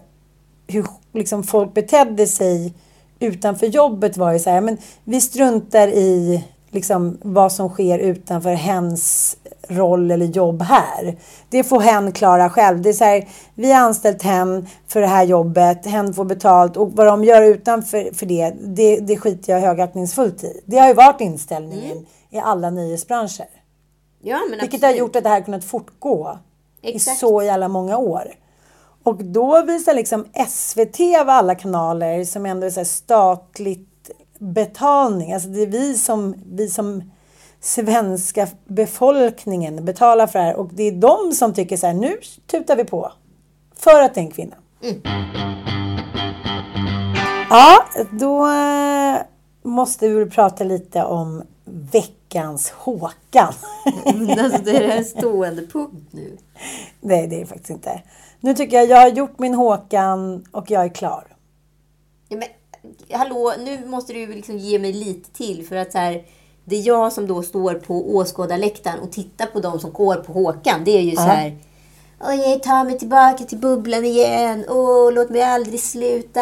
hur 0.67 0.87
liksom 1.15 1.43
folk 1.43 1.75
betedde 1.75 2.27
sig 2.27 2.75
utanför 3.21 3.67
jobbet 3.67 4.17
var 4.17 4.33
ju 4.33 4.39
så 4.39 4.51
här, 4.51 4.61
men 4.61 4.79
vi 5.05 5.21
struntar 5.21 5.89
i 5.89 6.45
liksom 6.71 7.19
vad 7.23 7.53
som 7.53 7.69
sker 7.69 7.99
utanför 7.99 8.55
hens 8.55 9.37
roll 9.69 10.11
eller 10.11 10.27
jobb 10.27 10.63
här. 10.63 11.17
Det 11.49 11.65
får 11.65 11.81
hen 11.81 12.13
klara 12.13 12.51
själv. 12.51 12.83
Det 12.83 12.89
är 12.89 12.93
så 12.93 13.05
här, 13.05 13.29
vi 13.55 13.73
har 13.73 13.81
anställt 13.81 14.23
hen 14.23 14.69
för 14.87 15.01
det 15.01 15.07
här 15.07 15.25
jobbet, 15.25 15.87
hen 15.87 16.15
får 16.15 16.25
betalt 16.25 16.77
och 16.77 16.93
vad 16.93 17.07
de 17.07 17.25
gör 17.25 17.43
utanför 17.43 18.15
för 18.15 18.27
det, 18.27 18.55
det, 18.61 18.97
det 18.97 19.17
skiter 19.17 19.53
jag 19.53 19.61
högaktningsfullt 19.61 20.45
i. 20.45 20.61
Det 20.67 20.79
har 20.79 20.89
ju 20.89 20.95
varit 20.95 21.21
inställningen 21.21 22.07
i 22.31 22.39
alla 22.39 22.71
nöjesbranscher. 22.71 23.49
Ja, 24.23 24.41
men 24.51 24.59
Vilket 24.61 24.83
har 24.83 24.89
absolut. 24.89 25.01
gjort 25.01 25.17
att 25.17 25.23
det 25.23 25.29
här 25.29 25.37
har 25.37 25.45
kunnat 25.45 25.65
fortgå 25.65 26.39
Exakt. 26.83 27.17
i 27.17 27.21
så 27.21 27.43
jävla 27.43 27.69
många 27.69 27.99
år. 27.99 28.35
Och 29.05 29.25
då 29.25 29.63
visar 29.63 29.95
liksom 29.95 30.27
SVT 30.49 31.01
av 31.21 31.29
alla 31.29 31.55
kanaler 31.55 32.25
som 32.25 32.47
ändå 32.47 32.67
är 32.67 32.71
så 32.71 32.85
statligt 32.85 34.11
betalning. 34.39 35.33
Alltså 35.33 35.49
det 35.49 35.63
är 35.63 35.67
vi 35.67 35.95
som, 35.95 36.35
vi 36.53 36.69
som 36.69 37.11
svenska 37.61 38.49
befolkningen 38.65 39.85
betalar 39.85 40.27
för 40.27 40.39
det 40.39 40.45
här. 40.45 40.57
Och 40.57 40.71
det 40.75 40.83
är 40.83 40.93
de 40.93 41.33
som 41.33 41.55
tycker 41.55 41.77
så 41.77 41.87
här, 41.87 41.95
nu 41.95 42.19
tutar 42.47 42.77
vi 42.77 42.85
på. 42.85 43.13
För 43.77 44.03
att 44.03 44.15
det 44.15 44.21
är 44.21 44.25
en 44.25 44.31
kvinna. 44.31 44.57
Ja, 47.51 47.85
då 48.11 48.47
eh, 48.47 49.17
måste 49.63 50.09
vi 50.09 50.31
prata 50.31 50.65
lite 50.65 51.05
om 51.05 51.43
veckans 51.65 52.71
Håkan. 52.71 53.53
alltså, 54.39 54.63
det 54.65 54.77
är 54.77 54.97
en 54.99 55.05
stående 55.19 55.67
punkt 55.67 56.09
nu. 56.11 56.37
Nej, 57.01 57.27
det 57.27 57.37
är 57.37 57.41
det 57.41 57.47
faktiskt 57.47 57.71
inte. 57.71 58.03
Nu 58.45 58.55
tycker 58.55 58.77
jag 58.77 58.89
jag 58.89 58.97
har 58.97 59.09
gjort 59.09 59.39
min 59.39 59.55
Håkan 59.55 60.45
och 60.53 60.71
jag 60.71 60.85
är 60.85 60.89
klar. 60.89 61.27
Ja, 62.29 62.37
men, 62.37 62.49
hallå, 63.19 63.53
nu 63.59 63.87
måste 63.87 64.13
du 64.13 64.27
liksom 64.27 64.59
ge 64.59 64.79
mig 64.79 64.93
lite 64.93 65.33
till. 65.33 65.67
För 65.67 65.77
att 65.77 65.93
så 65.93 65.99
här, 65.99 66.23
det 66.65 66.77
är 66.77 66.87
jag 66.87 67.13
som 67.13 67.27
då 67.27 67.43
står 67.43 67.75
på 67.75 68.17
åskådarläktaren 68.17 69.01
och 69.01 69.13
tittar 69.13 69.47
på 69.47 69.61
de 69.61 69.81
som 69.81 69.93
går 69.93 70.15
på 70.15 70.33
Håkan. 70.33 70.85
Det 70.85 70.91
är 70.91 71.03
ju 71.03 71.17
så 71.17 71.23
här... 71.23 71.59
Oj, 72.29 72.61
ta 72.65 72.85
mig 72.85 72.99
tillbaka 72.99 73.45
till 73.45 73.59
bubblan 73.59 74.05
igen. 74.05 74.65
Åh, 74.69 75.13
låt 75.13 75.31
mig 75.31 75.43
aldrig 75.43 75.81
sluta. 75.81 76.41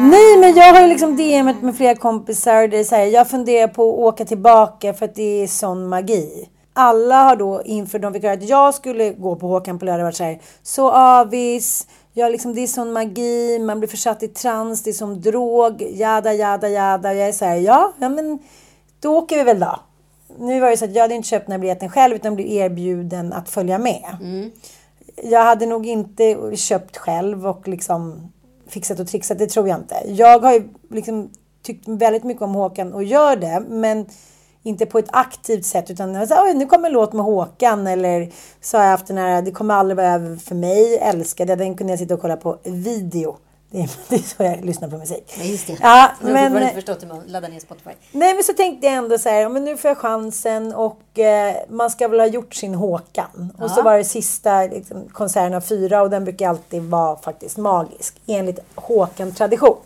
Nej, 0.00 0.38
men 0.40 0.54
jag 0.56 0.74
har 0.74 0.80
ju 0.80 0.86
liksom 0.88 1.16
DMet 1.16 1.62
med 1.62 1.76
flera 1.76 1.94
kompisar. 1.94 2.68
Det 2.68 2.78
är 2.78 2.84
så 2.84 2.94
här, 2.94 3.04
jag 3.04 3.30
funderar 3.30 3.68
på 3.68 3.92
att 3.92 3.98
åka 3.98 4.24
tillbaka 4.24 4.94
för 4.94 5.04
att 5.04 5.14
det 5.14 5.42
är 5.42 5.46
sån 5.46 5.88
magi. 5.88 6.48
Alla 6.80 7.22
har 7.22 7.36
då 7.36 7.62
inför 7.62 7.98
de 7.98 8.12
fick 8.12 8.22
höra 8.22 8.32
att 8.32 8.48
jag 8.48 8.74
skulle 8.74 9.10
gå 9.12 9.36
på 9.36 9.48
Håkan 9.48 9.78
på 9.78 9.84
lördag 9.84 10.04
varit 10.04 10.16
så 10.16 10.24
här, 10.24 10.40
så 10.62 10.90
avis. 10.90 11.86
Jag 12.12 12.32
liksom, 12.32 12.54
det 12.54 12.60
är 12.60 12.66
sån 12.66 12.92
magi, 12.92 13.58
man 13.58 13.78
blir 13.78 13.88
försatt 13.88 14.22
i 14.22 14.28
trans, 14.28 14.82
det 14.82 14.90
är 14.90 14.94
som 14.94 15.20
drog, 15.20 15.82
jada, 15.82 16.32
jada, 16.32 16.68
jada. 16.68 17.10
Och 17.10 17.16
jag 17.16 17.28
är 17.28 17.32
så 17.32 17.44
här, 17.44 17.56
ja, 17.56 17.92
ja 17.98 18.08
men 18.08 18.38
då 19.00 19.16
åker 19.16 19.36
vi 19.36 19.42
väl 19.42 19.60
då. 19.60 19.80
Nu 20.38 20.60
var 20.60 20.70
det 20.70 20.76
så 20.76 20.84
att 20.84 20.94
jag 20.94 21.02
hade 21.02 21.14
inte 21.14 21.28
köpt 21.28 21.46
den 21.46 21.52
här 21.52 21.58
biljetten 21.58 21.88
själv 21.90 22.14
utan 22.14 22.34
blev 22.34 22.46
erbjuden 22.48 23.32
att 23.32 23.48
följa 23.48 23.78
med. 23.78 24.16
Jag 25.22 25.44
hade 25.44 25.66
nog 25.66 25.86
inte 25.86 26.56
köpt 26.56 26.96
själv 26.96 27.46
och 27.46 27.68
liksom 27.68 28.32
fixat 28.68 29.00
och 29.00 29.08
trixat, 29.08 29.38
det 29.38 29.46
tror 29.46 29.68
jag 29.68 29.78
inte. 29.78 30.02
Jag 30.06 30.38
har 30.38 30.52
ju 30.52 30.68
liksom 30.90 31.30
tyckt 31.62 31.88
väldigt 31.88 32.24
mycket 32.24 32.42
om 32.42 32.54
Håkan 32.54 32.92
och 32.92 33.04
gör 33.04 33.36
det, 33.36 33.62
men 33.68 34.06
inte 34.62 34.86
på 34.86 34.98
ett 34.98 35.08
aktivt 35.12 35.64
sätt 35.64 35.90
utan 35.90 36.14
jag 36.14 36.28
sa, 36.28 36.44
Oj, 36.44 36.54
nu 36.54 36.66
kommer 36.66 36.88
en 36.88 36.92
låt 36.92 37.12
med 37.12 37.24
Håkan 37.24 37.86
eller 37.86 38.32
så 38.60 38.76
har 38.76 38.84
jag 38.84 38.90
haft 38.90 39.06
den 39.06 39.18
här, 39.18 39.42
det 39.42 39.50
kommer 39.50 39.74
aldrig 39.74 39.96
vara 39.96 40.12
över 40.14 40.36
för 40.36 40.54
mig, 40.54 40.98
älskade 40.98 41.56
den 41.56 41.74
kunde 41.74 41.92
jag 41.92 41.98
sitta 42.00 42.14
och 42.14 42.20
kolla 42.20 42.36
på 42.36 42.58
video. 42.64 43.36
Det 43.70 43.78
är, 43.78 43.90
det 44.08 44.16
är 44.16 44.20
så 44.20 44.42
jag 44.42 44.64
lyssnar 44.64 44.88
på 44.88 44.98
musik. 44.98 45.34
Ja, 45.38 45.44
just 45.44 45.66
det. 45.66 45.76
Ja, 45.82 46.10
jag 46.20 46.26
har 46.26 46.32
men, 46.32 46.44
fortfarande 46.44 46.62
inte 46.62 46.74
förstått 46.74 47.02
hur 47.02 47.08
man 47.08 47.22
laddar 47.26 47.48
ner 47.48 47.60
Spotify. 47.60 47.90
Nej 48.12 48.34
men 48.34 48.44
så 48.44 48.52
tänkte 48.52 48.86
jag 48.86 48.96
ändå 48.96 49.18
så 49.18 49.28
här, 49.28 49.40
ja, 49.40 49.48
men 49.48 49.64
nu 49.64 49.76
får 49.76 49.88
jag 49.88 49.98
chansen 49.98 50.74
och 50.74 51.18
eh, 51.18 51.56
man 51.68 51.90
ska 51.90 52.08
väl 52.08 52.20
ha 52.20 52.26
gjort 52.26 52.54
sin 52.54 52.74
Håkan. 52.74 53.52
Och 53.58 53.70
så 53.70 53.82
var 53.82 53.98
det 53.98 54.04
sista 54.04 54.62
liksom, 54.62 55.08
konserten 55.12 55.54
av 55.54 55.60
fyra 55.60 56.02
och 56.02 56.10
den 56.10 56.24
brukar 56.24 56.48
alltid 56.48 56.82
vara 56.82 57.16
faktiskt 57.16 57.56
magisk 57.56 58.20
enligt 58.26 58.58
Håkan-tradition. 58.74 59.76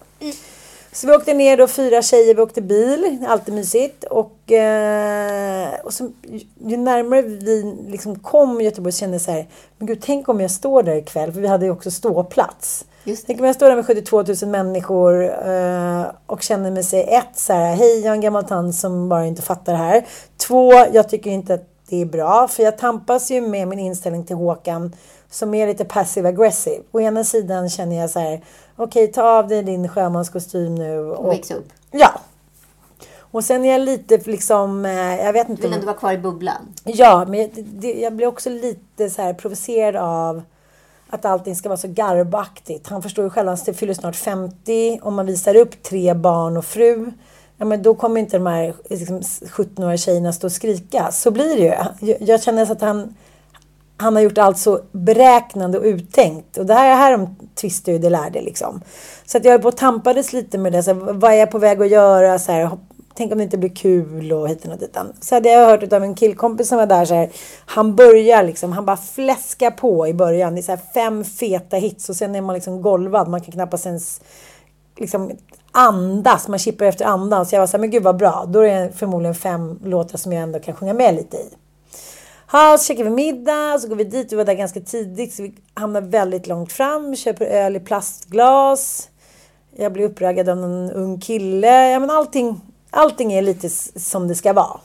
Så 0.94 1.06
vi 1.06 1.12
åkte 1.12 1.34
ner 1.34 1.56
då, 1.56 1.66
fyra 1.66 2.02
tjejer, 2.02 2.34
vi 2.34 2.42
åkte 2.42 2.62
bil, 2.62 3.18
alltid 3.28 3.54
mysigt. 3.54 4.04
Och, 4.04 4.52
eh, 4.52 5.68
och 5.84 5.92
så, 5.92 6.10
ju- 6.58 6.76
närmare 6.76 7.22
vi 7.22 7.76
liksom 7.88 8.18
kom 8.18 8.60
Göteborg 8.60 8.92
så 8.92 8.98
kände 8.98 9.14
jag 9.14 9.22
så 9.22 9.30
här, 9.30 9.46
men 9.78 9.86
gud 9.86 10.02
tänk 10.02 10.28
om 10.28 10.40
jag 10.40 10.50
står 10.50 10.82
där 10.82 10.94
ikväll, 10.96 11.32
för 11.32 11.40
vi 11.40 11.48
hade 11.48 11.64
ju 11.64 11.70
också 11.72 11.90
ståplats. 11.90 12.84
Just 13.04 13.22
det. 13.22 13.26
Tänk 13.26 13.40
om 13.40 13.46
jag 13.46 13.54
står 13.56 13.68
där 13.68 13.76
med 13.76 13.86
72 13.86 14.22
000 14.22 14.36
människor 14.50 15.24
eh, 15.48 16.04
och 16.26 16.42
känner 16.42 16.70
mig 16.70 16.82
sig 16.84 17.02
ett 17.02 17.38
så 17.38 17.52
här, 17.52 17.74
hej 17.74 18.00
jag 18.00 18.10
är 18.10 18.14
en 18.14 18.20
gammal 18.20 18.44
tant 18.44 18.74
som 18.74 19.08
bara 19.08 19.26
inte 19.26 19.42
fattar 19.42 19.72
det 19.72 19.78
här. 19.78 20.06
Två, 20.46 20.72
jag 20.92 21.08
tycker 21.08 21.30
inte 21.30 21.54
att 21.54 21.68
det 21.88 22.00
är 22.00 22.04
bra 22.06 22.48
för 22.48 22.62
jag 22.62 22.78
tampas 22.78 23.30
ju 23.30 23.40
med 23.40 23.68
min 23.68 23.78
inställning 23.78 24.24
till 24.24 24.36
Håkan 24.36 24.92
som 25.32 25.54
är 25.54 25.66
lite 25.66 25.84
passive 25.84 26.28
aggressive. 26.28 26.82
Å 26.92 27.00
ena 27.00 27.24
sidan 27.24 27.68
känner 27.70 27.96
jag 28.00 28.10
så 28.10 28.18
här, 28.18 28.40
okej 28.76 29.12
ta 29.12 29.22
av 29.22 29.48
dig 29.48 29.62
din 29.62 29.88
sjömanskostym 29.88 30.74
nu. 30.74 30.98
Och 31.10 31.32
växa 31.32 31.54
upp. 31.54 31.68
Ja. 31.90 32.10
Och 33.18 33.44
sen 33.44 33.64
är 33.64 33.72
jag 33.72 33.80
lite 33.80 34.18
liksom, 34.18 34.84
eh, 34.84 34.92
jag 35.24 35.32
vet 35.32 35.46
Du 35.46 35.50
inte. 35.52 35.62
vill 35.62 35.70
om- 35.70 35.74
ändå 35.74 35.86
vara 35.86 35.96
kvar 35.96 36.12
i 36.12 36.18
bubblan. 36.18 36.74
Ja, 36.84 37.24
men 37.28 37.40
jag, 37.40 37.50
det, 37.64 37.92
jag 37.92 38.12
blir 38.12 38.26
också 38.26 38.50
lite 38.50 39.10
så 39.10 39.22
här 39.22 39.34
provocerad 39.34 39.96
av 39.96 40.42
att 41.10 41.24
allting 41.24 41.56
ska 41.56 41.68
vara 41.68 41.76
så 41.76 41.88
garbaktigt. 41.88 42.88
Han 42.88 43.02
förstår 43.02 43.24
ju 43.24 43.30
själv, 43.30 43.48
han 43.48 43.56
fyller 43.56 43.94
snart 43.94 44.16
50. 44.16 44.98
Om 45.02 45.14
man 45.14 45.26
visar 45.26 45.56
upp 45.56 45.82
tre 45.82 46.14
barn 46.14 46.56
och 46.56 46.64
fru, 46.64 47.12
ja, 47.56 47.64
men 47.64 47.82
då 47.82 47.94
kommer 47.94 48.20
inte 48.20 48.36
de 48.36 48.46
här 48.46 48.74
liksom, 48.90 49.20
17-åriga 49.20 49.96
tjejerna 49.96 50.32
stå 50.32 50.46
och 50.46 50.52
skrika. 50.52 51.12
Så 51.12 51.30
blir 51.30 51.56
det 51.56 51.62
ju. 51.62 51.74
Jag, 52.12 52.22
jag 52.22 52.42
känner 52.42 52.66
så 52.66 52.72
att 52.72 52.80
han, 52.80 53.14
han 53.96 54.16
har 54.16 54.22
gjort 54.22 54.38
allt 54.38 54.58
så 54.58 54.80
beräknande 54.92 55.78
och 55.78 55.84
uttänkt. 55.84 56.58
Och 56.58 56.66
det 56.66 56.74
här, 56.74 56.96
här 56.96 57.18
de 57.18 57.36
tvistar 57.54 57.92
ju 57.92 57.98
det 57.98 58.10
lärde 58.10 58.40
liksom. 58.40 58.80
Så 59.26 59.38
att 59.38 59.44
jag 59.44 59.52
höll 59.52 59.62
på 59.62 59.68
och 59.68 59.76
tampades 59.76 60.32
lite 60.32 60.58
med 60.58 60.72
det. 60.72 60.82
Så 60.82 60.94
här, 60.94 61.12
vad 61.12 61.32
är 61.32 61.36
jag 61.36 61.50
på 61.50 61.58
väg 61.58 61.82
att 61.82 61.90
göra? 61.90 62.38
Så 62.38 62.52
här, 62.52 62.70
tänk 63.14 63.32
om 63.32 63.38
det 63.38 63.44
inte 63.44 63.58
blir 63.58 63.74
kul 63.74 64.32
och 64.32 64.48
hit 64.48 64.64
och 64.64 64.78
dit. 64.78 64.96
Så 65.20 65.34
hade 65.34 65.48
jag 65.48 65.66
hört 65.66 65.92
av 65.92 66.02
en 66.02 66.14
killkompis 66.14 66.68
som 66.68 66.78
var 66.78 66.86
där 66.86 67.04
så 67.04 67.14
här. 67.14 67.30
Han 67.66 67.96
börjar 67.96 68.42
liksom, 68.42 68.72
han 68.72 68.86
bara 68.86 68.96
fläskar 68.96 69.70
på 69.70 70.08
i 70.08 70.14
början. 70.14 70.54
Det 70.54 70.60
är 70.60 70.62
så 70.62 70.72
här 70.72 70.80
fem 70.94 71.24
feta 71.24 71.76
hits 71.76 72.08
och 72.08 72.16
sen 72.16 72.34
är 72.34 72.40
man 72.40 72.54
liksom 72.54 72.82
golvad. 72.82 73.28
Man 73.28 73.40
kan 73.40 73.52
knappast 73.52 73.86
ens 73.86 74.20
liksom 74.96 75.30
andas. 75.72 76.48
Man 76.48 76.58
kippar 76.58 76.86
efter 76.86 77.04
andan. 77.04 77.46
Så 77.46 77.54
jag 77.54 77.60
var 77.60 77.66
så 77.66 77.72
här, 77.72 77.80
men 77.80 77.90
gud 77.90 78.02
vad 78.02 78.16
bra. 78.16 78.44
Då 78.48 78.60
är 78.60 78.80
det 78.80 78.92
förmodligen 78.92 79.34
fem 79.34 79.78
låtar 79.84 80.18
som 80.18 80.32
jag 80.32 80.42
ändå 80.42 80.58
kan 80.58 80.74
sjunga 80.74 80.92
med 80.92 81.14
lite 81.14 81.36
i. 81.36 81.46
Ja, 82.52 82.78
så 82.78 82.84
käkar 82.84 83.04
vi 83.04 83.10
middag, 83.10 83.78
så 83.78 83.88
går 83.88 83.96
vi 83.96 84.04
dit. 84.04 84.32
Vi 84.32 84.36
var 84.36 84.44
där 84.44 84.54
ganska 84.54 84.80
tidigt, 84.80 85.34
så 85.34 85.42
vi 85.42 85.54
hamnar 85.74 86.00
väldigt 86.00 86.46
långt 86.46 86.72
fram. 86.72 87.16
Köper 87.16 87.44
öl 87.46 87.76
i 87.76 87.80
plastglas. 87.80 89.08
Jag 89.76 89.92
blir 89.92 90.04
uppraggad 90.04 90.48
av 90.48 90.58
en 90.58 90.90
ung 90.90 91.20
kille. 91.20 91.90
Ja, 91.90 91.98
men 91.98 92.10
allting, 92.10 92.60
allting 92.90 93.32
är 93.32 93.42
lite 93.42 93.68
som 94.00 94.28
det 94.28 94.34
ska 94.34 94.52
vara. 94.52 94.80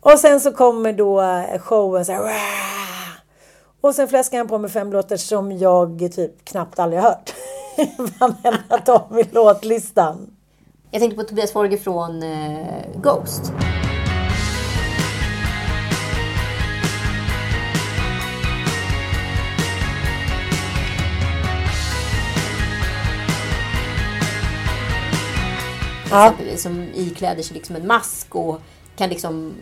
Och 0.00 0.18
sen 0.18 0.40
så 0.40 0.52
kommer 0.52 0.92
då 0.92 1.20
eh, 1.20 1.58
showen 1.58 2.04
så 2.04 2.12
här. 2.12 2.22
"Wah!" 2.22 2.32
Och 3.80 3.94
sen 3.94 4.08
fläskar 4.08 4.38
han 4.38 4.48
på 4.48 4.58
med 4.58 4.70
fem 4.72 4.92
låtar 4.92 5.16
som 5.16 5.52
jag 5.52 6.12
typ 6.14 6.44
knappt 6.44 6.78
aldrig 6.78 7.02
har 7.02 7.08
hört. 7.08 7.34
Varenda 8.20 8.78
dem 8.86 9.18
i 9.18 9.22
låtlistan. 9.32 10.30
Jag 10.90 11.00
tänkte 11.00 11.16
på 11.16 11.28
Tobias 11.28 11.52
Forge 11.52 11.78
från 11.78 12.22
eh, 12.22 13.00
Ghost. 13.02 13.52
Ja. 26.10 26.26
Exempelvis, 26.26 26.62
som 26.62 26.88
ikläder 26.94 27.42
sig 27.42 27.54
liksom 27.54 27.76
en 27.76 27.86
mask 27.86 28.34
och 28.34 28.60
kan 28.96 29.08
liksom 29.08 29.54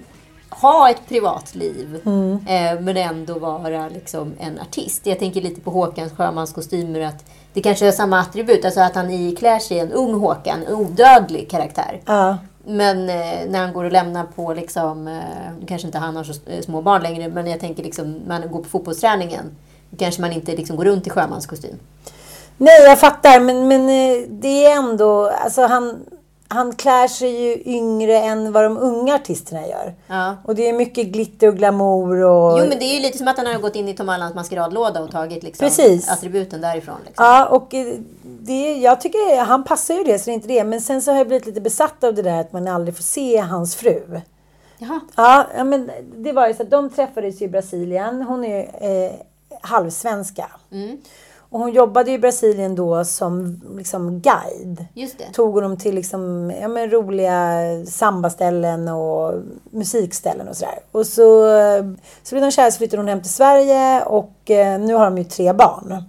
ha 0.50 0.90
ett 0.90 1.08
privatliv 1.08 2.00
eh, 2.46 2.80
men 2.80 2.96
ändå 2.96 3.38
vara 3.38 3.88
liksom 3.88 4.34
en 4.38 4.60
artist. 4.60 5.06
Jag 5.06 5.18
tänker 5.18 5.40
lite 5.40 5.60
på 5.60 5.70
Håkans 5.70 6.12
Sjömans 6.12 6.52
kostymer 6.52 7.00
att 7.00 7.24
det 7.52 7.62
kanske 7.62 7.86
är 7.86 7.92
samma 7.92 8.20
attribut, 8.20 8.64
alltså 8.64 8.80
att 8.80 8.94
han 8.94 9.10
iklär 9.10 9.58
sig 9.58 9.78
en 9.78 9.92
ung 9.92 10.14
Håkan, 10.14 10.62
en 10.62 10.74
odödlig 10.74 11.50
karaktär. 11.50 12.00
Ja. 12.06 12.38
Men 12.66 13.08
eh, 13.08 13.48
när 13.48 13.58
han 13.58 13.72
går 13.72 13.84
och 13.84 13.92
lämnar 13.92 14.24
på, 14.24 14.54
liksom, 14.54 15.08
eh, 15.08 15.66
kanske 15.66 15.88
inte 15.88 15.98
han 15.98 16.16
har 16.16 16.24
så 16.24 16.32
eh, 16.46 16.60
små 16.60 16.82
barn 16.82 17.02
längre, 17.02 17.28
men 17.28 17.46
jag 17.46 17.60
tänker 17.60 17.82
liksom, 17.82 18.20
man 18.28 18.50
går 18.50 18.62
på 18.62 18.68
fotbollsträningen, 18.68 19.56
då 19.90 19.96
kanske 19.96 20.20
man 20.20 20.32
inte 20.32 20.56
liksom 20.56 20.76
går 20.76 20.84
runt 20.84 21.06
i 21.06 21.10
sjömanskostym. 21.10 21.78
Nej, 22.56 22.82
jag 22.82 23.00
fattar. 23.00 23.40
Men, 23.40 23.68
men 23.68 23.80
eh, 23.80 24.28
det 24.28 24.66
är 24.66 24.76
ändå... 24.76 25.30
Alltså 25.30 25.66
han, 25.66 26.04
han 26.54 26.74
klär 26.74 27.08
sig 27.08 27.42
ju 27.42 27.62
yngre 27.64 28.18
än 28.18 28.52
vad 28.52 28.64
de 28.64 28.78
unga 28.78 29.14
artisterna 29.14 29.66
gör. 29.66 29.94
Ja. 30.06 30.36
Och 30.44 30.54
det 30.54 30.68
är 30.68 30.72
mycket 30.72 31.06
glitter 31.06 31.48
och 31.48 31.56
glamour 31.56 32.24
och... 32.24 32.58
Jo, 32.58 32.66
men 32.68 32.78
det 32.78 32.84
är 32.84 32.94
ju 32.94 33.00
lite 33.00 33.18
som 33.18 33.28
att 33.28 33.36
han 33.36 33.46
har 33.46 33.58
gått 33.58 33.76
in 33.76 33.88
i 33.88 33.94
Tom 33.94 34.08
Allans 34.08 34.34
maskeradlåda 34.34 35.02
och 35.02 35.10
tagit 35.10 35.42
liksom, 35.42 35.68
Precis. 35.68 36.10
attributen 36.10 36.60
därifrån. 36.60 36.96
Liksom. 37.06 37.24
Ja, 37.24 37.46
och 37.46 37.74
eh, 37.74 37.86
det, 38.22 38.72
jag 38.72 39.00
tycker 39.00 39.44
han 39.44 39.64
passar 39.64 39.94
ju 39.94 40.04
det, 40.04 40.18
så 40.18 40.24
det 40.24 40.30
är 40.30 40.34
inte 40.34 40.48
det. 40.48 40.64
Men 40.64 40.80
sen 40.80 41.02
så 41.02 41.10
har 41.10 41.18
jag 41.18 41.26
blivit 41.26 41.46
lite 41.46 41.60
besatt 41.60 42.04
av 42.04 42.14
det 42.14 42.22
där 42.22 42.40
att 42.40 42.52
man 42.52 42.68
aldrig 42.68 42.96
får 42.96 43.02
se 43.02 43.36
hans 43.36 43.76
fru. 43.76 44.20
Jaha. 44.78 45.00
Ja, 45.16 45.64
men 45.64 45.90
det 46.16 46.32
var 46.32 46.48
ju 46.48 46.54
så 46.54 46.62
att 46.62 46.70
de 46.70 46.90
träffades 46.90 47.42
i 47.42 47.48
Brasilien. 47.48 48.22
Hon 48.22 48.44
är 48.44 48.56
ju 48.56 48.62
eh, 49.06 49.12
halvsvenska. 49.60 50.50
Och 51.54 51.60
hon 51.60 51.72
jobbade 51.72 52.10
i 52.10 52.18
Brasilien 52.18 52.74
då 52.74 53.04
som 53.04 53.60
liksom 53.76 54.20
guide. 54.20 54.86
Just 54.94 55.18
det. 55.18 55.24
Tog 55.32 55.54
honom 55.54 55.76
till 55.76 55.94
liksom, 55.94 56.52
ja, 56.60 56.68
men 56.68 56.90
roliga 56.90 57.60
sambaställen 57.86 58.88
och 58.88 59.34
musikställen 59.70 60.48
och 60.48 60.56
sådär. 60.56 60.78
Och 60.92 61.06
så, 61.06 61.56
eh, 61.56 61.84
så 62.22 62.34
blev 62.34 62.42
de 62.42 62.50
kära 62.50 62.70
så 62.70 62.78
flyttade 62.78 63.02
hon 63.02 63.08
hem 63.08 63.20
till 63.20 63.32
Sverige 63.32 64.02
och 64.04 64.50
eh, 64.50 64.80
nu 64.80 64.94
har 64.94 65.04
de 65.04 65.18
ju 65.18 65.24
tre 65.24 65.52
barn. 65.52 66.02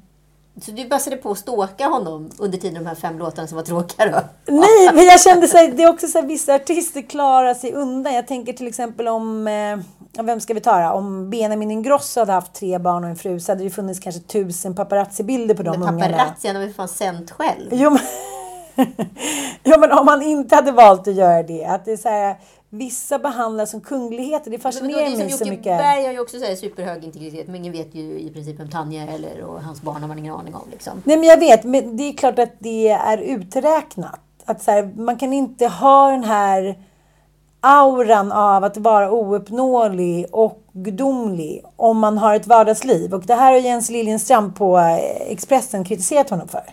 Så 0.62 0.72
du 0.72 0.86
passade 0.86 1.18
på 1.18 1.32
att 1.32 1.38
ståka 1.38 1.88
honom 1.88 2.32
under 2.38 2.58
tiden 2.58 2.84
de 2.84 2.90
här 2.90 2.96
fem 2.96 3.20
låtarna 3.20 3.48
som 3.48 3.56
var 3.56 3.64
tråkiga 3.64 4.06
då? 4.06 4.52
Nej, 4.54 4.90
men 4.94 5.06
jag 5.06 5.22
kände 5.22 5.48
så 5.48 5.58
här, 5.58 5.68
det 5.68 5.84
är 5.84 5.90
också 5.90 6.08
så 6.08 6.20
här, 6.20 6.28
vissa 6.28 6.56
artister 6.56 7.02
klarar 7.02 7.54
sig 7.54 7.74
undan. 7.74 8.14
Jag 8.14 8.28
tänker 8.28 8.54
till 8.54 8.68
exempel 8.68 9.08
om, 9.08 9.48
eh, 9.48 10.24
vem 10.24 10.40
ska 10.42 10.54
vi 10.54 10.60
ta 10.60 10.80
då? 10.80 10.90
Om 10.90 11.30
Benjamin 11.30 11.72
Ingrosso 11.72 12.20
hade 12.20 12.32
haft 12.32 12.54
tre 12.54 12.78
barn 12.78 13.04
och 13.04 13.10
en 13.10 13.16
fru 13.16 13.40
så 13.40 13.52
hade 13.52 13.64
det 13.64 13.70
funnits 13.70 14.00
kanske 14.00 14.22
tusen 14.22 14.76
paparazzi-bilder 14.76 15.56
på 15.56 15.64
de 15.64 15.80
Men 15.80 15.90
ungarna. 15.90 16.18
paparazzi, 16.18 16.48
han 16.48 16.56
har 16.56 16.64
väl 16.64 16.74
fan 16.74 16.88
sänt 16.88 17.32
själv? 17.32 17.70
Jo 17.72 17.90
men, 17.90 18.00
jo 19.64 19.80
men 19.80 19.92
om 19.92 20.08
han 20.08 20.22
inte 20.22 20.56
hade 20.56 20.72
valt 20.72 21.08
att 21.08 21.16
göra 21.16 21.44
det. 21.44 21.66
Att 21.66 21.86
det 21.86 21.92
är 21.92 21.98
så 21.98 22.10
här, 22.10 22.36
vissa 22.78 23.20
behandlas 23.20 23.72
som 23.72 23.82
kungligheter. 23.82 24.52
Det 24.52 24.60
fascinerar 24.60 25.18
mig 25.18 25.32
så 25.32 25.38
Jocke 25.38 25.50
mycket. 25.50 25.78
Berg 25.78 26.06
har 26.06 26.12
ju 26.12 26.20
också 26.20 26.40
så 26.40 26.56
superhög 26.56 27.04
integritet. 27.04 27.48
Men 27.48 27.56
ingen 27.56 27.74
vet 27.74 27.96
ju 27.96 28.20
i 28.20 28.30
princip 28.34 28.60
vem 28.60 28.70
Tanja 28.70 29.04
eller 29.04 29.44
och 29.44 29.62
hans 29.62 29.82
barn 29.82 30.02
har 30.02 30.08
man 30.08 30.20
ingen 30.20 30.34
aning 30.34 30.56
om. 30.56 30.70
Liksom. 30.72 31.02
Nej 31.06 31.18
men 31.18 31.30
jag 31.30 31.40
vet, 31.40 31.64
men 31.64 31.98
det 31.98 32.04
är 32.04 32.14
klart 32.14 32.40
att 32.40 32.54
det 32.60 32.90
är 32.90 33.18
uträknat. 33.18 34.20
Att 34.46 34.64
så 34.64 34.72
här, 34.72 34.94
man 34.96 35.18
kan 35.18 35.34
inte 35.34 35.68
ha 35.68 36.12
den 36.12 36.24
här 36.24 36.76
auran 37.60 38.32
av 38.32 38.64
att 38.64 38.78
vara 38.78 39.12
ouppnåelig 39.12 40.26
och 40.32 40.64
gudomlig 40.74 41.64
om 41.76 42.00
man 42.00 42.18
har 42.18 42.36
ett 42.36 42.48
vardagsliv. 42.48 43.14
Och 43.14 43.26
det 43.26 43.36
här 43.36 43.52
har 43.52 43.60
Jens 43.60 43.90
Liljenstrand 43.90 44.56
på 44.56 44.78
Expressen 45.28 45.84
kritiserat 45.86 46.30
honom 46.30 46.48
för. 46.48 46.64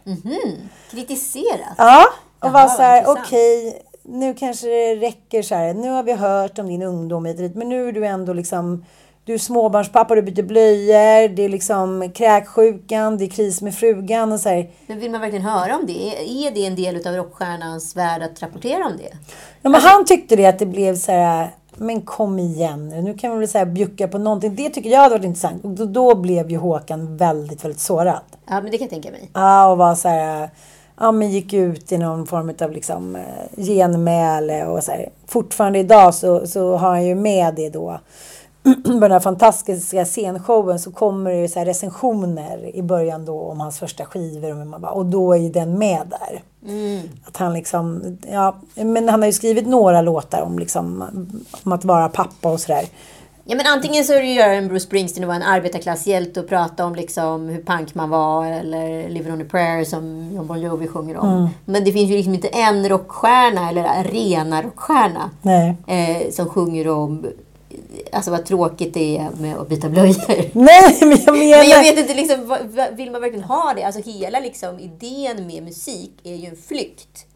Kritiserat. 0.90 1.74
Ja, 1.78 2.04
och 2.38 2.46
Jaha, 2.46 2.52
var 2.52 2.68
så 2.68 2.82
här, 2.82 3.04
okej, 3.06 3.82
nu 4.02 4.34
kanske 4.34 4.66
det 4.66 4.94
räcker 4.96 5.42
så 5.42 5.54
här. 5.54 5.74
Nu 5.74 5.88
har 5.90 6.02
vi 6.02 6.12
hört 6.12 6.58
om 6.58 6.66
din 6.66 6.82
ungdom 6.82 7.24
hit 7.24 7.54
men 7.54 7.68
nu 7.68 7.88
är 7.88 7.92
du 7.92 8.06
ändå 8.06 8.32
liksom 8.32 8.84
du 9.24 9.34
är 9.34 9.38
småbarnspappa, 9.38 10.14
du 10.14 10.22
byter 10.22 10.42
blöjor, 10.42 11.28
det 11.28 11.42
är 11.42 11.48
liksom 11.48 12.12
kräksjukan, 12.14 13.18
det 13.18 13.24
är 13.24 13.28
kris 13.28 13.62
med 13.62 13.74
frugan 13.74 14.32
och 14.32 14.40
så 14.40 14.48
här. 14.48 14.70
Men 14.86 14.98
vill 15.00 15.10
man 15.10 15.20
verkligen 15.20 15.44
höra 15.46 15.76
om 15.76 15.86
det? 15.86 15.92
Är- 16.46 16.50
det 16.54 16.66
en 16.66 16.74
del 16.76 17.06
av 17.08 17.14
rockstjärnans 17.14 17.96
värld 17.96 18.22
att 18.22 18.42
rapportera 18.42 18.86
om 18.86 18.96
det? 18.96 19.16
Ja, 19.62 19.70
men 19.70 19.80
han 19.80 20.04
tyckte 20.04 20.36
det 20.36 20.46
att 20.46 20.58
det 20.58 20.66
blev 20.66 20.96
så 20.96 21.12
här, 21.12 21.50
men 21.76 22.00
kom 22.00 22.38
igen 22.38 22.88
nu, 22.88 23.14
kan 23.14 23.30
vi 23.32 23.38
väl 23.46 23.48
här 23.54 23.64
bjucka 23.66 24.08
på 24.08 24.18
någonting. 24.18 24.54
Det 24.54 24.70
tycker 24.70 24.90
jag 24.90 24.98
hade 25.00 25.14
varit 25.14 25.24
intressant. 25.24 25.64
Och 25.64 25.70
då, 25.70 25.84
då 25.84 26.14
blev 26.14 26.50
ju 26.50 26.56
Håkan 26.56 27.16
väldigt, 27.16 27.64
väldigt 27.64 27.80
sårad. 27.80 28.20
Ja, 28.46 28.60
men 28.60 28.64
det 28.70 28.78
kan 28.78 28.84
jag 28.84 28.90
tänka 28.90 29.10
mig. 29.10 29.30
Ja, 29.32 29.70
och 29.70 29.78
var 29.78 29.94
så 29.94 30.08
här, 30.08 30.50
ja 31.00 31.12
men 31.12 31.30
gick 31.30 31.52
ut 31.52 31.92
i 31.92 31.98
någon 31.98 32.26
form 32.26 32.52
av 32.60 32.72
liksom 32.72 33.16
eh, 33.16 33.64
genmäle 33.64 34.66
och 34.66 34.84
så 34.84 34.92
här. 34.92 35.08
Fortfarande 35.26 35.78
idag 35.78 36.14
så, 36.14 36.46
så 36.46 36.76
har 36.76 36.88
han 36.88 37.06
ju 37.06 37.14
med 37.14 37.54
det 37.54 37.70
då. 37.70 38.00
på 38.84 39.00
den 39.00 39.12
här 39.12 39.20
fantastiska 39.20 40.04
scenshowen 40.04 40.78
så 40.78 40.92
kommer 40.92 41.30
det 41.30 41.36
ju 41.36 41.48
så 41.48 41.60
recensioner 41.60 42.76
i 42.76 42.82
början 42.82 43.24
då 43.24 43.40
om 43.40 43.60
hans 43.60 43.78
första 43.78 44.04
skivor 44.04 44.74
och, 44.74 44.96
och 44.96 45.06
då 45.06 45.32
är 45.32 45.38
ju 45.38 45.48
den 45.48 45.78
med 45.78 46.00
där. 46.10 46.42
Att 47.24 47.36
han 47.36 47.52
liksom, 47.52 48.18
ja, 48.30 48.56
men 48.74 49.08
han 49.08 49.22
har 49.22 49.26
ju 49.26 49.32
skrivit 49.32 49.66
några 49.66 50.02
låtar 50.02 50.42
om 50.42 50.58
liksom 50.58 51.04
om 51.62 51.72
att 51.72 51.84
vara 51.84 52.08
pappa 52.08 52.52
och 52.52 52.60
sådär. 52.60 52.84
Ja, 53.44 53.56
men 53.56 53.66
antingen 53.66 54.04
så 54.04 54.12
är 54.12 54.20
det 54.20 54.26
ju 54.26 54.34
göra 54.34 54.52
en 54.54 54.68
Bruce 54.68 54.84
Springsteen 54.84 55.24
och 55.24 55.28
vara 55.28 55.36
en 55.36 55.42
arbetarklasshjälte 55.42 56.40
och 56.40 56.48
prata 56.48 56.86
om 56.86 56.94
liksom 56.94 57.48
hur 57.48 57.62
punk 57.62 57.94
man 57.94 58.10
var 58.10 58.46
eller 58.46 59.08
Living 59.08 59.32
on 59.32 59.42
a 59.42 59.44
prayer 59.50 59.84
som 59.84 60.32
John 60.34 60.46
Bon 60.46 60.60
Jovi 60.60 60.88
sjunger 60.88 61.16
om. 61.16 61.26
Men 61.64 61.84
det 61.84 61.92
finns 61.92 62.10
ju 62.10 62.16
liksom 62.16 62.34
inte 62.34 62.48
en 62.48 62.88
rockstjärna 62.88 63.68
eller 63.68 63.84
arena 63.84 64.62
rockstjärna 64.62 65.30
eh, 65.86 66.30
som 66.30 66.48
sjunger 66.48 66.88
om 66.88 67.26
alltså 68.12 68.30
vad 68.30 68.46
tråkigt 68.46 68.94
det 68.94 69.18
är 69.18 69.30
med 69.40 69.56
att 69.56 69.68
byta 69.68 69.88
blöjor. 69.88 70.50
Nej, 70.58 70.98
men 71.00 71.18
jag 71.26 71.38
menar... 71.38 71.58
Men 71.58 71.68
jag 71.68 71.82
vet 71.82 71.98
inte, 71.98 72.14
liksom, 72.14 72.56
vill 72.92 73.10
man 73.10 73.20
verkligen 73.20 73.44
ha 73.44 73.72
det? 73.76 73.82
Alltså 73.84 74.10
hela 74.10 74.40
liksom, 74.40 74.78
idén 74.78 75.46
med 75.46 75.62
musik 75.62 76.12
är 76.24 76.34
ju 76.34 76.46
en 76.46 76.56
flykt. 76.56 77.26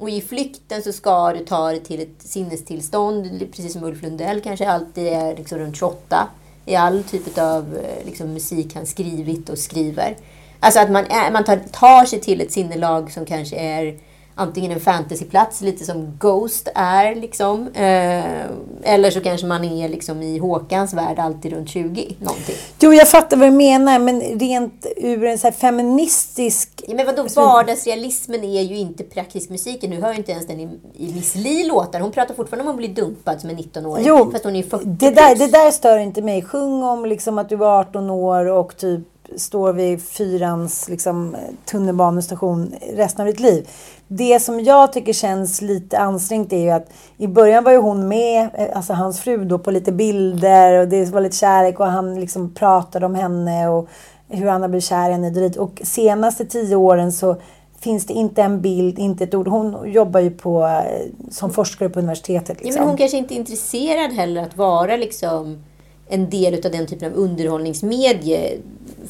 Och 0.00 0.10
i 0.10 0.20
flykten 0.20 0.82
så 0.82 0.92
ska 0.92 1.32
du 1.32 1.44
ta 1.44 1.68
dig 1.68 1.80
till 1.80 2.00
ett 2.00 2.22
sinnestillstånd, 2.22 3.40
precis 3.52 3.72
som 3.72 3.84
Ulf 3.84 4.02
Lundell 4.02 4.40
kanske 4.40 4.68
alltid 4.68 5.06
är 5.06 5.36
liksom 5.36 5.58
runt 5.58 5.76
28 5.76 6.28
i 6.66 6.74
all 6.74 7.04
typ 7.04 7.38
av 7.38 7.76
eh, 7.76 8.06
liksom, 8.06 8.32
musik 8.32 8.74
han 8.74 8.86
skrivit 8.86 9.48
och 9.48 9.58
skriver. 9.58 10.16
Alltså 10.60 10.80
att 10.80 10.90
man, 10.90 11.04
är, 11.04 11.30
man 11.30 11.44
tar, 11.44 11.56
tar 11.56 12.04
sig 12.04 12.20
till 12.20 12.40
ett 12.40 12.52
sinnelag 12.52 13.12
som 13.12 13.26
kanske 13.26 13.56
är 13.56 13.98
antingen 14.40 14.72
en 14.72 14.80
fantasyplats, 14.80 15.60
lite 15.60 15.84
som 15.84 16.16
Ghost 16.18 16.68
är. 16.74 17.14
Liksom. 17.14 17.68
Eh, 17.74 18.94
eller 18.94 19.10
så 19.10 19.20
kanske 19.20 19.46
man 19.46 19.64
är 19.64 19.88
liksom 19.88 20.22
i 20.22 20.38
Håkans 20.38 20.94
värld 20.94 21.18
alltid 21.18 21.52
runt 21.52 21.68
20. 21.68 22.16
Någonting. 22.18 22.54
Jo, 22.80 22.92
jag 22.92 23.08
fattar 23.08 23.36
vad 23.36 23.48
du 23.48 23.52
menar, 23.52 23.98
men 23.98 24.20
rent 24.20 24.86
ur 24.96 25.24
en 25.24 25.38
så 25.38 25.52
feministisk... 25.52 26.82
Ja, 26.88 26.94
men 26.94 27.06
vadå, 27.06 27.26
vardagsrealismen 27.36 28.44
är 28.44 28.62
ju 28.62 28.76
inte 28.76 29.04
praktisk 29.04 29.50
musik. 29.50 29.82
Nu 29.82 30.00
hör 30.00 30.12
ju 30.12 30.18
inte 30.18 30.32
ens 30.32 30.46
den 30.46 30.60
i, 30.60 30.68
i 30.94 31.14
Miss 31.14 31.34
Li 31.34 31.64
låtar. 31.64 32.00
Hon 32.00 32.12
pratar 32.12 32.34
fortfarande 32.34 32.70
om 32.70 32.74
att 32.74 32.78
bli 32.78 32.88
dumpad 32.88 33.40
som 33.40 33.50
en 33.50 33.56
19-åring. 33.56 34.04
Jo, 34.08 34.30
fast 34.32 34.44
hon 34.44 34.56
är 34.56 34.62
ju 34.62 34.68
40 34.68 34.84
det 34.84 35.10
där, 35.10 35.34
det 35.34 35.46
där 35.46 35.70
stör 35.70 35.98
inte 35.98 36.22
mig. 36.22 36.42
Sjung 36.42 36.82
om 36.82 37.06
liksom 37.06 37.38
att 37.38 37.48
du 37.48 37.56
var 37.56 37.80
18 37.80 38.10
år 38.10 38.46
och 38.46 38.76
typ 38.76 39.00
står 39.36 39.72
vid 39.72 40.02
fyrans 40.02 40.88
liksom, 40.88 41.36
tunnelbanestation 41.64 42.74
resten 42.94 43.20
av 43.20 43.26
ditt 43.26 43.40
liv. 43.40 43.68
Det 44.08 44.40
som 44.40 44.60
jag 44.60 44.92
tycker 44.92 45.12
känns 45.12 45.60
lite 45.62 45.98
ansträngt 45.98 46.52
är 46.52 46.58
ju 46.62 46.70
att 46.70 46.88
i 47.16 47.26
början 47.26 47.64
var 47.64 47.72
ju 47.72 47.78
hon 47.78 48.08
med, 48.08 48.48
eh, 48.54 48.76
alltså 48.76 48.92
hans 48.92 49.20
fru 49.20 49.44
då, 49.44 49.58
på 49.58 49.70
lite 49.70 49.92
bilder 49.92 50.80
och 50.80 50.88
det 50.88 51.10
var 51.10 51.20
lite 51.20 51.36
kärlek 51.36 51.80
och 51.80 51.86
han 51.86 52.20
liksom 52.20 52.54
pratade 52.54 53.06
om 53.06 53.14
henne 53.14 53.68
och 53.68 53.88
hur 54.28 54.46
han 54.48 54.62
har 54.62 54.68
blivit 54.68 54.84
kär 54.84 55.08
i 55.08 55.12
henne. 55.12 55.30
dit. 55.30 55.56
Och 55.56 55.80
senaste 55.84 56.44
tio 56.44 56.76
åren 56.76 57.12
så 57.12 57.36
finns 57.80 58.06
det 58.06 58.12
inte 58.12 58.42
en 58.42 58.60
bild, 58.60 58.98
inte 58.98 59.24
ett 59.24 59.34
ord. 59.34 59.48
Hon 59.48 59.92
jobbar 59.92 60.20
ju 60.20 60.30
på, 60.30 60.62
eh, 60.66 61.06
som 61.30 61.50
forskare 61.50 61.88
på 61.88 61.98
universitetet. 61.98 62.56
Ja, 62.60 62.64
Liksom. 62.64 62.80
men 62.80 62.88
hon 62.88 62.96
kanske 62.96 63.16
inte 63.16 63.34
är 63.34 63.36
intresserad 63.36 64.12
heller 64.12 64.42
att 64.42 64.56
vara 64.56 64.96
liksom 64.96 65.58
en 66.08 66.30
del 66.30 66.54
av 66.54 66.72
den 66.72 66.86
typen 66.86 67.12
av 67.12 67.18
underhållningsmedie 67.18 68.58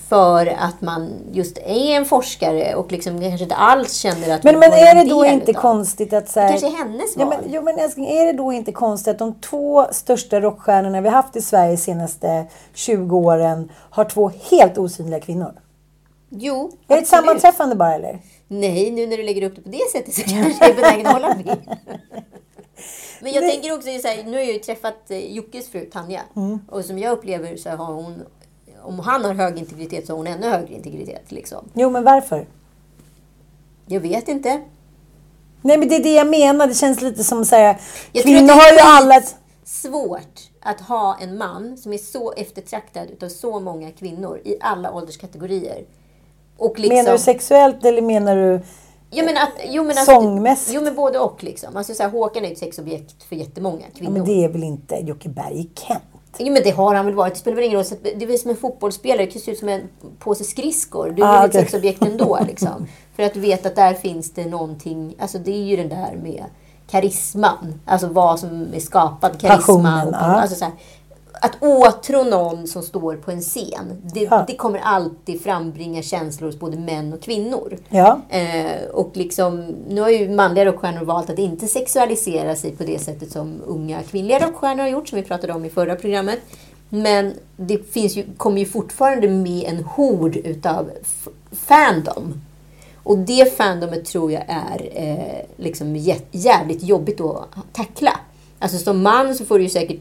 för 0.09 0.47
att 0.47 0.80
man 0.80 1.12
just 1.32 1.59
är 1.59 1.97
en 1.97 2.05
forskare 2.05 2.74
och 2.74 2.93
liksom 2.93 3.20
kanske 3.20 3.43
inte 3.43 3.55
alls 3.55 3.93
känner 3.95 4.34
att 4.34 4.45
Men, 4.45 4.59
men 4.59 4.72
är 4.72 4.95
det 4.95 5.11
då 5.11 5.24
inte 5.26 5.51
utav- 5.53 5.61
konstigt 5.61 6.12
att... 6.12 6.28
Så 6.28 6.41
här, 6.41 6.47
Det 6.53 6.61
kanske 6.61 6.78
är 6.82 6.84
hennes 6.84 7.16
ja, 7.16 7.24
val. 7.24 7.34
men, 7.43 7.53
jo, 7.53 7.62
men 7.62 7.78
älskling, 7.78 8.07
är 8.07 8.26
det 8.26 8.32
då 8.32 8.53
inte 8.53 8.72
konstigt 8.72 9.11
att 9.12 9.18
de 9.18 9.34
två 9.41 9.86
största 9.93 10.41
rockstjärnorna 10.41 11.01
vi 11.01 11.09
haft 11.09 11.36
i 11.36 11.43
Sverige 11.43 11.70
de 11.70 11.76
senaste 11.76 12.47
20 12.74 13.16
åren 13.18 13.72
har 13.91 14.05
två 14.05 14.30
helt 14.51 14.78
osynliga 14.78 15.20
kvinnor? 15.20 15.53
Jo, 16.28 16.64
Är 16.64 16.68
det 16.68 16.74
ett 16.74 16.80
absolut. 17.01 17.09
sammanträffande 17.09 17.76
bara 17.76 17.95
eller? 17.95 18.18
Nej, 18.49 18.91
nu 18.91 19.07
när 19.07 19.16
du 19.16 19.22
lägger 19.22 19.43
upp 19.43 19.57
det 19.57 19.62
på 19.62 19.68
det 19.68 19.91
sättet 19.93 20.14
så 20.14 20.22
kanske 20.26 20.64
jag 20.64 20.70
är 20.70 20.74
benägen 20.74 21.07
att 21.07 21.12
hålla 21.12 21.28
med. 21.28 21.57
Men 23.22 23.32
jag 23.32 23.51
tänker 23.51 23.72
också 23.74 23.88
så 24.03 24.09
här, 24.09 24.24
nu 24.24 24.32
har 24.32 24.38
jag 24.45 24.53
ju 24.53 24.59
träffat 24.59 25.11
eh, 25.11 25.18
Jockes 25.34 25.68
fru 25.68 25.84
Tanja. 25.84 26.20
Mm. 26.36 26.59
Och 26.70 26.84
som 26.84 26.99
jag 26.99 27.12
upplever 27.12 27.57
så 27.57 27.70
har 27.70 27.95
hon, 27.95 28.22
om 28.82 28.98
han 28.98 29.24
har 29.24 29.34
hög 29.34 29.58
integritet 29.58 30.06
så 30.06 30.12
har 30.12 30.16
hon 30.16 30.26
ännu 30.26 30.48
högre 30.48 30.74
integritet. 30.74 31.32
Liksom. 31.32 31.64
Jo, 31.74 31.90
men 31.90 32.04
varför? 32.04 32.46
Jag 33.86 34.00
vet 34.00 34.28
inte. 34.28 34.60
Nej, 35.62 35.78
men 35.78 35.88
det 35.88 35.96
är 35.96 36.02
det 36.02 36.14
jag 36.14 36.26
menar. 36.30 36.66
Det 36.66 36.74
känns 36.74 37.02
lite 37.02 37.24
som 37.24 37.44
så 37.44 37.56
här, 37.56 37.80
Jag 38.12 38.24
kvinnor 38.24 38.40
att 38.40 38.46
det 38.46 38.52
är 38.52 38.56
har 38.56 38.72
ju 38.72 38.78
alla... 39.04 39.22
svårt 39.64 40.50
att 40.60 40.80
ha 40.80 41.16
en 41.20 41.38
man 41.38 41.76
som 41.76 41.92
är 41.92 41.98
så 41.98 42.32
eftertraktad 42.32 43.10
utav 43.10 43.28
så 43.28 43.60
många 43.60 43.90
kvinnor 43.90 44.40
i 44.44 44.56
alla 44.60 44.92
ålderskategorier. 44.94 45.84
Och 46.56 46.78
liksom, 46.78 46.96
Menar 46.96 47.12
du 47.12 47.18
sexuellt 47.18 47.84
eller 47.84 48.02
menar 48.02 48.36
du... 48.36 48.60
Jo 49.10 49.24
men, 49.24 49.36
att, 49.36 49.50
jo, 49.68 49.82
men 49.82 49.98
alltså, 49.98 50.12
Sångmässigt? 50.12 50.74
Jo 50.74 50.82
men 50.82 50.94
både 50.94 51.18
och 51.18 51.44
liksom. 51.44 51.76
Alltså, 51.76 51.94
så 51.94 52.02
här, 52.02 52.10
Håkan 52.10 52.44
är 52.44 52.52
ett 52.52 52.58
sexobjekt 52.58 53.22
för 53.22 53.36
jättemånga 53.36 53.80
Ja, 53.80 53.98
kvinnor. 53.98 54.12
men 54.12 54.24
det 54.24 54.44
är 54.44 54.48
väl 54.48 54.62
inte 54.62 54.94
Jocke 54.96 55.28
Berg 55.28 55.70
Kent? 55.74 56.02
Jo 56.38 56.52
men 56.52 56.62
det 56.62 56.70
har 56.70 56.94
han 56.94 57.06
väl 57.06 57.14
varit. 57.14 57.34
Det 57.34 57.40
spelar 57.40 57.54
väl 57.56 57.64
ingen 57.64 57.76
roll. 57.78 57.86
Det 58.02 58.22
är 58.22 58.26
väl 58.26 58.38
som 58.38 58.50
en 58.50 58.56
fotbollsspelare. 58.56 59.26
Det 59.26 59.32
kan 59.32 59.42
se 59.42 59.50
ut 59.52 59.58
som 59.58 59.68
en 59.68 59.88
påse 60.18 60.44
skridskor. 60.44 61.10
Du 61.10 61.22
är 61.22 61.26
Ah, 61.26 61.44
ett 61.44 61.50
okej. 61.50 61.60
sexobjekt 61.60 62.02
ändå. 62.02 62.38
Liksom. 62.46 62.86
För 63.16 63.22
att 63.22 63.34
du 63.34 63.40
vet 63.40 63.66
att 63.66 63.76
där 63.76 63.94
finns 63.94 64.30
det 64.32 64.46
någonting. 64.46 65.14
Alltså 65.18 65.38
det 65.38 65.50
är 65.50 65.62
ju 65.64 65.76
den 65.76 65.88
där 65.88 66.18
med 66.22 66.44
karisman. 66.90 67.80
Alltså 67.84 68.06
vad 68.06 68.40
som 68.40 68.74
är 68.74 68.80
skapad 68.80 69.40
karisma. 69.40 69.56
Passionen, 69.56 70.08
och, 70.08 70.14
alltså 70.14 70.56
så 70.56 70.64
här, 70.64 70.74
att 71.43 71.62
åtrå 71.62 72.24
någon 72.24 72.66
som 72.66 72.82
står 72.82 73.14
på 73.16 73.30
en 73.30 73.41
scen. 73.41 74.03
Det, 74.14 74.20
Ja. 74.20 74.45
det 74.47 74.57
kommer 74.57 74.78
alltid 74.78 75.43
frambringa 75.43 76.03
känslor 76.03 76.49
hos 76.49 76.59
både 76.59 76.76
män 76.78 77.12
och 77.12 77.22
kvinnor. 77.22 77.76
Ja. 77.88 78.20
Eh, 78.28 78.84
och 78.93 79.11
liksom, 79.14 79.61
nu 79.88 80.01
har 80.01 80.09
ju 80.11 80.28
manliga 80.30 80.64
rockstjärnor 80.64 81.05
valt 81.05 81.30
att 81.30 81.38
inte 81.38 81.66
sexualisera 81.66 82.57
sig 82.57 82.70
på 82.76 82.84
det 82.84 82.99
sättet 82.99 83.32
som 83.32 83.61
unga 83.66 84.03
kvinnliga 84.03 84.38
rockstjärnor 84.49 84.82
har 84.82 84.88
gjort, 84.88 85.09
som 85.09 85.16
vi 85.16 85.22
pratade 85.24 85.53
om 85.53 85.64
i 85.64 85.70
förra 85.70 85.97
programmet. 85.97 86.38
Men 86.88 87.34
det 87.57 87.93
finns 87.93 88.16
ju, 88.16 88.24
kommer 88.36 88.59
ju 88.59 88.66
fortfarande 88.66 89.28
med 89.28 89.64
en 89.68 89.84
hord 89.84 90.36
utav 90.36 90.91
fandom. 91.53 92.41
Och 93.03 93.18
det 93.18 93.57
fandomet 93.57 94.05
tror 94.05 94.32
jag 94.32 94.43
är 94.49 94.88
eh, 94.95 95.47
liksom 95.64 95.97
jä- 95.97 96.20
jävligt 96.30 96.82
jobbigt 96.82 97.20
att 97.20 97.45
tackla. 97.72 98.12
Alltså 98.59 98.78
som 98.78 99.03
man 99.03 99.34
så 99.34 99.45
får 99.45 99.59
du 99.59 99.64
ju 99.64 99.70
säkert 99.70 100.01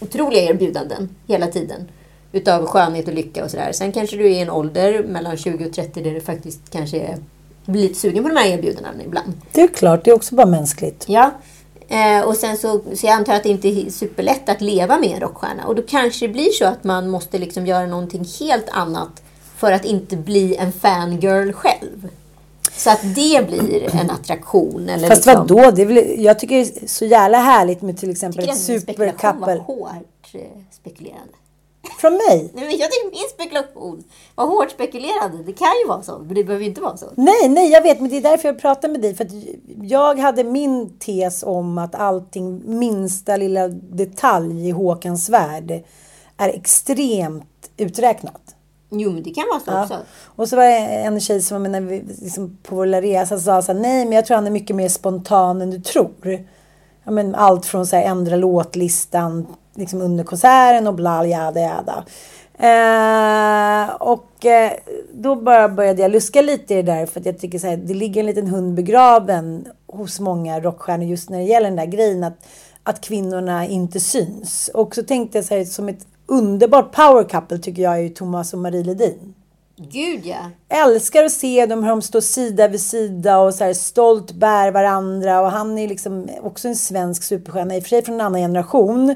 otroliga 0.00 0.42
erbjudanden 0.42 1.08
hela 1.26 1.46
tiden. 1.46 1.88
Utav 2.32 2.66
skönhet 2.66 3.08
och 3.08 3.14
lycka 3.14 3.44
och 3.44 3.50
sådär. 3.50 3.72
Sen 3.72 3.92
kanske 3.92 4.16
du 4.16 4.26
är 4.26 4.30
i 4.30 4.40
en 4.40 4.50
ålder 4.50 5.02
mellan 5.02 5.36
20 5.36 5.66
och 5.66 5.72
30 5.72 6.02
där 6.02 6.14
du 6.14 6.20
faktiskt 6.20 6.70
kanske 6.70 6.98
är, 6.98 7.16
blir 7.64 7.82
lite 7.82 7.94
sugen 7.94 8.22
på 8.22 8.28
de 8.28 8.36
här 8.36 8.48
erbjudandena 8.48 9.04
ibland. 9.04 9.32
Det 9.52 9.60
är 9.60 9.68
klart, 9.68 10.04
det 10.04 10.10
är 10.10 10.14
också 10.14 10.34
bara 10.34 10.46
mänskligt. 10.46 11.04
Ja. 11.08 11.30
Eh, 11.88 12.20
och 12.20 12.36
sen 12.36 12.56
så, 12.56 12.80
så 12.94 13.06
jag 13.06 13.12
antar 13.12 13.34
att 13.34 13.42
det 13.42 13.48
inte 13.48 13.68
är 13.68 13.90
superlätt 13.90 14.48
att 14.48 14.60
leva 14.60 14.98
med 14.98 15.10
en 15.10 15.20
rockstjärna. 15.20 15.66
Och 15.66 15.74
då 15.74 15.82
kanske 15.82 16.26
det 16.26 16.32
blir 16.32 16.50
så 16.50 16.64
att 16.64 16.84
man 16.84 17.08
måste 17.08 17.38
liksom 17.38 17.66
göra 17.66 17.86
någonting 17.86 18.24
helt 18.40 18.68
annat 18.68 19.22
för 19.56 19.72
att 19.72 19.84
inte 19.84 20.16
bli 20.16 20.56
en 20.56 20.72
fangirl 20.72 21.52
själv. 21.52 22.08
Så 22.76 22.90
att 22.90 23.00
det 23.02 23.46
blir 23.48 23.96
en 23.96 24.10
attraktion. 24.10 24.88
Eller 24.88 25.08
Fast 25.08 25.26
liksom, 25.26 25.46
vadå? 25.46 25.70
Det 25.70 25.82
är 25.82 25.86
väl, 25.86 26.24
jag 26.24 26.38
tycker 26.38 26.54
det 26.56 26.82
är 26.82 26.88
så 26.88 27.04
jävla 27.04 27.38
härligt 27.38 27.82
med 27.82 27.98
till 27.98 28.10
exempel 28.10 28.44
Tycker 28.44 28.52
ett 28.52 28.66
den 28.66 28.80
spekulation 28.80 29.40
var 29.40 29.46
supercouple. 29.46 29.74
hårt 29.74 30.34
eh, 30.34 30.40
spekulerande. 30.70 31.32
Från 31.98 32.12
mig? 32.12 32.50
Nej, 32.54 32.64
men 32.64 32.78
jag 32.78 32.90
tycker 32.90 33.10
min 33.10 33.28
spekulation 33.34 34.04
var 34.34 34.46
hårt 34.46 34.70
spekulerande. 34.70 35.42
Det 35.42 35.52
kan 35.52 35.68
ju 35.82 35.88
vara 35.88 36.02
så, 36.02 36.18
men 36.18 36.34
det 36.34 36.44
behöver 36.44 36.64
ju 36.64 36.68
inte 36.68 36.80
vara 36.80 36.96
så. 36.96 37.06
Nej, 37.14 37.48
nej, 37.48 37.70
jag 37.70 37.82
vet, 37.82 38.00
men 38.00 38.10
det 38.10 38.16
är 38.16 38.22
därför 38.22 38.48
jag 38.48 38.58
pratar 38.58 38.88
med 38.88 39.00
dig. 39.00 39.14
För 39.14 39.24
att 39.24 39.32
jag 39.82 40.18
hade 40.18 40.44
min 40.44 40.98
tes 40.98 41.42
om 41.42 41.78
att 41.78 41.94
allting, 41.94 42.78
minsta 42.78 43.36
lilla 43.36 43.68
detalj 43.68 44.68
i 44.68 44.70
Håkans 44.70 45.28
värld 45.28 45.84
är 46.36 46.48
extremt 46.48 47.70
uträknat. 47.76 48.55
Jo, 48.90 49.10
men 49.12 49.22
det 49.22 49.30
kan 49.30 49.44
vara 49.50 49.60
så 49.60 49.70
Ja. 49.70 49.82
också. 49.82 49.98
Och 50.24 50.48
så 50.48 50.56
var 50.56 50.64
det 50.64 50.76
en 50.78 51.20
tjej 51.20 51.42
som 51.42 51.62
när 51.62 51.80
vi, 51.80 52.04
liksom, 52.22 52.58
på 52.62 52.74
vår 52.76 52.86
resa 52.86 53.38
sa 53.38 53.62
så 53.62 53.72
här, 53.72 53.80
nej 53.80 54.04
men 54.04 54.12
jag 54.12 54.26
tror 54.26 54.34
han 54.34 54.46
är 54.46 54.50
mycket 54.50 54.76
mer 54.76 54.88
spontan 54.88 55.62
än 55.62 55.70
du 55.70 55.80
tror. 55.80 56.44
Ja, 57.04 57.10
men 57.10 57.34
allt 57.34 57.66
från 57.66 57.86
så 57.86 57.96
här, 57.96 58.02
ändra 58.04 58.36
låtlistan 58.36 59.46
liksom, 59.74 60.02
under 60.02 60.24
konserten 60.24 60.86
och 60.86 60.94
bla 60.94 61.26
jada 61.26 61.60
jada. 61.60 62.04
Eh, 62.58 63.94
och 63.94 64.46
eh, 64.46 64.72
då 65.14 65.36
bara 65.36 65.68
började 65.68 66.02
jag 66.02 66.10
luska 66.10 66.42
lite 66.42 66.74
i 66.74 66.82
det 66.82 66.92
där 66.92 67.06
för 67.06 67.20
att 67.20 67.26
jag 67.26 67.38
tycker 67.38 67.58
så 67.58 67.66
här, 67.66 67.76
det 67.76 67.94
ligger 67.94 68.20
en 68.20 68.26
liten 68.26 68.46
hund 68.46 68.74
begraven 68.74 69.66
hos 69.86 70.20
många 70.20 70.60
rockstjärnor 70.60 71.06
just 71.06 71.30
när 71.30 71.38
det 71.38 71.44
gäller 71.44 71.68
den 71.68 71.76
där 71.76 71.86
grejen 71.86 72.24
att, 72.24 72.38
att 72.82 73.00
kvinnorna 73.00 73.66
inte 73.66 74.00
syns. 74.00 74.70
Och 74.74 74.94
så 74.94 75.02
tänkte 75.02 75.38
jag 75.38 75.44
så 75.44 75.54
här, 75.54 75.64
som 75.64 75.88
ett 75.88 76.06
underbart 76.26 76.92
power 76.92 77.24
couple 77.24 77.58
tycker 77.58 77.82
jag 77.82 77.94
är 77.94 77.98
ju 77.98 78.08
Thomas 78.08 78.52
och 78.52 78.58
Marie 78.58 78.84
Ledin 78.84 79.34
Gud 79.78 80.26
ja. 80.26 80.50
älskar 80.68 81.24
att 81.24 81.32
se 81.32 81.66
dem 81.66 81.82
hur 81.82 81.90
de 81.90 82.02
står 82.02 82.20
sida 82.20 82.68
vid 82.68 82.80
sida 82.80 83.38
och 83.38 83.54
så 83.54 83.64
här 83.64 83.74
stolt 83.74 84.32
bär 84.32 84.70
varandra. 84.70 85.40
Och 85.40 85.50
han 85.50 85.78
är 85.78 85.88
liksom 85.88 86.28
också 86.42 86.68
en 86.68 86.76
svensk 86.76 87.22
superstjärna, 87.22 87.76
i 87.76 87.78
och 87.78 87.82
för 87.82 87.88
sig 87.88 88.04
från 88.04 88.14
en 88.14 88.20
annan 88.20 88.40
generation. 88.40 89.14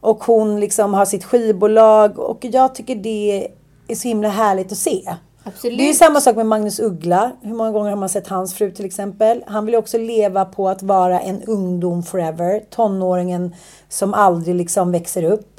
Och 0.00 0.24
hon 0.24 0.60
liksom 0.60 0.94
har 0.94 1.04
sitt 1.04 1.24
skivbolag 1.24 2.18
och 2.18 2.44
jag 2.44 2.74
tycker 2.74 2.94
det 2.94 3.48
är 3.88 3.94
så 3.94 4.08
himla 4.08 4.28
härligt 4.28 4.72
att 4.72 4.78
se. 4.78 5.14
Absolut. 5.44 5.78
Det 5.78 5.88
är 5.88 5.92
samma 5.92 6.20
sak 6.20 6.36
med 6.36 6.46
Magnus 6.46 6.80
Uggla. 6.80 7.32
Hur 7.42 7.54
många 7.54 7.70
gånger 7.70 7.90
har 7.90 7.96
man 7.96 8.08
sett 8.08 8.28
hans 8.28 8.54
fru 8.54 8.70
till 8.70 8.84
exempel? 8.84 9.44
Han 9.46 9.66
vill 9.66 9.74
också 9.74 9.98
leva 9.98 10.44
på 10.44 10.68
att 10.68 10.82
vara 10.82 11.20
en 11.20 11.42
ungdom 11.42 12.02
forever. 12.02 12.60
Tonåringen 12.70 13.54
som 13.88 14.14
aldrig 14.14 14.54
liksom 14.54 14.92
växer 14.92 15.24
upp. 15.24 15.51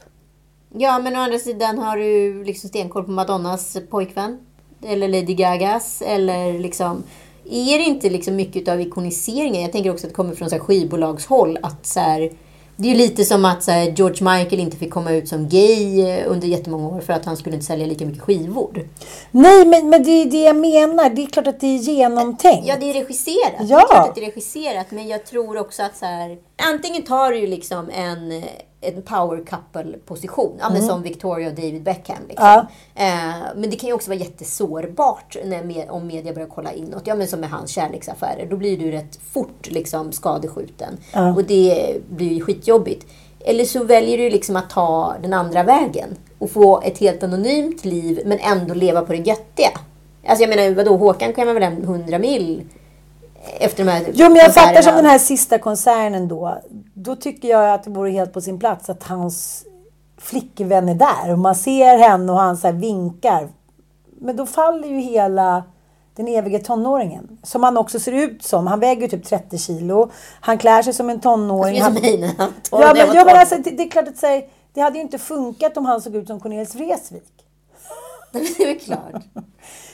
Ja, 0.77 0.99
men 0.99 1.15
å 1.15 1.19
andra 1.19 1.39
sidan 1.39 1.77
har 1.77 1.97
du 1.97 2.43
liksom 2.43 2.69
stenkoll 2.69 3.03
på 3.03 3.11
Madonnas 3.11 3.77
pojkvän. 3.89 4.37
Eller 4.85 5.07
Lady 5.07 5.33
Gagas. 5.33 6.01
Eller 6.05 6.59
liksom... 6.59 7.03
Är 7.49 7.77
det 7.77 7.83
inte 7.83 8.09
liksom 8.09 8.35
mycket 8.35 8.67
av 8.67 8.81
ikoniseringen? 8.81 9.61
Jag 9.61 9.71
tänker 9.71 9.91
också 9.91 10.05
att 10.07 10.11
det 10.11 10.15
kommer 10.15 10.35
från 10.35 10.49
så 10.49 10.55
här 10.55 10.63
skivbolagshåll. 10.63 11.57
Att 11.61 11.85
så 11.85 11.99
här, 11.99 12.31
det 12.75 12.91
är 12.91 12.95
lite 12.95 13.25
som 13.25 13.45
att 13.45 13.67
här, 13.67 13.91
George 13.91 14.23
Michael 14.37 14.59
inte 14.61 14.77
fick 14.77 14.91
komma 14.93 15.11
ut 15.11 15.27
som 15.27 15.49
gay 15.49 16.01
eh, 16.01 16.31
under 16.31 16.47
jättemånga 16.47 16.87
år 16.87 16.99
för 17.01 17.13
att 17.13 17.25
han 17.25 17.37
skulle 17.37 17.55
inte 17.55 17.65
sälja 17.65 17.85
lika 17.87 18.05
mycket 18.05 18.21
skivor. 18.21 18.87
Nej, 19.31 19.65
men, 19.65 19.89
men 19.89 20.03
det 20.03 20.11
är 20.11 20.25
det 20.25 20.41
jag 20.43 20.55
menar. 20.55 21.09
Det 21.09 21.23
är 21.23 21.27
klart 21.27 21.47
att 21.47 21.59
det 21.59 21.67
är 21.67 21.77
genomtänkt. 21.77 22.67
Ja, 22.67 22.75
det 22.79 22.89
är 22.89 22.93
regisserat. 22.93 23.53
Det 23.59 23.65
Ja. 23.65 23.81
är 23.81 23.87
klart 23.87 24.09
att 24.09 24.15
det 24.15 24.21
är 24.21 24.25
regisserat. 24.25 24.87
Men 24.91 25.07
jag 25.07 25.25
tror 25.25 25.57
också 25.57 25.83
att 25.83 25.97
så 25.97 26.05
här, 26.05 26.37
antingen 26.63 27.01
tar 27.03 27.31
du 27.31 27.37
ju 27.39 27.47
liksom 27.47 27.89
en, 27.89 28.43
en 28.83 29.01
power 29.01 29.43
couple 29.45 29.97
position. 30.05 30.57
Ja, 30.59 30.69
men 30.69 30.87
som 30.87 31.01
Victoria 31.01 31.49
och 31.49 31.55
David 31.55 31.83
Beckham. 31.83 32.17
Liksom. 32.27 32.45
Ja. 32.45 32.67
Eh, 32.95 33.33
men 33.55 33.69
det 33.69 33.75
kan 33.75 33.87
ju 33.87 33.93
också 33.93 34.09
vara 34.09 34.19
jättesårbart 34.19 35.37
när, 35.45 35.63
med, 35.63 35.89
om 35.89 36.07
media 36.07 36.33
börjar 36.33 36.47
kolla 36.47 36.73
inåt. 36.73 37.07
Ja, 37.07 37.15
men 37.15 37.27
som 37.27 37.39
med 37.39 37.49
hans 37.49 37.71
kärleksaffärer. 37.71 38.47
Då 38.49 38.57
blir 38.57 38.77
du 38.77 38.91
rätt 38.91 39.19
fort 39.31 39.67
liksom, 39.71 40.11
skadeskjuten. 40.11 40.97
Och 41.35 41.43
det 41.43 41.97
blir 42.09 42.33
ju 42.33 42.41
skitjobbigt. 42.41 43.05
Eller 43.39 43.65
så 43.65 43.83
väljer 43.83 44.17
du 44.17 44.29
liksom 44.29 44.55
att 44.55 44.69
ta 44.69 45.15
den 45.21 45.33
andra 45.33 45.63
vägen 45.63 46.15
och 46.39 46.51
få 46.51 46.81
ett 46.81 46.97
helt 46.97 47.23
anonymt 47.23 47.85
liv 47.85 48.21
men 48.25 48.39
ändå 48.39 48.73
leva 48.73 49.01
på 49.01 49.13
det 49.13 49.17
göttiga. 49.27 49.69
Alltså 50.27 50.43
jag 50.43 50.55
menar, 50.55 50.75
vadå, 50.75 50.97
Håkan 50.97 51.33
kan 51.33 51.53
väl 51.53 51.63
hem 51.63 51.83
100 51.83 52.19
mil 52.19 52.63
efter 53.59 53.85
de 53.85 53.91
här 53.91 54.05
Jo, 54.13 54.27
men 54.29 54.35
jag 54.35 54.53
fattar 54.53 54.81
som 54.81 54.95
den 54.95 55.05
här 55.05 55.19
sista 55.19 55.59
konserten 55.59 56.27
då. 56.27 56.57
Då 56.93 57.15
tycker 57.15 57.47
jag 57.47 57.73
att 57.73 57.83
det 57.83 57.89
vore 57.89 58.11
helt 58.11 58.33
på 58.33 58.41
sin 58.41 58.59
plats 58.59 58.89
att 58.89 59.03
hans 59.03 59.65
flickvän 60.17 60.89
är 60.89 60.95
där. 60.95 61.31
Och 61.31 61.39
man 61.39 61.55
ser 61.55 61.97
henne 61.97 62.31
och 62.31 62.39
han 62.39 62.57
så 62.57 62.67
här 62.67 62.73
vinkar. 62.73 63.49
Men 64.19 64.35
då 64.35 64.45
faller 64.45 64.87
ju 64.87 64.99
hela 64.99 65.63
den 66.15 66.27
eviga 66.27 66.59
tonåringen. 66.59 67.37
Som 67.43 67.63
han 67.63 67.77
också 67.77 67.99
ser 67.99 68.11
ut 68.11 68.43
som. 68.43 68.67
Han 68.67 68.79
väger 68.79 69.01
ju 69.01 69.07
typ 69.07 69.25
30 69.25 69.57
kilo. 69.57 70.11
Han 70.39 70.57
klär 70.57 70.81
sig 70.81 70.93
som 70.93 71.09
en 71.09 71.19
tonåring. 71.19 71.75
Som 71.75 71.83
Han- 71.83 71.93
mig 71.93 72.17
när 72.17 72.27
han 72.37 72.53
Ja, 72.71 72.81
jag 72.81 72.97
men, 72.97 73.15
ja, 73.15 73.25
men 73.25 73.33
12. 73.33 73.37
alltså, 73.39 73.55
det, 73.57 73.69
det 73.69 73.83
är 73.83 73.89
klart 73.89 74.07
att 74.07 74.17
säga, 74.17 74.41
det 74.73 74.81
hade 74.81 74.95
ju 74.97 75.01
inte 75.01 75.17
funkat 75.19 75.77
om 75.77 75.85
han 75.85 76.01
såg 76.01 76.15
ut 76.15 76.27
som 76.27 76.39
Cornelis 76.39 76.75
Vreeswijk. 76.75 77.23
Det 78.31 78.39
är 78.39 78.65
väl 78.67 78.79
klart. 78.79 79.23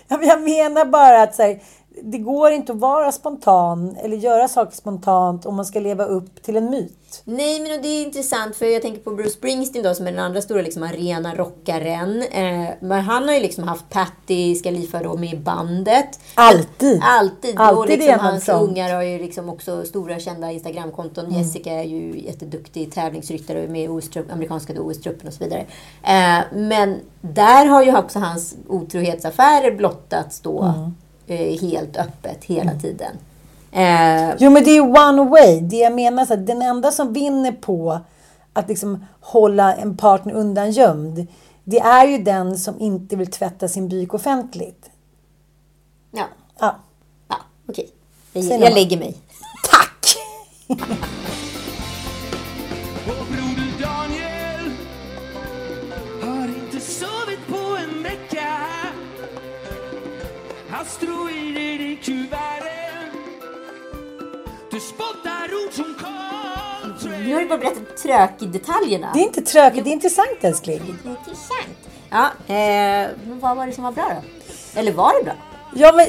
Ja, 0.08 0.18
men 0.18 0.28
Jag 0.28 0.42
menar 0.42 0.86
bara 0.86 1.22
att 1.24 1.36
så 1.36 1.42
här, 1.44 1.60
det 2.04 2.18
går 2.18 2.52
inte 2.52 2.72
att 2.72 2.80
vara 2.80 3.12
spontan 3.12 3.96
eller 4.04 4.18
göra 4.18 4.48
saker 4.48 4.76
spontant 4.76 5.46
om 5.46 5.56
man 5.56 5.66
ska 5.66 5.80
leva 5.80 6.06
upp 6.06 6.44
till 6.44 6.56
en 6.56 6.70
myt. 6.70 7.22
Nej, 7.24 7.60
men 7.60 7.82
det 7.82 7.88
är 7.88 8.06
intressant 8.06 8.56
för 8.56 8.66
jag 8.66 8.82
tänker 8.82 9.02
på 9.02 9.12
Bruce 9.12 9.30
Springsteen 9.30 9.84
då 9.84 9.96
som 9.96 10.08
är 10.08 10.12
den 10.12 10.20
andra 10.20 10.42
stora 10.42 10.62
liksom, 10.62 10.84
arena-rockaren. 10.84 12.22
Eh, 12.22 12.70
men 12.80 13.02
han 13.02 13.28
har 13.28 13.36
ju 13.36 13.42
liksom 13.42 13.64
haft 13.64 13.90
Patti 13.90 14.56
Scalifa 14.56 15.04
då 15.04 15.18
med 15.18 15.34
i 15.34 15.38
bandet. 15.38 16.20
Alltid. 16.36 17.02
Alltid. 17.04 17.56
och 17.56 17.66
Alltid 17.66 18.00
liksom 18.00 18.14
enad 18.14 18.26
hans 18.26 18.50
ungar 18.50 18.96
har 18.96 19.04
ju 19.04 19.20
liksom 19.20 19.50
också 19.50 19.86
stora 19.86 20.20
kända 20.20 20.52
Instagramkonton. 20.52 21.26
Mm. 21.26 21.38
Jessica 21.38 21.72
är 21.72 21.84
ju 21.84 22.22
jätteduktig 22.22 22.94
tävlingsryttare 22.94 23.64
och 23.64 23.70
med 23.70 23.90
OS-trupp, 23.90 24.32
amerikanska 24.32 24.74
OS-truppen 24.74 25.28
och 25.28 25.34
så 25.34 25.44
vidare. 25.44 25.66
Eh, 26.04 26.46
men 26.54 27.00
där 27.22 27.66
har 27.66 27.84
ju 27.84 27.98
också 27.98 28.20
hans 28.20 28.56
otrohetsaffärer 28.68 29.72
blottats 29.72 30.40
då 30.40 30.60
Mm. 30.60 30.96
Eh, 31.30 31.62
helt 31.62 31.98
öppet 31.98 32.44
hela 32.44 32.72
tiden. 32.76 33.12
Eh, 33.72 34.36
Jo 34.40 34.50
men 34.50 34.64
det 34.64 34.72
är 34.78 34.82
one 34.82 35.30
way. 35.30 35.60
Det 35.62 35.78
jag 35.78 35.94
menar 35.94 36.26
så 36.26 36.34
att 36.34 36.48
den 36.48 36.62
enda 36.62 36.92
som 36.92 37.14
vinner 37.14 37.52
på 37.52 38.00
att 38.54 38.68
liksom 38.70 39.06
hålla 39.22 39.76
en 39.76 39.98
partner 39.98 40.34
undangömd. 40.34 41.28
Det 41.64 41.80
är 41.80 42.08
ju 42.08 42.18
den 42.18 42.58
som 42.58 42.80
inte 42.80 43.16
vill 43.16 43.32
tvätta 43.32 43.68
sin 43.68 43.90
byk 43.90 44.14
offentligt. 44.14 44.90
ja, 46.12 46.26
Ja. 46.60 46.76
ja 47.28 47.36
okej. 47.70 47.90
Jag, 48.34 48.44
jag 48.62 48.74
lägger 48.74 48.98
mig. 48.98 49.18
Tack! 49.72 50.16
Asteroider 60.82 61.82
i 61.82 61.96
kuverten 62.04 63.12
Du 64.72 64.80
spottar 64.80 65.50
ord 65.66 65.74
som 65.74 65.96
Carl 66.00 67.24
Nu 67.24 67.34
har 67.34 67.42
du 67.42 67.48
bara 67.48 67.60
berättat 67.60 67.98
trök-detaljerna. 67.98 69.12
Det 69.14 69.20
är 69.20 69.24
inte 69.24 69.42
tråkigt, 69.42 69.84
det 69.84 69.90
är 69.90 69.94
intressant 69.94 70.38
älskling. 70.42 70.82
Det 71.04 71.10
är 71.10 71.12
intressant. 71.12 71.78
Ja, 72.10 72.26
eh, 72.48 73.10
men 73.28 73.40
vad 73.40 73.58
var 73.58 73.68
det 73.68 73.74
som 73.74 73.84
var 73.84 73.92
bra 73.92 74.06
då? 74.10 74.80
Eller 74.80 74.92
var 74.92 75.20
det 75.20 75.24
bra? 75.24 75.34
Ja, 75.76 75.94
men 75.96 76.08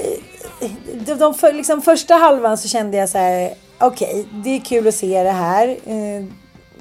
de, 1.05 1.15
de, 1.15 1.35
för, 1.35 1.53
liksom, 1.53 1.83
första 1.83 2.15
halvan 2.15 2.59
så 2.59 2.69
kände 2.69 2.97
jag 2.97 3.09
så 3.09 3.19
här, 3.19 3.55
okej, 3.81 4.27
det 4.45 4.51
är 4.51 4.61
kul 4.61 4.89
att 4.89 4.95
se 4.95 5.23
det 5.23 5.31
här. 5.31 5.69
Eh, 5.69 6.25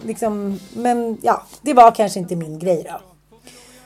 liksom, 0.04 0.60
men 0.74 1.18
ja, 1.22 1.44
det 1.62 1.74
var 1.74 1.92
kanske 1.92 2.20
inte 2.20 2.36
min 2.36 2.60
grej 2.60 2.86
då. 2.90 3.02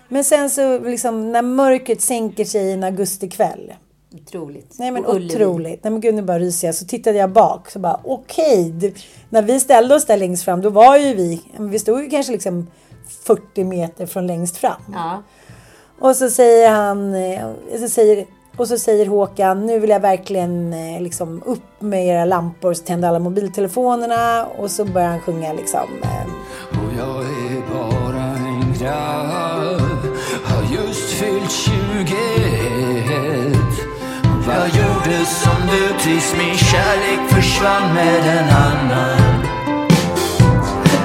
Men 0.08 0.24
sen 0.24 0.50
så 0.50 0.80
liksom 0.80 1.32
när 1.32 1.42
mörkret 1.42 2.02
sänker 2.02 2.46
sig 2.46 2.72
en 2.72 2.84
augustikväll. 2.84 3.74
Otroligt. 4.14 4.76
Nej 4.80 4.92
men 4.92 5.06
Och 5.06 5.16
Ullevi. 5.16 5.36
otroligt. 5.36 5.84
Nej 5.84 5.92
men 5.92 6.02
gud 6.02 6.16
nu 6.16 6.22
bara 6.22 6.40
ryser 6.40 6.68
jag. 6.68 6.76
Så 6.76 6.86
tittade 6.86 7.18
jag 7.18 7.30
bak. 7.32 7.72
Så 7.72 7.80
bara 7.80 8.00
okej. 8.04 8.70
det- 8.72 8.94
När 9.30 9.42
vi 9.42 9.60
ställde 9.60 9.96
oss 9.96 10.06
där 10.06 10.18
längst 10.18 10.44
fram. 10.44 10.62
Då 10.62 10.70
var 10.70 10.98
ju 10.98 11.14
vi. 11.14 11.42
Vi 11.60 11.80
stod 11.80 12.02
ju 12.04 12.10
kanske 12.10 12.32
liksom 12.32 12.68
40 13.26 13.64
meter 13.64 14.06
från 14.06 14.28
längst 14.28 14.58
fram. 14.58 14.82
Ja. 14.94 15.24
Och 16.00 16.16
så 16.16 16.30
säger 16.30 16.70
han, 16.70 17.16
eh, 17.16 17.42
så 17.80 17.88
säger, 17.90 18.26
och 18.58 18.68
så 18.68 18.78
säger 18.78 19.06
Håkan, 19.06 19.66
nu 19.66 19.80
vill 19.80 19.90
jag 19.90 20.00
verkligen 20.00 20.74
eh, 20.74 21.02
liksom 21.02 21.44
upp 21.46 21.62
med 21.82 22.06
era 22.08 22.26
lampor, 22.26 22.74
så 22.74 22.84
tänder 22.84 23.08
alla 23.08 23.20
mobiltelefonerna 23.20 24.46
och 24.46 24.72
så 24.72 24.86
börjar 24.86 25.08
han 25.10 25.20
sjunga 25.22 25.54
liksom. 25.54 25.80
eh, 26.04 26.24
Och 26.70 26.94
jag 27.00 27.22
är 27.26 27.74
bara 27.74 28.24
en 28.24 28.74
grabb 28.80 29.82
Har 30.44 30.76
just 30.86 31.10
fyllt 31.10 31.52
21 31.52 31.73
jag 34.48 34.68
gjorde 34.68 35.26
som 35.26 35.68
du 35.72 35.88
tills 36.04 36.36
min 36.38 36.58
kärlek 36.58 37.30
försvann 37.30 37.94
med 37.94 38.28
en 38.38 38.50
annan 38.50 39.44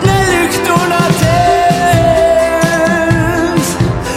När 0.04 0.42
lyktorna 0.42 1.00
tänds 1.20 2.88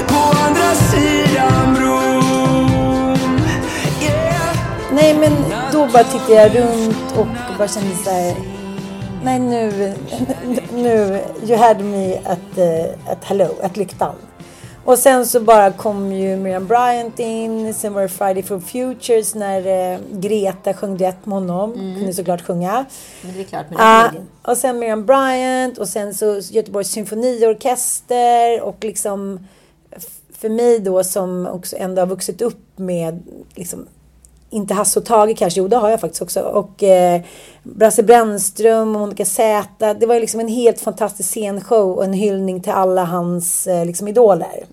På 0.08 0.16
andra 0.46 0.76
sidan 0.76 1.74
bron 1.74 3.40
Yeah 4.02 4.56
Nej 4.92 5.14
men 5.18 5.32
då 5.72 5.88
bara 5.94 6.04
tittade 6.04 6.34
jag 6.34 6.56
runt 6.56 7.18
och 7.18 7.28
bara 7.58 7.68
kände 7.68 7.96
så 7.96 8.10
här. 8.10 8.36
Nej 9.24 9.40
nu, 9.40 9.94
nu, 10.74 11.22
you 11.44 11.58
had 11.58 11.82
me 11.82 12.18
at, 12.18 12.58
uh, 12.58 13.12
at 13.12 13.24
hello, 13.24 13.48
att 13.64 13.78
lyktan. 13.78 14.16
Och 14.86 15.00
sen 15.00 15.26
så 15.26 15.40
bara 15.40 15.72
kom 15.72 16.12
ju 16.12 16.36
Miriam 16.36 16.68
Bryant 16.68 17.20
in. 17.20 17.74
Sen 17.74 17.94
var 17.94 18.02
det 18.02 18.10
Friday 18.10 18.44
for 18.44 18.60
Futures 18.60 19.36
när 19.36 19.92
eh, 19.94 20.00
Greta 20.12 20.74
sjöng 20.74 20.98
duett 20.98 21.26
med 21.26 21.34
honom. 21.34 21.74
Kunde 21.74 22.14
såklart 22.14 22.42
sjunga. 22.42 22.86
Men 23.22 23.34
det 23.34 23.40
är 23.40 23.44
klart 23.44 23.70
glädjen. 23.70 24.28
och 24.42 24.58
sen 24.58 24.80
Miriam 24.80 25.06
Bryant 25.06 25.78
och 25.78 25.88
sen 25.88 26.14
så 26.14 26.40
Göteborgs 26.52 26.92
symfoniorkester 26.92 28.62
och 28.62 28.78
liksom 28.84 29.48
för 30.34 30.50
mig 30.50 30.80
då 30.80 31.04
som 31.04 31.48
också 31.48 31.76
ändå 31.80 32.02
har 32.02 32.08
vuxit 32.08 32.42
upp 32.42 32.60
med 32.76 33.24
liksom 33.56 33.88
inte 34.52 34.74
Hasse 34.74 35.00
och 35.00 35.06
Tage 35.06 35.38
kanske, 35.38 35.60
jo 35.60 35.68
det 35.68 35.78
har 35.78 35.90
jag 35.90 36.02
faktiskt 36.02 36.22
också. 36.22 36.42
Och 36.42 36.84
eh, 36.84 37.22
Brasse 37.64 38.04
Brännström 38.04 38.96
och 38.96 39.02
Monica 39.02 39.26
Z. 39.26 39.94
Det 39.94 40.06
var 40.06 40.16
ju 40.16 40.22
liksom 40.22 40.40
en 40.40 40.48
helt 40.48 40.80
fantastisk 40.80 41.30
scenshow 41.30 41.92
och 41.92 42.04
en 42.04 42.14
hyllning 42.14 42.62
till 42.62 42.72
alla 42.72 43.04
hans 43.04 43.68
eh, 43.68 43.86
liksom 43.86 44.08
idoler. 44.08 44.66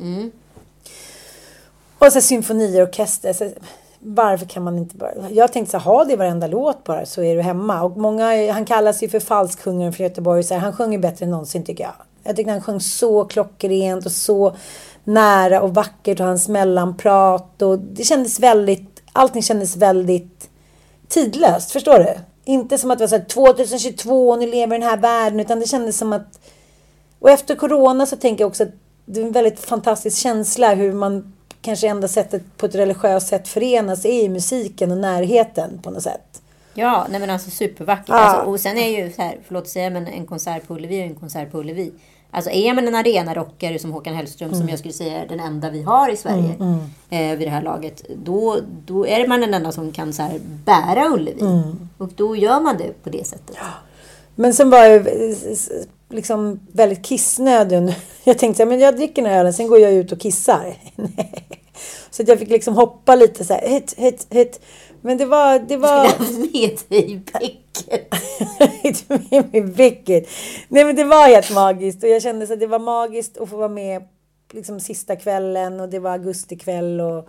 Och 1.98 2.12
så 2.12 2.20
symfoniorkester. 2.20 3.32
Så 3.32 3.50
varför 3.98 4.46
kan 4.46 4.62
man 4.62 4.78
inte 4.78 4.96
bara... 4.96 5.10
Jag 5.30 5.52
tänkte 5.52 5.70
så 5.70 5.78
här, 5.78 5.84
ha 5.84 6.04
det 6.04 6.12
i 6.12 6.16
varenda 6.16 6.46
låt 6.46 6.84
bara 6.84 7.06
så 7.06 7.22
är 7.22 7.36
du 7.36 7.42
hemma. 7.42 7.82
Och 7.82 7.96
många, 7.96 8.52
han 8.52 8.64
kallas 8.64 9.02
ju 9.02 9.08
för 9.08 9.20
falsksjungaren 9.20 9.92
från 9.92 10.04
Göteborg. 10.04 10.42
Så 10.42 10.54
här, 10.54 10.60
han 10.60 10.72
sjunger 10.72 10.98
bättre 10.98 11.24
än 11.24 11.30
någonsin 11.30 11.64
tycker 11.64 11.84
jag. 11.84 11.92
Jag 12.22 12.36
tyckte 12.36 12.52
han 12.52 12.60
sjöng 12.60 12.80
så 12.80 13.24
klockrent 13.24 14.06
och 14.06 14.12
så 14.12 14.56
nära 15.04 15.62
och 15.62 15.74
vackert 15.74 16.20
och 16.20 16.26
hans 16.26 16.48
mellanprat. 16.48 17.62
Och 17.62 17.78
det 17.78 18.04
kändes 18.04 18.40
väldigt, 18.40 18.97
allting 19.18 19.42
kändes 19.42 19.76
väldigt 19.76 20.50
tidlöst. 21.08 21.70
Förstår 21.70 21.98
du? 21.98 22.14
Inte 22.44 22.78
som 22.78 22.90
att 22.90 22.98
det 22.98 23.02
var 23.02 23.08
så 23.08 23.16
här 23.16 23.24
2022 23.24 24.30
och 24.30 24.38
nu 24.38 24.46
lever 24.46 24.76
i 24.76 24.80
den 24.80 24.88
här 24.88 24.96
världen. 24.96 25.40
Utan 25.40 25.60
det 25.60 25.66
kändes 25.66 25.98
som 25.98 26.12
att 26.12 26.40
och 27.18 27.30
efter 27.30 27.54
corona 27.54 28.06
så 28.06 28.16
tänker 28.16 28.44
jag 28.44 28.48
också 28.48 28.62
att 28.62 28.72
det 29.06 29.20
är 29.20 29.24
en 29.24 29.32
väldigt 29.32 29.60
fantastisk 29.60 30.18
känsla 30.18 30.74
hur 30.74 30.92
man 30.92 31.32
kanske 31.60 31.88
enda 31.88 32.08
sättet 32.08 32.42
på 32.56 32.66
ett 32.66 32.74
religiöst 32.74 33.28
sätt 33.28 33.48
förenas 33.48 34.04
är 34.04 34.22
i 34.22 34.28
musiken 34.28 34.90
och 34.90 34.98
närheten 34.98 35.78
på 35.82 35.90
något 35.90 36.02
sätt. 36.02 36.42
Ja, 36.74 37.06
nej 37.10 37.20
men 37.20 37.30
alltså 37.30 37.50
supervackert. 37.50 38.08
Ja. 38.08 38.14
Alltså, 38.14 38.50
och 38.50 38.60
sen 38.60 38.78
är 38.78 38.88
ju 38.88 39.12
så 39.12 39.22
här, 39.22 39.38
förlåt 39.46 39.62
att 39.62 39.68
säga, 39.68 39.90
men 39.90 40.06
en 40.06 40.26
konsert 40.26 40.66
på 40.66 40.74
Ullevi 40.74 41.00
är 41.00 41.04
en 41.04 41.14
konsert 41.14 41.50
på 41.50 41.58
Ullevi. 41.58 41.92
Alltså 42.30 42.50
är 42.50 42.74
man 42.74 42.88
en 42.88 42.94
arenarockare 42.94 43.78
som 43.78 43.92
Håkan 43.92 44.14
Hellström, 44.14 44.48
Mm. 44.48 44.60
som 44.60 44.68
jag 44.68 44.78
skulle 44.78 44.94
säga 44.94 45.22
är 45.22 45.28
den 45.28 45.40
enda 45.40 45.70
vi 45.70 45.82
har 45.82 46.08
i 46.08 46.16
Sverige 46.16 46.54
eh, 47.10 47.36
vid 47.38 47.46
det 47.46 47.50
här 47.50 47.62
laget. 47.62 48.04
Då, 48.24 48.56
då 48.86 49.06
är 49.06 49.28
man 49.28 49.40
den 49.40 49.54
enda 49.54 49.72
som 49.72 49.92
kan 49.92 50.12
så 50.12 50.22
här, 50.22 50.40
bära 50.64 51.08
Ullevi. 51.14 51.40
Mm. 51.40 51.88
Och 51.98 52.08
då 52.16 52.36
gör 52.36 52.60
man 52.60 52.76
det 52.78 53.02
på 53.04 53.10
det 53.10 53.26
sättet. 53.26 53.56
Men 54.34 54.54
sen 54.54 54.70
var 54.70 54.84
jag 54.84 55.08
liksom 56.10 56.60
väldigt 56.72 57.02
kissnödig. 57.04 57.94
Jag 58.24 58.38
tänkte 58.38 58.62
att 58.62 58.80
jag 58.80 58.96
dricker 58.96 59.22
den 59.22 59.32
här 59.32 59.40
ölen, 59.40 59.52
sen 59.52 59.68
går 59.68 59.78
jag 59.78 59.92
ut 59.92 60.12
och 60.12 60.20
kissar. 60.20 60.74
så 62.10 62.22
att 62.22 62.28
jag 62.28 62.38
fick 62.38 62.48
liksom 62.48 62.74
hoppa 62.74 63.14
lite 63.14 63.44
så 63.44 63.52
här, 63.54 63.68
hit, 63.68 63.94
hit, 63.96 64.26
hit. 64.30 64.60
Men 65.00 65.18
det 65.18 65.26
var... 65.26 65.58
Det 65.58 65.76
var... 65.76 66.04
Du 66.18 66.24
skulle 66.24 66.38
ha 66.38 66.42
med 66.52 66.78
dig 66.88 67.22
vilket. 67.86 68.14
Hit. 68.82 70.28
Nej 70.68 70.84
men 70.84 70.96
det 70.96 71.04
var 71.04 71.28
helt 71.28 71.54
magiskt 71.54 72.02
och 72.02 72.08
jag 72.08 72.22
kände 72.22 72.46
så 72.46 72.52
att 72.52 72.60
det 72.60 72.66
var 72.66 72.78
magiskt 72.78 73.38
att 73.38 73.48
få 73.48 73.56
vara 73.56 73.68
med 73.68 74.02
liksom 74.52 74.80
sista 74.80 75.16
kvällen 75.16 75.80
och 75.80 75.88
det 75.88 75.98
var 75.98 76.10
augustikväll 76.10 77.00
och 77.00 77.28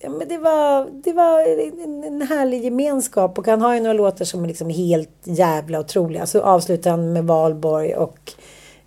ja, 0.00 0.10
men 0.10 0.28
det 0.28 0.38
var, 0.38 0.88
det 1.04 1.12
var 1.12 1.40
en, 1.84 2.04
en 2.04 2.22
härlig 2.22 2.64
gemenskap 2.64 3.38
och 3.38 3.46
han 3.46 3.60
har 3.60 3.74
ju 3.74 3.80
några 3.80 3.92
låtar 3.92 4.24
som 4.24 4.44
är 4.44 4.48
liksom 4.48 4.70
helt 4.70 5.10
jävla 5.24 5.80
otroliga. 5.80 6.26
Så 6.26 6.40
avslutar 6.40 6.90
han 6.90 7.12
med 7.12 7.24
Valborg 7.24 7.94
och 7.94 8.32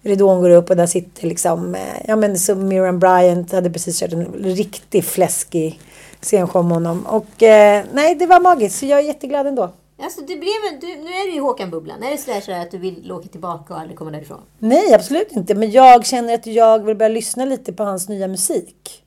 ridån 0.02 0.42
går 0.42 0.50
upp 0.50 0.70
och 0.70 0.76
där 0.76 0.86
sitter 0.86 1.28
liksom, 1.28 1.76
eh, 1.76 1.82
ja 2.08 2.16
men 2.16 2.40
som 2.40 2.68
Miriam 2.68 3.00
Bryant 3.00 3.52
hade 3.52 3.70
precis 3.70 4.00
kört 4.00 4.14
en 4.14 4.26
riktigt 4.34 5.06
fläskig 5.06 5.80
scenshow 6.22 6.66
med 6.66 6.74
honom. 6.74 7.06
Och 7.06 7.44
eh, 7.44 7.84
nej, 7.94 8.16
det 8.16 8.26
var 8.26 8.40
magiskt 8.40 8.80
så 8.80 8.86
jag 8.86 9.00
är 9.00 9.04
jätteglad 9.04 9.48
ändå. 9.48 9.70
Alltså, 10.00 10.22
det 10.22 10.36
blev, 10.36 10.80
du, 10.82 10.88
nu 10.88 11.10
är 11.10 11.32
du 11.32 11.36
i 11.36 11.40
Håkan-bubblan. 11.40 12.04
Är 12.04 12.12
det 12.12 12.18
sådär, 12.18 12.42
sådär 12.42 12.60
att 12.60 12.72
du 12.72 12.78
vill 12.78 13.12
åka 13.12 13.28
tillbaka 13.28 13.74
och 13.74 13.80
aldrig 13.80 13.98
komma 13.98 14.12
därifrån? 14.12 14.42
Nej, 14.60 14.94
absolut 14.94 15.32
inte. 15.32 15.56
Men 15.56 15.72
jag 15.72 16.06
känner 16.06 16.34
att 16.34 16.48
jag 16.48 16.86
vill 16.86 16.98
börja 16.98 17.10
lyssna 17.10 17.46
lite 17.46 17.74
på 17.74 17.84
hans 17.84 18.10
nya 18.10 18.28
musik. 18.28 19.04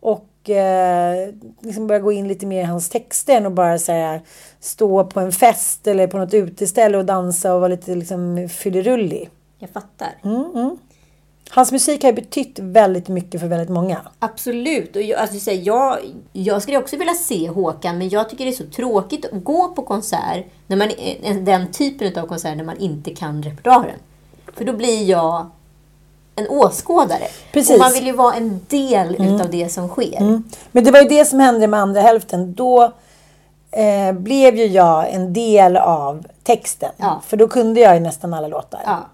Och 0.00 0.50
eh, 0.50 1.34
liksom 1.60 1.86
börja 1.86 2.00
gå 2.00 2.12
in 2.12 2.28
lite 2.28 2.46
mer 2.46 2.60
i 2.60 2.64
hans 2.64 2.88
texter 2.88 3.36
än 3.36 3.46
att 3.46 3.52
bara 3.52 3.78
så 3.78 3.92
här, 3.92 4.22
stå 4.60 5.04
på 5.04 5.20
en 5.20 5.32
fest 5.32 5.86
eller 5.86 6.06
på 6.06 6.18
något 6.18 6.34
uteställe 6.34 6.98
och 6.98 7.04
dansa 7.04 7.54
och 7.54 7.60
vara 7.60 7.68
lite 7.68 7.94
liksom 7.94 8.48
fyllerullig. 8.48 9.30
Jag 9.58 9.70
fattar. 9.70 10.14
Hans 11.50 11.72
musik 11.72 12.02
har 12.02 12.10
ju 12.10 12.14
betytt 12.14 12.58
väldigt 12.58 13.08
mycket 13.08 13.40
för 13.40 13.48
väldigt 13.48 13.68
många. 13.68 14.00
Absolut. 14.18 14.96
Och 14.96 15.02
jag, 15.02 15.20
alltså, 15.20 15.50
jag, 15.50 15.98
jag 16.32 16.62
skulle 16.62 16.78
också 16.78 16.96
vilja 16.96 17.14
se 17.14 17.48
Håkan, 17.48 17.98
men 17.98 18.08
jag 18.08 18.30
tycker 18.30 18.44
det 18.44 18.50
är 18.50 18.52
så 18.52 18.66
tråkigt 18.76 19.24
att 19.24 19.44
gå 19.44 19.68
på 19.68 19.82
konsert, 19.82 20.46
när 20.66 20.76
man, 20.76 20.90
eh, 21.22 21.36
den 21.36 21.72
typen 21.72 22.22
av 22.22 22.26
konsert 22.26 22.56
när 22.56 22.64
man 22.64 22.78
inte 22.78 23.10
kan 23.10 23.42
repertoaren. 23.42 23.98
För 24.56 24.64
då 24.64 24.72
blir 24.72 25.10
jag 25.10 25.46
en 26.36 26.48
åskådare. 26.48 27.28
Precis. 27.52 27.70
Och 27.70 27.78
man 27.78 27.92
vill 27.92 28.06
ju 28.06 28.12
vara 28.12 28.34
en 28.34 28.60
del 28.68 29.14
utav 29.14 29.50
det 29.50 29.68
som 29.68 29.88
sker. 29.88 30.42
Men 30.72 30.84
det 30.84 30.90
var 30.90 31.00
ju 31.00 31.08
det 31.08 31.24
som 31.24 31.40
hände 31.40 31.66
med 31.66 31.80
andra 31.80 32.00
hälften. 32.00 32.54
Då 32.54 32.92
eh, 33.70 34.12
blev 34.12 34.56
ju 34.56 34.66
jag 34.66 35.12
en 35.14 35.32
del 35.32 35.76
av 35.76 36.26
texten. 36.42 36.90
Ja. 36.96 37.22
För 37.26 37.36
då 37.36 37.48
kunde 37.48 37.80
jag 37.80 37.94
ju 37.94 38.00
nästan 38.00 38.34
alla 38.34 38.48
låtar. 38.48 38.80
Ja. 38.84 39.06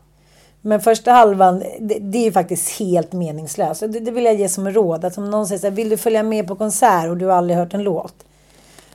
Men 0.66 0.80
första 0.80 1.12
halvan, 1.12 1.62
det, 1.80 1.98
det 1.98 2.26
är 2.26 2.32
faktiskt 2.32 2.78
helt 2.78 3.12
meningslöst. 3.12 3.80
Det, 3.80 4.00
det 4.00 4.10
vill 4.10 4.24
jag 4.24 4.34
ge 4.34 4.48
som 4.48 4.70
råd. 4.70 5.04
Att 5.04 5.18
om 5.18 5.30
någon 5.30 5.46
säger 5.46 5.58
så 5.58 5.66
här, 5.66 5.74
vill 5.74 5.88
du 5.88 5.96
följa 5.96 6.22
med 6.22 6.48
på 6.48 6.56
konsert 6.56 7.08
och 7.08 7.16
du 7.16 7.26
har 7.26 7.32
aldrig 7.32 7.58
hört 7.58 7.74
en 7.74 7.82
låt? 7.82 8.14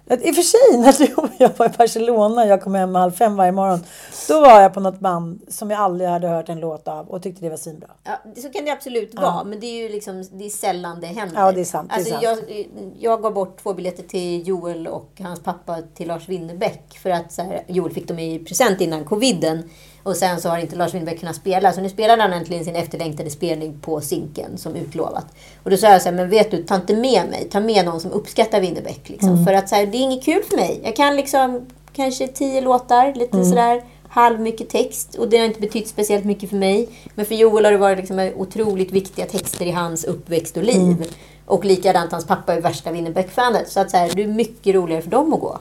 Att 0.10 0.22
I 0.22 0.32
och 0.32 0.36
för 0.36 0.42
sig, 0.42 0.78
när 0.80 1.08
du 1.08 1.14
och 1.14 1.30
jag 1.38 1.52
var 1.58 1.66
i 1.66 1.70
Barcelona 1.78 2.42
och 2.42 2.48
jag 2.48 2.62
kom 2.62 2.76
hem 2.76 2.96
halv 2.96 3.12
fem 3.12 3.36
varje 3.36 3.52
morgon. 3.52 3.80
Då 4.28 4.42
var 4.42 4.62
jag 4.62 4.74
på 4.74 4.80
något 4.80 5.00
band 5.00 5.42
som 5.48 5.72
jag 5.72 5.80
aldrig 5.80 6.10
hade 6.10 6.28
hört 6.28 6.50
en 6.50 6.60
låt 6.60 6.88
av 6.88 7.08
och 7.08 7.24
tyckte 7.24 7.42
det 7.42 7.50
var 7.50 7.58
svinbra. 7.58 7.88
Ja, 8.04 8.20
så 8.42 8.50
kan 8.50 8.66
det 8.66 8.72
absolut 8.72 9.16
vara, 9.16 9.44
men 9.44 9.60
det 9.60 9.66
är 9.66 9.84
ju 9.84 9.90
liksom, 9.90 10.26
det 10.32 10.46
är 10.46 10.50
sällan 10.50 11.02
det 11.02 11.08
händer. 11.08 11.42
Ja, 11.42 11.52
det 11.52 11.62
är 11.62 11.66
sant, 11.66 11.90
det 11.90 11.96
är 11.96 11.98
Alltså, 11.98 12.14
sant. 12.14 12.24
Jag, 12.24 12.68
jag 13.00 13.22
gav 13.22 13.34
bort 13.34 13.64
två 13.64 13.74
biljetter 13.74 14.04
till 14.04 14.48
Joel 14.48 14.88
och 14.88 15.12
hans 15.20 15.40
pappa 15.40 15.78
till 15.96 16.08
Lars 16.08 16.30
Winnerbäck. 16.30 17.00
För 17.04 17.10
att 17.10 17.32
så 17.32 17.42
här, 17.42 17.64
Joel 17.68 17.94
fick 17.94 18.08
dem 18.08 18.20
i 18.20 18.40
present 18.40 18.82
innan 18.82 19.06
coviden. 19.06 19.70
Och 20.04 20.16
sen 20.16 20.42
så 20.42 20.50
har 20.50 20.58
inte 20.58 20.76
Lars 20.76 20.94
Winnerbäck 20.94 21.20
kunnat 21.20 21.36
spela. 21.36 21.74
Så 21.74 21.82
nu 21.82 21.90
spelar 21.90 22.18
han 22.18 22.34
äntligen 22.34 22.66
sin 22.66 22.76
efterlängtade 22.76 23.30
spelning 23.30 23.80
på 23.82 24.02
Zinken 24.02 24.58
som 24.58 24.76
utlovat. 24.76 25.26
Och 25.64 25.70
då 25.70 25.78
sa 25.78 25.88
jag 25.88 26.02
så 26.02 26.10
här, 26.10 26.16
men 26.16 26.30
vet 26.30 26.52
du, 26.52 26.64
ta 26.64 26.76
inte 26.76 26.96
med 26.96 27.30
mig. 27.30 27.48
Ta 27.52 27.60
med 27.60 27.86
någon 27.86 28.00
som 28.02 28.12
uppskattar 28.12 28.62
Winnerbäck. 28.62 29.10
Liksom. 29.10 29.30
Mm. 29.30 29.46
För 29.46 29.54
att 29.54 29.70
så 29.70 29.76
här, 29.76 29.86
det 29.86 29.98
är 29.98 30.02
inget 30.02 30.24
kul 30.26 30.44
för 30.50 30.56
mig. 30.58 30.82
Jag 30.84 30.96
kan 30.96 31.16
liksom 31.16 31.68
kanske 31.94 32.28
tio 32.28 32.62
låtar, 32.62 33.14
lite 33.16 33.38
Mm. 33.38 33.50
sådär 33.50 33.84
halv 34.10 34.40
mycket 34.40 34.70
text. 34.70 35.16
Och 35.16 35.30
det 35.30 35.38
har 35.38 35.46
inte 35.46 35.60
betytt 35.60 35.88
speciellt 35.88 36.26
mycket 36.26 36.50
för 36.50 36.58
mig. 36.58 36.90
Men 37.16 37.26
för 37.26 37.36
Joel 37.36 37.66
har 37.66 37.72
det 37.72 37.78
varit 37.78 37.98
liksom 37.98 38.32
otroligt 38.36 38.92
viktiga 38.92 39.26
texter 39.26 39.66
i 39.66 39.72
hans 39.72 40.04
uppväxt 40.04 40.58
och 40.58 40.64
liv. 40.64 40.76
Mm. 40.82 41.04
Och 41.46 41.66
likadant, 41.66 42.12
hans 42.12 42.26
pappa 42.28 42.54
är 42.54 42.62
värsta 42.62 42.92
Winnerbäck-fanet. 42.92 43.70
Så 43.70 43.80
att 43.80 43.92
så 43.92 43.98
här, 43.98 44.12
det 44.16 44.24
är 44.24 44.28
mycket 44.28 44.76
roligare 44.76 45.02
för 45.02 45.10
dem 45.12 45.34
att 45.34 45.40
gå. 45.40 45.60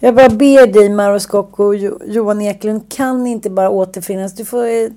Jag 0.00 0.14
bara 0.14 0.28
ber 0.28 0.66
dig, 0.72 0.88
Mauro 0.88 1.20
Scocco 1.20 1.64
och 1.64 1.76
Jo- 1.76 2.00
Johan 2.06 2.40
Eklund, 2.42 2.92
kan 2.92 3.26
inte 3.26 3.50
bara 3.50 3.70
återfinnas. 3.70 4.32
Du 4.34 4.44
får 4.44 4.64
eh, 4.66 4.88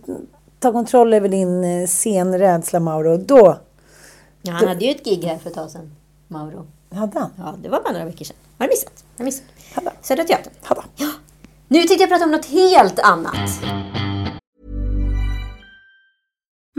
ta 0.59 0.71
kontroll 0.71 1.13
över 1.13 1.29
din 1.29 1.63
eh, 1.63 1.87
scenrädsla, 1.87 2.79
Mauro. 2.79 3.17
Då 3.17 3.57
Ja, 4.41 4.51
han 4.51 4.67
hade 4.67 4.85
ju 4.85 4.91
ett 4.91 5.05
gig 5.05 5.23
här 5.23 5.37
för 5.37 5.49
ett 5.49 5.55
tag 5.55 5.71
sedan, 5.71 5.91
Mauro. 6.27 6.65
hade 6.91 7.19
han. 7.19 7.29
Ja, 7.37 7.55
det 7.63 7.69
var 7.69 7.81
bara 7.81 7.93
några 7.93 8.05
veckor 8.05 8.25
sedan. 8.25 8.35
Har 8.57 8.65
du 8.67 8.69
missat? 8.71 8.91
Har 9.17 9.17
du 9.17 9.23
missat? 9.25 9.43
Hade. 9.73 9.91
Södra 10.01 10.23
Teatern. 10.23 10.53
Hade. 10.61 10.81
Ja. 10.95 11.07
Nu 11.67 11.79
tänkte 11.83 12.03
jag 12.03 12.09
prata 12.09 12.23
om 12.25 12.31
något 12.31 12.45
helt 12.45 12.99
annat. 12.99 13.35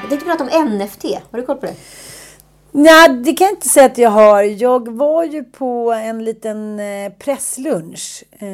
Jag 0.00 0.10
tänkte 0.10 0.26
prata 0.26 0.44
om 0.44 0.68
NFT. 0.68 1.04
Har 1.30 1.38
du 1.38 1.46
koll 1.46 1.56
på 1.56 1.66
det? 1.66 1.76
Nej, 2.72 3.08
det 3.08 3.32
kan 3.32 3.44
jag 3.44 3.54
inte 3.54 3.68
säga 3.68 3.86
att 3.86 3.98
jag 3.98 4.10
har. 4.10 4.42
Jag 4.42 4.96
var 4.96 5.24
ju 5.24 5.44
på 5.44 5.92
en 5.92 6.24
liten 6.24 6.80
eh, 6.80 7.12
presslunch 7.12 8.24
eh, 8.32 8.48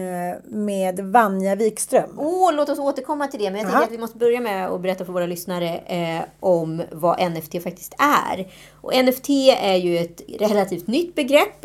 med 0.44 1.00
Vanja 1.00 1.54
Wikström. 1.54 2.10
Åh, 2.18 2.54
låt 2.54 2.68
oss 2.68 2.78
återkomma 2.78 3.26
till 3.26 3.40
det. 3.40 3.50
Men 3.50 3.60
jag 3.60 3.70
tänker 3.70 3.86
att 3.86 3.92
vi 3.92 3.98
måste 3.98 4.18
börja 4.18 4.40
med 4.40 4.68
att 4.68 4.80
berätta 4.80 5.04
för 5.04 5.12
våra 5.12 5.26
lyssnare 5.26 5.78
eh, 5.78 6.24
om 6.40 6.82
vad 6.92 7.32
NFT 7.32 7.62
faktiskt 7.62 7.94
är. 7.98 8.52
Och 8.80 9.04
NFT 9.04 9.28
är 9.60 9.76
ju 9.76 9.98
ett 9.98 10.22
relativt 10.38 10.86
nytt 10.86 11.14
begrepp 11.14 11.64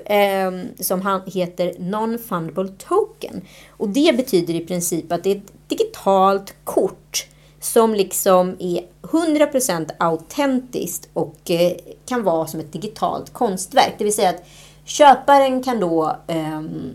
som 0.79 1.21
heter 1.25 1.73
Non-Fundable 1.79 2.71
Token. 2.77 3.41
Och 3.77 3.89
det 3.89 4.17
betyder 4.17 4.53
i 4.53 4.65
princip 4.65 5.11
att 5.11 5.23
det 5.23 5.31
är 5.31 5.35
ett 5.35 5.53
digitalt 5.67 6.53
kort 6.63 7.27
som 7.59 7.93
liksom 7.93 8.55
är 8.59 8.85
100% 9.01 9.89
autentiskt 9.97 11.09
och 11.13 11.51
eh, 11.51 11.71
kan 12.05 12.23
vara 12.23 12.47
som 12.47 12.59
ett 12.59 12.73
digitalt 12.73 13.33
konstverk. 13.33 13.95
Det 13.97 14.03
vill 14.03 14.15
säga 14.15 14.29
att 14.29 14.43
köparen 14.83 15.63
kan 15.63 15.79
då 15.79 16.15
ehm, 16.27 16.93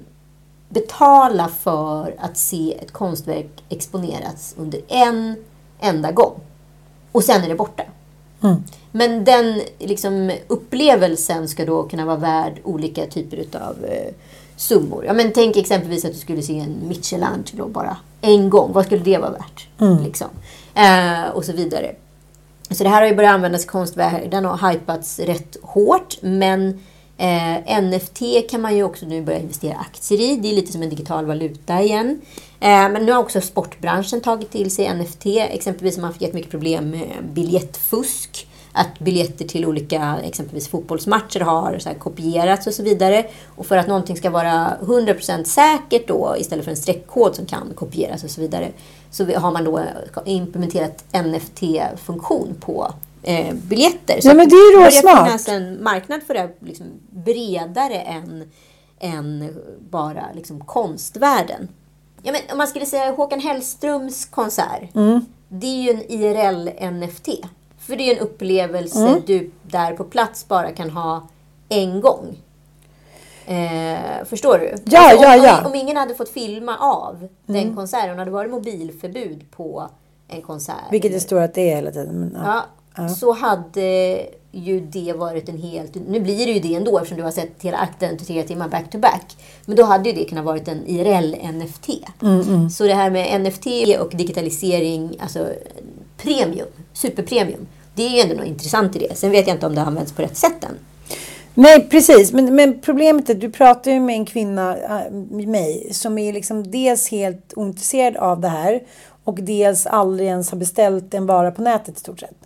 betala 0.68 1.48
för 1.48 2.14
att 2.18 2.36
se 2.36 2.78
ett 2.82 2.92
konstverk 2.92 3.64
exponeras 3.68 4.54
under 4.58 4.80
en 4.88 5.36
enda 5.80 6.12
gång. 6.12 6.40
Och 7.12 7.24
sen 7.24 7.44
är 7.44 7.48
det 7.48 7.54
borta. 7.54 7.82
Men 8.92 9.24
den 9.24 9.60
liksom, 9.78 10.32
upplevelsen 10.48 11.48
ska 11.48 11.64
då 11.64 11.82
kunna 11.82 12.04
vara 12.04 12.16
värd 12.16 12.60
olika 12.64 13.06
typer 13.06 13.58
av 13.58 13.84
eh, 13.84 14.14
summor. 14.56 15.04
Ja, 15.04 15.12
men 15.12 15.32
tänk 15.32 15.56
exempelvis 15.56 16.04
att 16.04 16.12
du 16.12 16.18
skulle 16.18 16.42
se 16.42 16.58
en 16.58 16.88
Michelangelo 16.88 17.68
bara 17.68 17.96
en 18.24 18.50
gång. 18.50 18.72
Vad 18.72 18.84
skulle 18.84 19.02
det 19.02 19.18
vara 19.18 19.30
värt? 19.30 19.68
Liksom. 20.04 20.28
Eh, 20.74 21.28
och 21.34 21.44
så 21.44 21.52
vidare. 21.52 21.94
Så 22.70 22.84
det 22.84 22.90
här 22.90 23.00
har 23.00 23.08
ju 23.08 23.14
börjat 23.14 23.34
användas 23.34 23.64
i 23.64 23.66
konstvärlden 23.66 24.46
och 24.46 24.68
hypats 24.68 25.18
rätt 25.18 25.56
hårt. 25.62 26.16
Men 26.20 26.80
eh, 27.18 27.82
NFT 27.82 28.22
kan 28.50 28.60
man 28.60 28.76
ju 28.76 28.82
också 28.82 29.06
nu 29.06 29.22
börja 29.22 29.38
investera 29.38 29.76
aktier 29.76 30.20
i. 30.20 30.36
Det 30.36 30.48
är 30.50 30.54
lite 30.54 30.72
som 30.72 30.82
en 30.82 30.90
digital 30.90 31.26
valuta 31.26 31.82
igen. 31.82 32.20
Eh, 32.60 32.68
men 32.68 33.06
nu 33.06 33.12
har 33.12 33.18
också 33.18 33.40
sportbranschen 33.40 34.20
tagit 34.20 34.50
till 34.50 34.74
sig 34.74 34.94
NFT. 34.94 35.26
Exempelvis 35.26 35.96
har 35.96 36.02
man 36.02 36.14
fått 36.14 36.32
mycket 36.32 36.50
problem 36.50 36.90
med 36.90 37.08
biljettfusk 37.32 38.46
att 38.76 38.98
biljetter 38.98 39.44
till 39.44 39.66
olika 39.66 40.18
exempelvis 40.22 40.68
fotbollsmatcher 40.68 41.40
har 41.40 41.78
så 41.78 41.88
här, 41.88 41.96
kopierats 41.96 42.66
och 42.66 42.74
så 42.74 42.82
vidare. 42.82 43.26
Och 43.56 43.66
för 43.66 43.76
att 43.76 43.86
någonting 43.86 44.16
ska 44.16 44.30
vara 44.30 44.76
100% 44.80 45.44
säkert 45.44 46.08
då 46.08 46.34
istället 46.38 46.64
för 46.64 46.70
en 46.70 46.76
streckkod 46.76 47.34
som 47.34 47.46
kan 47.46 47.72
kopieras 47.74 48.24
och 48.24 48.30
så 48.30 48.40
vidare 48.40 48.68
så 49.10 49.24
har 49.24 49.52
man 49.52 49.64
då 49.64 49.82
implementerat 50.24 51.04
NFT-funktion 51.12 52.54
på 52.60 52.94
eh, 53.22 53.54
biljetter. 53.54 54.20
Så 54.20 54.28
Ja, 54.28 54.34
men 54.34 54.48
det 54.48 54.56
är 54.56 54.72
ju 54.72 54.78
det 54.78 54.86
råsmart. 54.86 55.14
börjar 55.14 55.24
finnas 55.24 55.48
en 55.48 55.82
marknad 55.82 56.22
för 56.22 56.34
det 56.34 56.48
liksom 56.60 56.86
bredare 57.10 58.00
än, 58.00 58.50
än 58.98 59.54
bara 59.90 60.24
liksom 60.34 60.60
konstvärlden. 60.60 61.68
Ja, 62.22 62.32
men 62.32 62.40
om 62.52 62.58
man 62.58 62.68
skulle 62.68 62.86
säga 62.86 63.12
Håkan 63.12 63.40
Hellströms 63.40 64.24
konsert. 64.24 64.94
Mm. 64.94 65.26
Det 65.48 65.66
är 65.66 65.82
ju 65.82 65.90
en 65.90 66.02
IRL-NFT. 66.02 67.44
För 67.86 67.96
det 67.96 68.10
är 68.10 68.16
en 68.16 68.22
upplevelse 68.22 68.98
Mm. 69.08 69.22
du 69.26 69.50
där 69.62 69.92
på 69.92 70.04
plats 70.04 70.48
bara 70.48 70.70
kan 70.72 70.90
ha 70.90 71.22
en 71.68 72.00
gång. 72.00 72.36
Eh, 73.46 74.24
förstår 74.24 74.58
du? 74.58 74.74
Ja, 74.84 75.16
om, 75.16 75.22
ja, 75.22 75.36
ja. 75.36 75.60
Om, 75.60 75.66
om 75.66 75.74
ingen 75.74 75.96
hade 75.96 76.14
fått 76.14 76.28
filma 76.28 76.76
av 76.78 77.28
den 77.46 77.56
Mm. 77.62 77.76
konserten, 77.76 78.10
om 78.10 78.16
det 78.16 78.20
hade 78.20 78.30
varit 78.30 78.50
mobilförbud 78.50 79.50
på 79.50 79.88
en 80.28 80.42
konsert. 80.42 80.74
Vilket 80.90 81.12
det 81.12 81.20
står 81.20 81.40
att 81.40 81.54
det 81.54 81.70
är 81.72 81.76
hela 81.76 81.90
tiden. 81.90 82.14
Men, 82.20 82.42
ja. 82.44 82.64
Ja, 82.96 83.08
så 83.08 83.32
hade 83.32 84.26
ju 84.50 84.80
det 84.80 85.12
varit 85.12 85.48
en 85.48 85.58
helt... 85.58 85.94
Nu 85.94 86.20
blir 86.20 86.46
det 86.46 86.52
ju 86.52 86.60
det 86.60 86.74
ändå 86.74 86.98
eftersom 86.98 87.18
du 87.18 87.24
har 87.24 87.30
sett 87.30 87.62
hela 87.62 87.78
akten 87.78 88.18
tre 88.18 88.42
timmar 88.42 88.68
back 88.68 88.90
to 88.90 88.98
back. 88.98 89.36
Men 89.66 89.76
då 89.76 89.82
hade 89.84 90.08
ju 90.10 90.14
det 90.14 90.24
kunnat 90.24 90.44
varit 90.44 90.68
en 90.68 90.86
IRL-NFT. 90.86 92.04
Mm, 92.22 92.40
mm. 92.40 92.70
Så 92.70 92.84
det 92.84 92.94
här 92.94 93.10
med 93.10 93.40
NFT 93.40 93.66
och 94.00 94.10
digitalisering, 94.16 95.16
alltså 95.20 95.48
premium, 96.16 96.68
superpremium. 96.92 97.66
Det 97.94 98.02
är 98.02 98.10
ju 98.10 98.20
ändå 98.20 98.34
något 98.34 98.46
intressant 98.46 98.96
i 98.96 98.98
det. 98.98 99.14
Sen 99.14 99.30
vet 99.30 99.46
jag 99.46 99.56
inte 99.56 99.66
om 99.66 99.74
det 99.74 99.80
används 99.80 100.12
på 100.12 100.22
rätt 100.22 100.36
sätt 100.36 100.64
än. 100.64 100.78
Nej, 101.54 101.88
precis. 101.88 102.32
Men, 102.32 102.54
men 102.54 102.80
problemet 102.80 103.30
är 103.30 103.34
du 103.34 103.50
pratar 103.50 103.90
ju 103.90 104.00
med 104.00 104.14
en 104.14 104.26
kvinna, 104.26 104.76
äh, 104.76 105.10
med 105.10 105.48
mig, 105.48 105.88
som 105.92 106.18
är 106.18 106.32
liksom 106.32 106.70
dels 106.70 107.08
helt 107.10 107.52
ointresserad 107.56 108.16
av 108.16 108.40
det 108.40 108.48
här 108.48 108.82
och 109.24 109.42
dels 109.42 109.86
aldrig 109.86 110.28
ens 110.28 110.50
har 110.50 110.58
beställt 110.58 111.14
en 111.14 111.26
vara 111.26 111.50
på 111.50 111.62
nätet 111.62 111.96
i 111.96 112.00
stort 112.00 112.20
sett. 112.20 112.36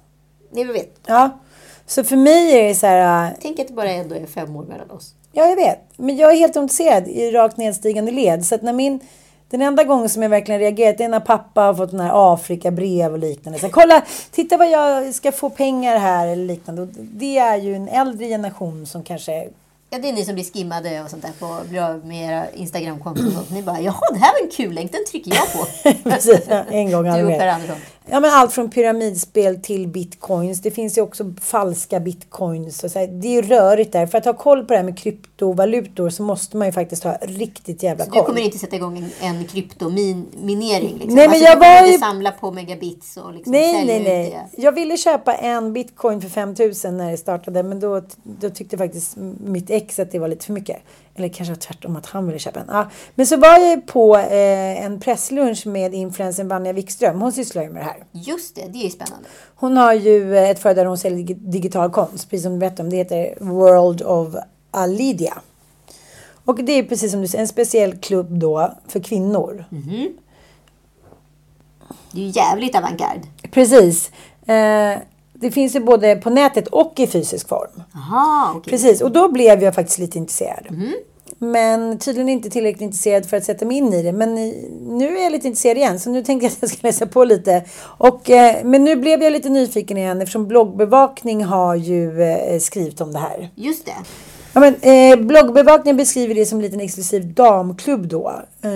Ni 0.53 0.65
vet. 0.65 0.95
Ja. 1.07 1.39
Så 1.87 2.05
för 2.05 2.17
mig 2.17 2.59
är 2.59 2.69
det 2.69 2.75
så 2.75 2.87
här... 2.87 3.27
äh, 3.27 3.33
Tänk 3.43 3.59
att 3.59 3.69
det 3.69 3.75
bara 3.75 3.91
ändå 3.91 4.15
är 4.15 4.27
fem 4.27 4.57
år 4.57 4.65
mellan 4.65 4.91
oss. 4.91 5.15
Ja, 5.33 5.47
jag 5.49 5.57
vet. 5.57 5.79
Men 5.97 6.17
jag 6.17 6.33
är 6.33 6.37
helt 6.37 6.57
ointresserad 6.57 7.09
i 7.09 7.31
rakt 7.31 7.57
nedstigande 7.57 8.13
led. 8.13 8.47
Så 8.47 8.55
att 8.55 8.63
när 8.63 8.73
min... 8.73 9.01
Den 9.51 9.63
enda 9.63 9.85
gången 9.85 10.09
som 10.09 10.23
jag 10.23 10.31
verkligen 10.31 10.61
reagerat 10.61 11.01
är 11.01 11.09
när 11.09 11.21
pappa 11.21 11.61
har 11.61 11.75
fått 11.75 11.91
den 11.91 12.01
här 12.01 12.35
Afrika-brev 12.35 13.13
och 13.13 13.19
liknande. 13.19 13.59
Så 13.59 13.69
kolla, 13.69 14.03
titta 14.31 14.57
vad 14.57 14.71
jag 14.71 15.15
ska 15.15 15.33
få 15.33 15.51
pengar 15.51 15.99
här 15.99 16.27
eller 16.29 16.45
liknande. 16.45 16.83
Och 16.83 16.89
det 16.93 17.39
är 17.39 17.57
ju 17.57 17.75
en 17.75 17.89
äldre 17.89 18.27
generation 18.27 18.87
som 18.87 19.03
kanske... 19.03 19.49
Ja, 19.91 19.99
det 19.99 20.09
är 20.09 20.13
ni 20.13 20.25
som 20.25 20.35
blir 20.35 20.45
skimmade 20.45 21.03
och 21.03 21.11
sånt 21.11 21.23
där 21.23 21.33
på, 21.39 21.69
blir 21.69 21.83
av 21.83 22.07
med 22.07 22.31
era 22.31 22.51
Instagramkonton 22.51 23.27
och 23.27 23.33
sånt. 23.33 23.51
Ni 23.51 23.63
bara, 23.63 23.81
jaha, 23.81 24.01
det 24.13 24.19
här 24.19 24.33
var 24.33 24.47
en 24.47 24.51
kul 24.51 24.75
länk, 24.75 24.93
den 24.93 25.05
trycker 25.11 25.35
jag 25.35 25.53
på. 25.53 25.67
Precis, 26.11 26.49
en 26.71 26.91
gång 26.93 27.05
Du 27.05 27.11
aldrig 27.11 27.25
och 27.25 27.31
mer. 27.31 27.39
Per 27.39 27.49
Andersson. 27.49 27.77
Ja, 28.11 28.21
men 28.21 28.31
allt 28.31 28.53
från 28.53 28.71
pyramidspel 28.71 29.63
till 29.63 29.89
bitcoins. 29.89 30.61
Det 30.63 30.71
finns 30.71 30.99
ju 30.99 31.03
också 31.03 31.33
falska 31.41 32.01
bitcoins. 32.01 32.85
Och 32.85 32.91
så 32.91 32.99
här, 32.99 33.07
det 33.07 33.29
är 33.29 33.33
ju 33.33 33.43
rörigt 33.43 33.93
där. 33.93 34.07
För 34.07 34.19
att 34.19 34.25
ha 34.25 34.33
koll 34.33 34.61
på 34.65 34.73
det 34.73 34.77
här 34.77 34.85
med 34.85 34.99
kryptovalutor 34.99 36.11
så 36.11 36.23
måste 36.23 36.57
man 36.57 36.67
ju 36.69 36.73
faktiskt 36.73 37.05
ha 37.05 37.17
riktigt 37.23 37.83
jävla 37.83 38.05
Så 38.05 38.11
koll. 38.11 38.21
du 38.23 38.27
kommer 38.27 38.41
inte 38.41 38.59
sätta 38.59 38.77
igång 38.77 38.99
en, 38.99 39.11
en 39.29 39.45
kryptominering? 39.45 40.93
Liksom. 40.99 41.15
Nej, 41.15 41.29
men 41.29 41.31
alltså, 41.31 41.45
jag 41.45 41.57
var 41.59 41.87
ju- 41.87 41.99
samla 41.99 42.31
på 42.33 42.51
megabits 42.51 43.17
och 43.17 43.33
liksom 43.33 43.53
Nej, 43.53 43.87
nej, 43.87 44.03
nej. 44.03 44.31
det? 44.55 44.63
Jag 44.63 44.73
ville 44.73 44.97
köpa 44.97 45.35
en 45.35 45.73
bitcoin 45.73 46.21
för 46.21 46.29
5000 46.29 46.97
när 46.97 47.11
det 47.11 47.17
startade. 47.17 47.63
Men 47.63 47.81
då, 47.81 48.03
då 48.23 48.51
tyckte 48.51 48.79
faktiskt 48.79 49.17
mitt 49.41 49.71
ex 49.71 49.99
att 49.99 50.11
det 50.13 50.19
var 50.19 50.29
lite 50.29 50.45
för 50.47 50.53
mycket. 50.53 50.77
Eller 51.17 51.29
kanske 51.29 51.57
tvärtom 51.57 51.97
att 51.97 52.07
han 52.07 52.27
ville 52.27 52.39
köpa 52.39 52.61
en. 52.61 52.67
Ja. 52.69 52.89
Men 53.15 53.27
så 53.27 53.37
var 53.37 53.59
jag 53.59 53.87
på 53.87 54.17
eh, 54.17 54.85
en 54.85 55.01
presslunch 55.01 55.67
med 55.67 55.95
influencern 55.95 56.49
Vanja 56.49 56.73
Wikström. 56.73 57.21
Hon 57.21 57.33
sysslar 57.33 57.63
ju 57.63 57.71
med 57.71 57.83
det 57.83 57.87
här. 57.87 57.98
Just 58.13 58.55
det, 58.55 58.69
det 58.73 58.87
är 58.87 58.91
spännande. 58.91 59.29
Hon 59.55 59.77
har 59.77 59.93
ju 59.93 60.37
eh, 60.37 60.51
ett 60.51 60.59
företag 60.59 60.77
där 60.85 60.87
hon 60.89 60.99
säljer 60.99 61.27
dig- 61.27 61.37
digital 61.41 61.91
konst. 61.91 62.31
Precis 62.31 62.43
som 62.43 62.53
du 62.53 62.59
berättade 62.59 62.83
om. 62.83 62.91
Det 62.91 62.97
heter 62.97 63.35
World 63.41 64.03
of 64.03 64.35
Alidia. 64.71 65.39
Och 66.45 66.65
det 66.65 66.73
är 66.73 66.83
precis 66.83 67.11
som 67.13 67.21
du 67.21 67.29
säger 67.29 67.43
en 67.43 67.49
speciell 67.49 67.97
klubb 67.99 68.39
då 68.39 68.73
för 68.89 69.01
kvinnor. 69.01 69.65
Mhm. 69.71 70.09
Det 72.13 72.21
är 72.21 72.25
ju 72.25 72.31
jävligt 72.31 72.77
avantgarde. 72.77 73.21
Precis. 73.51 74.11
Eh, 74.47 74.99
det 75.33 75.51
finns 75.51 75.77
ju 75.77 75.81
både 75.81 76.17
på 76.17 76.31
nätet 76.31 76.69
och 76.69 76.93
i 76.97 77.07
fysisk 77.07 77.49
form. 77.49 77.83
Jaha, 77.95 78.53
okej. 78.57 78.71
Precis, 78.71 79.01
och 79.01 79.13
då 79.13 79.29
blev 79.29 79.63
jag 79.63 79.75
faktiskt 79.75 79.99
lite 79.99 80.19
intresserad. 80.19 80.67
Mhm. 80.71 80.95
Men 81.39 81.99
tydligen 81.99 82.29
inte 82.29 82.51
tillräckligt 82.51 82.83
intresserad 82.83 83.27
för 83.27 83.37
att 83.37 83.45
sätta 83.45 83.67
mig 83.67 83.77
in 83.77 83.93
i 83.93 84.03
det. 84.03 84.13
Men 84.13 84.35
nu 84.99 85.19
är 85.19 85.23
jag 85.23 85.33
lite 85.33 85.47
intresserad 85.47 85.77
igen, 85.77 86.01
så 86.01 86.11
nu 86.11 86.23
tänkte 86.25 86.47
jag 86.47 86.53
att 86.53 86.59
jag 86.61 86.71
ska 86.71 86.87
läsa 86.87 87.07
på 87.07 87.25
lite. 87.25 87.65
Och, 87.81 88.31
eh, 88.31 88.65
men 88.65 88.85
nu 88.85 88.97
blev 88.97 89.23
jag 89.23 89.33
lite 89.33 89.49
nyfiken 89.49 89.97
igen 89.97 90.23
eftersom 90.23 90.49
bloggbevakning 90.49 91.45
har 91.45 91.75
ju 91.75 92.23
eh, 92.23 92.59
skrivit 92.59 93.01
om 93.01 93.13
det 93.13 93.19
här. 93.19 93.51
Just 93.55 93.87
det. 93.87 93.97
Ja, 94.53 94.61
men, 94.61 94.75
eh, 94.75 95.27
bloggbevakningen 95.27 95.97
beskriver 95.97 96.35
det 96.35 96.47
som 96.47 96.59
en 96.59 96.65
liten 96.65 96.81
exklusiv 96.81 97.35
damklubb 97.35 98.07
då. 98.07 98.29
Eh, 98.63 98.71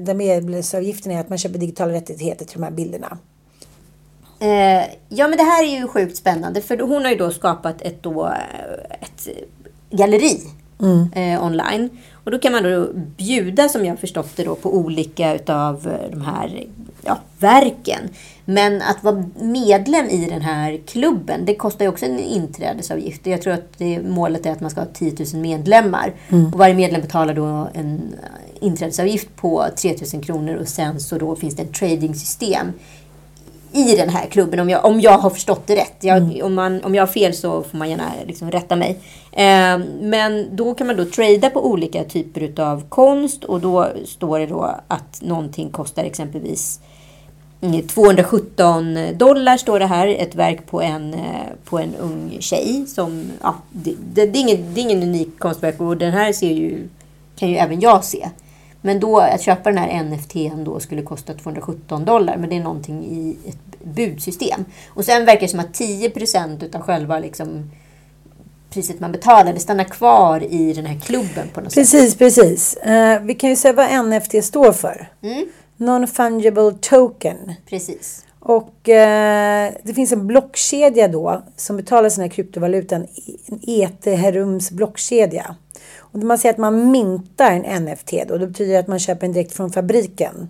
där 0.00 0.14
medlemsavgiften 0.14 1.12
är 1.12 1.20
att 1.20 1.28
man 1.28 1.38
köper 1.38 1.58
digitala 1.58 1.92
rättigheter 1.92 2.44
till 2.44 2.60
de 2.60 2.64
här 2.64 2.70
bilderna. 2.70 3.18
Eh, 4.40 4.84
ja, 5.08 5.28
men 5.28 5.38
det 5.38 5.44
här 5.44 5.64
är 5.64 5.80
ju 5.80 5.88
sjukt 5.88 6.16
spännande. 6.16 6.60
För 6.60 6.78
hon 6.78 7.04
har 7.04 7.10
ju 7.10 7.16
då 7.16 7.30
skapat 7.30 7.82
ett, 7.82 8.02
då, 8.02 8.26
eh, 8.26 8.96
ett 9.00 9.28
galleri 9.90 10.40
Mm. 10.80 11.12
eh, 11.12 11.44
online. 11.44 11.90
Och 12.24 12.30
då 12.30 12.38
kan 12.38 12.52
man 12.52 12.62
då 12.62 12.88
bjuda, 12.94 13.68
som 13.68 13.84
jag 13.84 13.98
förstått 13.98 14.36
det, 14.36 14.44
då, 14.44 14.54
på 14.54 14.76
olika 14.76 15.34
utav 15.34 15.88
eh, 15.88 16.10
de 16.10 16.20
här 16.22 16.66
ja, 17.04 17.18
verken. 17.38 18.00
Men 18.44 18.82
att 18.82 19.04
vara 19.04 19.24
medlem 19.40 20.06
i 20.06 20.26
den 20.30 20.42
här 20.42 20.80
klubben, 20.86 21.44
det 21.44 21.54
kostar 21.54 21.84
ju 21.84 21.88
också 21.88 22.06
en 22.06 22.18
inträdesavgift. 22.18 23.26
Jag 23.26 23.42
tror 23.42 23.52
att 23.52 23.78
det, 23.78 24.00
målet 24.02 24.46
är 24.46 24.52
att 24.52 24.60
man 24.60 24.70
ska 24.70 24.80
ha 24.80 24.88
10 24.94 25.14
000 25.32 25.42
medlemmar. 25.42 26.12
Mm. 26.28 26.46
Och 26.46 26.58
varje 26.58 26.74
medlem 26.74 27.00
betalar 27.00 27.34
då 27.34 27.68
en 27.74 28.14
eh, 28.22 28.66
inträdesavgift 28.66 29.36
på 29.36 29.66
3 29.76 29.96
000 30.14 30.24
kronor 30.24 30.54
och 30.54 30.68
sen 30.68 31.00
så 31.00 31.18
då 31.18 31.36
finns 31.36 31.56
det 31.56 31.62
ett 31.62 31.74
tradingsystem 31.74 32.72
i 33.74 33.96
den 33.96 34.08
här 34.08 34.26
klubben 34.26 34.60
om 34.60 34.70
jag, 34.70 34.84
om 34.84 35.00
jag 35.00 35.18
har 35.18 35.30
förstått 35.30 35.66
det 35.66 35.76
rätt. 35.76 35.96
Jag, 36.00 36.40
om, 36.42 36.54
man, 36.54 36.84
om 36.84 36.94
jag 36.94 37.02
har 37.02 37.12
fel 37.12 37.34
så 37.34 37.62
får 37.62 37.78
man 37.78 37.90
gärna 37.90 38.12
liksom 38.26 38.50
rätta 38.50 38.76
mig. 38.76 38.98
Eh, 39.32 39.78
men 40.00 40.56
då 40.56 40.74
kan 40.74 40.86
man 40.86 40.96
då 40.96 41.04
trada 41.04 41.50
på 41.50 41.66
olika 41.66 42.04
typer 42.04 42.60
av 42.60 42.82
konst 42.88 43.44
och 43.44 43.60
då 43.60 43.88
står 44.06 44.38
det 44.38 44.46
då 44.46 44.76
att 44.88 45.22
någonting 45.22 45.70
kostar 45.70 46.04
exempelvis 46.04 46.80
mm, 47.60 47.86
217 47.86 48.98
dollar 49.14 49.56
står 49.56 49.78
det 49.78 49.86
här. 49.86 50.08
Ett 50.08 50.34
verk 50.34 50.66
på 50.66 50.82
en, 50.82 51.14
eh, 51.14 51.20
på 51.64 51.78
en 51.78 51.94
ung 51.94 52.36
tjej. 52.40 52.84
Som, 52.86 53.24
ja, 53.42 53.54
det, 53.72 53.94
det, 54.14 54.26
det, 54.26 54.38
är 54.38 54.40
ingen, 54.40 54.74
det 54.74 54.80
är 54.80 54.82
ingen 54.82 55.02
unik 55.02 55.38
konstverk 55.38 55.80
och 55.80 55.96
den 55.96 56.12
här 56.12 56.32
ser 56.32 56.52
ju, 56.52 56.88
kan 57.36 57.48
ju 57.48 57.56
även 57.56 57.80
jag 57.80 58.04
se. 58.04 58.28
Men 58.86 59.00
då 59.00 59.18
att 59.18 59.42
köpa 59.42 59.70
den 59.70 59.78
här 59.78 60.02
NFTn 60.02 60.64
då 60.64 60.80
skulle 60.80 61.02
kosta 61.02 61.34
217 61.34 62.04
dollar. 62.04 62.36
Men 62.36 62.50
det 62.50 62.56
är 62.56 62.60
någonting 62.60 63.04
i 63.04 63.36
ett 63.48 63.84
budsystem. 63.84 64.64
Och 64.88 65.04
sen 65.04 65.24
verkar 65.24 65.40
det 65.40 65.48
som 65.48 65.60
att 65.60 65.72
10% 65.80 66.64
utav 66.64 66.80
själva 66.80 67.18
liksom, 67.18 67.70
priset 68.70 69.00
man 69.00 69.12
betalar, 69.12 69.52
det 69.52 69.60
stannar 69.60 69.84
kvar 69.84 70.42
i 70.52 70.72
den 70.72 70.86
här 70.86 71.00
klubben 71.00 71.48
på 71.54 71.60
något 71.60 71.72
sätt. 71.72 71.80
Precis, 71.80 72.14
precis. 72.14 72.76
Eh, 72.76 73.22
vi 73.22 73.34
kan 73.34 73.50
ju 73.50 73.56
säga 73.56 73.72
vad 73.74 74.06
NFT 74.06 74.44
står 74.44 74.72
för. 74.72 75.08
Mm, 75.22 75.46
Non-fungible 75.76 76.78
token. 76.80 77.52
precis. 77.68 78.24
Och 78.40 78.88
eh, 78.88 79.72
det 79.82 79.94
finns 79.94 80.12
en 80.12 80.26
blockkedja 80.26 81.08
då 81.08 81.42
som 81.56 81.76
betalar 81.76 82.08
sina 82.08 82.28
kryptovalutan. 82.28 83.06
En 83.46 83.60
Ethereums 83.66 84.70
blockkedja. 84.70 85.56
Och 86.14 86.20
man 86.20 86.38
säger 86.38 86.52
att 86.52 86.58
man 86.58 86.90
mintar 86.90 87.50
en 87.50 87.84
NFT 87.84 88.12
då. 88.28 88.38
Det 88.38 88.46
betyder 88.46 88.78
att 88.78 88.86
man 88.86 88.98
köper 88.98 89.20
den 89.20 89.32
direkt 89.32 89.52
från 89.52 89.72
fabriken. 89.72 90.48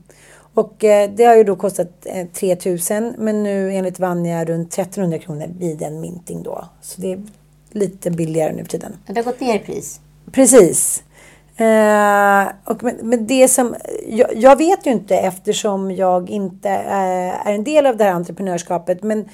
Och 0.55 0.85
eh, 0.85 1.11
det 1.11 1.25
har 1.25 1.37
ju 1.37 1.45
då 1.45 1.57
kostat 1.57 1.91
eh, 2.05 2.27
3000 2.27 3.15
men 3.19 3.43
nu 3.43 3.73
enligt 3.73 3.99
Vanja 3.99 4.45
runt 4.45 4.73
1300 4.73 5.19
kronor 5.19 5.47
vid 5.59 5.83
en 5.83 6.01
minting 6.01 6.43
då. 6.43 6.65
Så 6.83 7.01
det 7.01 7.12
är 7.12 7.23
lite 7.71 8.11
billigare 8.11 8.53
nu 8.53 8.62
för 8.62 8.71
tiden. 8.71 8.93
Det 9.07 9.17
har 9.17 9.25
gått 9.25 9.41
ner 9.41 9.55
i 9.55 9.59
pris. 9.59 10.01
Precis. 10.33 11.03
Eh, 11.57 12.47
och 12.65 12.83
men, 12.83 12.97
men 13.03 13.27
det 13.27 13.49
som, 13.49 13.75
jag, 14.09 14.37
jag 14.37 14.59
vet 14.59 14.87
ju 14.87 14.91
inte 14.91 15.17
eftersom 15.17 15.91
jag 15.91 16.31
inte 16.31 16.71
eh, 16.71 17.47
är 17.49 17.53
en 17.53 17.65
del 17.65 17.87
av 17.87 17.97
det 17.97 18.05
här 18.05 18.12
entreprenörskapet. 18.12 19.03
Men 19.03 19.29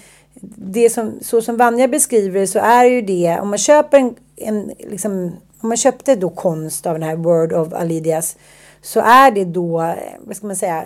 det 0.57 0.91
som, 0.91 1.13
så 1.21 1.43
som 1.43 1.57
Vanja 1.57 1.89
beskriver 1.89 2.41
det 2.41 2.47
så 2.47 2.59
är 2.59 2.85
ju 2.85 3.03
det, 3.03 3.39
om 3.41 3.49
man 3.49 3.59
köper 3.59 3.99
en, 3.99 4.15
en 4.37 4.71
liksom, 4.79 5.33
om 5.61 5.69
man 5.69 5.77
köpte 5.77 6.17
då 6.17 6.31
konst 6.31 6.87
av 6.87 6.95
den 6.95 7.03
här 7.03 7.17
Word 7.17 7.53
of 7.53 7.73
Alidias 7.73 8.37
så 8.83 9.01
är 9.01 9.31
det 9.31 9.45
då, 9.45 9.95
vad 10.21 10.37
ska 10.37 10.47
man 10.47 10.57
säga, 10.57 10.85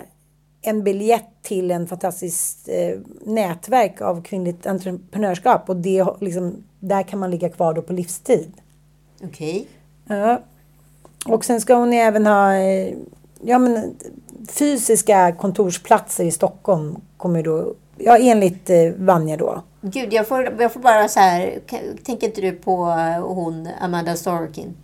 en 0.61 0.83
biljett 0.83 1.29
till 1.41 1.71
en 1.71 1.87
fantastiskt 1.87 2.69
eh, 2.69 2.99
nätverk 3.25 4.01
av 4.01 4.23
kvinnligt 4.23 4.65
entreprenörskap 4.65 5.69
och 5.69 5.75
det, 5.75 6.05
liksom, 6.21 6.63
där 6.79 7.03
kan 7.03 7.19
man 7.19 7.31
ligga 7.31 7.49
kvar 7.49 7.73
då 7.73 7.81
på 7.81 7.93
livstid. 7.93 8.51
Okej. 9.23 9.67
Ja. 10.07 10.41
Och 11.25 11.45
sen 11.45 11.61
ska 11.61 11.75
hon 11.75 11.93
även 11.93 12.25
ha 12.25 12.53
eh, 12.53 12.93
ja, 13.41 13.59
men, 13.59 13.95
fysiska 14.49 15.31
kontorsplatser 15.31 16.23
i 16.23 16.31
Stockholm. 16.31 16.95
Kommer 17.17 17.43
då, 17.43 17.73
ja, 17.97 18.17
enligt 18.17 18.69
eh, 18.69 18.77
Vanja 18.97 19.37
då. 19.37 19.63
Gud, 19.81 20.13
jag 20.13 20.27
får, 20.27 20.55
jag 20.59 20.73
får 20.73 20.79
bara 20.79 21.07
så 21.07 21.19
här... 21.19 21.59
Tänker 22.03 22.27
inte 22.27 22.41
du 22.41 22.51
på 22.51 22.87
eh, 22.87 23.27
hon, 23.27 23.69
Amanda 23.81 24.15
Sorkin? 24.15 24.75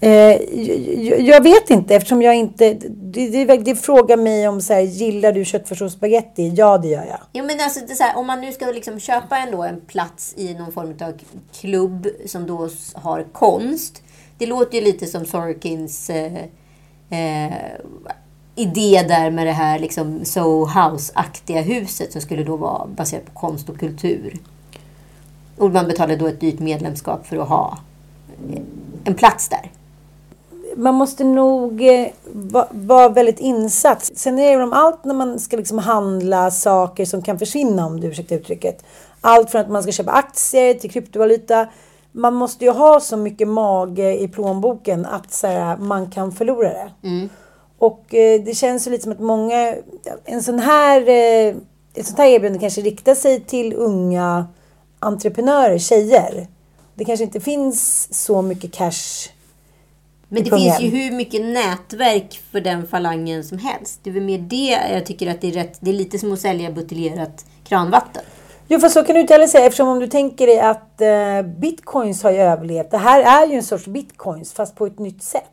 Eh, 0.00 0.10
jag, 0.10 1.20
jag 1.20 1.42
vet 1.42 1.70
inte 1.70 1.94
eftersom 1.94 2.22
jag 2.22 2.34
inte... 2.34 2.74
Det, 2.88 3.44
det, 3.44 3.56
det 3.56 3.76
frågar 3.76 4.16
mig 4.16 4.48
om 4.48 4.60
så 4.60 4.72
här, 4.72 4.80
gillar 4.80 5.32
du 5.32 5.44
köttfärssås 5.44 5.92
och 5.92 5.98
spagetti? 5.98 6.52
Ja, 6.56 6.78
det 6.78 6.88
gör 6.88 7.04
jag. 7.04 7.20
Jo, 7.32 7.44
men 7.44 7.60
alltså, 7.60 8.04
här, 8.04 8.16
om 8.16 8.26
man 8.26 8.40
nu 8.40 8.52
ska 8.52 8.66
liksom 8.66 9.00
köpa 9.00 9.38
ändå 9.38 9.62
en 9.62 9.80
plats 9.80 10.34
i 10.36 10.54
någon 10.54 10.72
form 10.72 10.94
av 11.00 11.12
klubb 11.60 12.08
som 12.26 12.46
då 12.46 12.68
har 12.94 13.22
konst. 13.32 14.02
Det 14.38 14.46
låter 14.46 14.78
ju 14.78 14.84
lite 14.84 15.06
som 15.06 15.24
Sorkins 15.24 16.10
eh, 16.10 16.34
eh, 17.10 17.52
idé 18.56 19.04
där 19.08 19.30
med 19.30 19.46
det 19.46 19.52
här 19.52 19.78
liksom 19.78 20.24
Soho 20.24 20.66
House-aktiga 20.66 21.60
huset 21.62 22.12
som 22.12 22.20
skulle 22.20 22.44
då 22.44 22.56
vara 22.56 22.86
baserat 22.86 23.26
på 23.26 23.40
konst 23.40 23.68
och 23.68 23.78
kultur. 23.78 24.38
Och 25.58 25.70
man 25.70 25.86
betalade 25.86 26.16
då 26.16 26.26
ett 26.26 26.40
dyrt 26.40 26.58
medlemskap 26.58 27.26
för 27.26 27.36
att 27.36 27.48
ha 27.48 27.78
eh, 28.52 28.60
en 29.04 29.14
plats 29.14 29.48
där. 29.48 29.70
Man 30.76 30.94
måste 30.94 31.24
nog 31.24 31.88
eh, 31.88 32.06
va- 32.32 32.68
vara 32.70 33.08
väldigt 33.08 33.40
insatt. 33.40 34.10
Sen 34.14 34.38
är 34.38 34.58
det 34.58 34.64
om 34.64 34.72
allt 34.72 35.04
när 35.04 35.14
man 35.14 35.40
ska 35.40 35.56
liksom 35.56 35.78
handla 35.78 36.50
saker 36.50 37.04
som 37.04 37.22
kan 37.22 37.38
försvinna 37.38 37.86
om 37.86 38.00
du 38.00 38.06
ursäktar 38.06 38.36
uttrycket. 38.36 38.84
Allt 39.20 39.50
från 39.50 39.60
att 39.60 39.70
man 39.70 39.82
ska 39.82 39.92
köpa 39.92 40.10
aktier 40.12 40.74
till 40.74 40.90
kryptovaluta. 40.90 41.66
Man 42.12 42.34
måste 42.34 42.64
ju 42.64 42.70
ha 42.70 43.00
så 43.00 43.16
mycket 43.16 43.48
mage 43.48 44.20
i 44.22 44.28
plånboken 44.28 45.06
att 45.06 45.40
här, 45.42 45.76
man 45.76 46.10
kan 46.10 46.32
förlora 46.32 46.68
det. 46.68 46.90
Och 47.78 48.14
eh, 48.14 48.42
det 48.42 48.54
känns 48.54 48.86
ju 48.86 48.90
lite 48.90 49.02
som 49.02 49.12
att 49.12 49.20
många, 49.20 49.74
en 50.24 50.42
sån 50.42 50.58
här, 50.58 51.00
eh, 51.08 51.56
ett 51.94 52.06
sånt 52.06 52.18
här 52.18 52.26
erbjudande 52.26 52.58
kanske 52.58 52.80
riktar 52.80 53.14
sig 53.14 53.40
till 53.40 53.74
unga 53.74 54.46
entreprenörer, 54.98 55.78
tjejer. 55.78 56.46
Det 56.94 57.04
kanske 57.04 57.24
inte 57.24 57.40
finns 57.40 58.08
så 58.24 58.42
mycket 58.42 58.72
cash 58.72 59.30
Men 60.28 60.44
det 60.44 60.50
finns 60.50 60.80
ju 60.80 60.88
hur 60.88 61.12
mycket 61.12 61.44
nätverk 61.44 62.40
för 62.50 62.60
den 62.60 62.86
falangen 62.86 63.44
som 63.44 63.58
helst. 63.58 64.00
Det 64.02 64.10
är 64.10 64.14
väl 64.14 64.22
mer 64.22 64.38
det 64.38 64.94
jag 64.94 65.06
tycker 65.06 65.30
att 65.30 65.40
det 65.40 65.48
är 65.48 65.52
rätt. 65.52 65.78
Det 65.80 65.90
är 65.90 65.94
lite 65.94 66.18
som 66.18 66.32
att 66.32 66.40
sälja 66.40 66.70
buteljerat 66.70 67.46
kranvatten. 67.64 68.22
Jo, 68.68 68.80
fast 68.80 68.94
så 68.94 69.02
kan 69.02 69.14
du 69.14 69.20
inte 69.20 69.34
heller 69.34 69.46
säga 69.46 69.66
eftersom 69.66 69.88
om 69.88 69.98
du 69.98 70.06
tänker 70.06 70.46
dig 70.46 70.60
att 70.60 71.00
eh, 71.00 71.42
bitcoins 71.42 72.22
har 72.22 72.30
ju 72.30 72.38
överlevt. 72.38 72.90
Det 72.90 72.98
här 72.98 73.42
är 73.42 73.46
ju 73.46 73.56
en 73.56 73.62
sorts 73.62 73.86
bitcoins 73.86 74.52
fast 74.52 74.76
på 74.76 74.86
ett 74.86 74.98
nytt 74.98 75.22
sätt. 75.22 75.50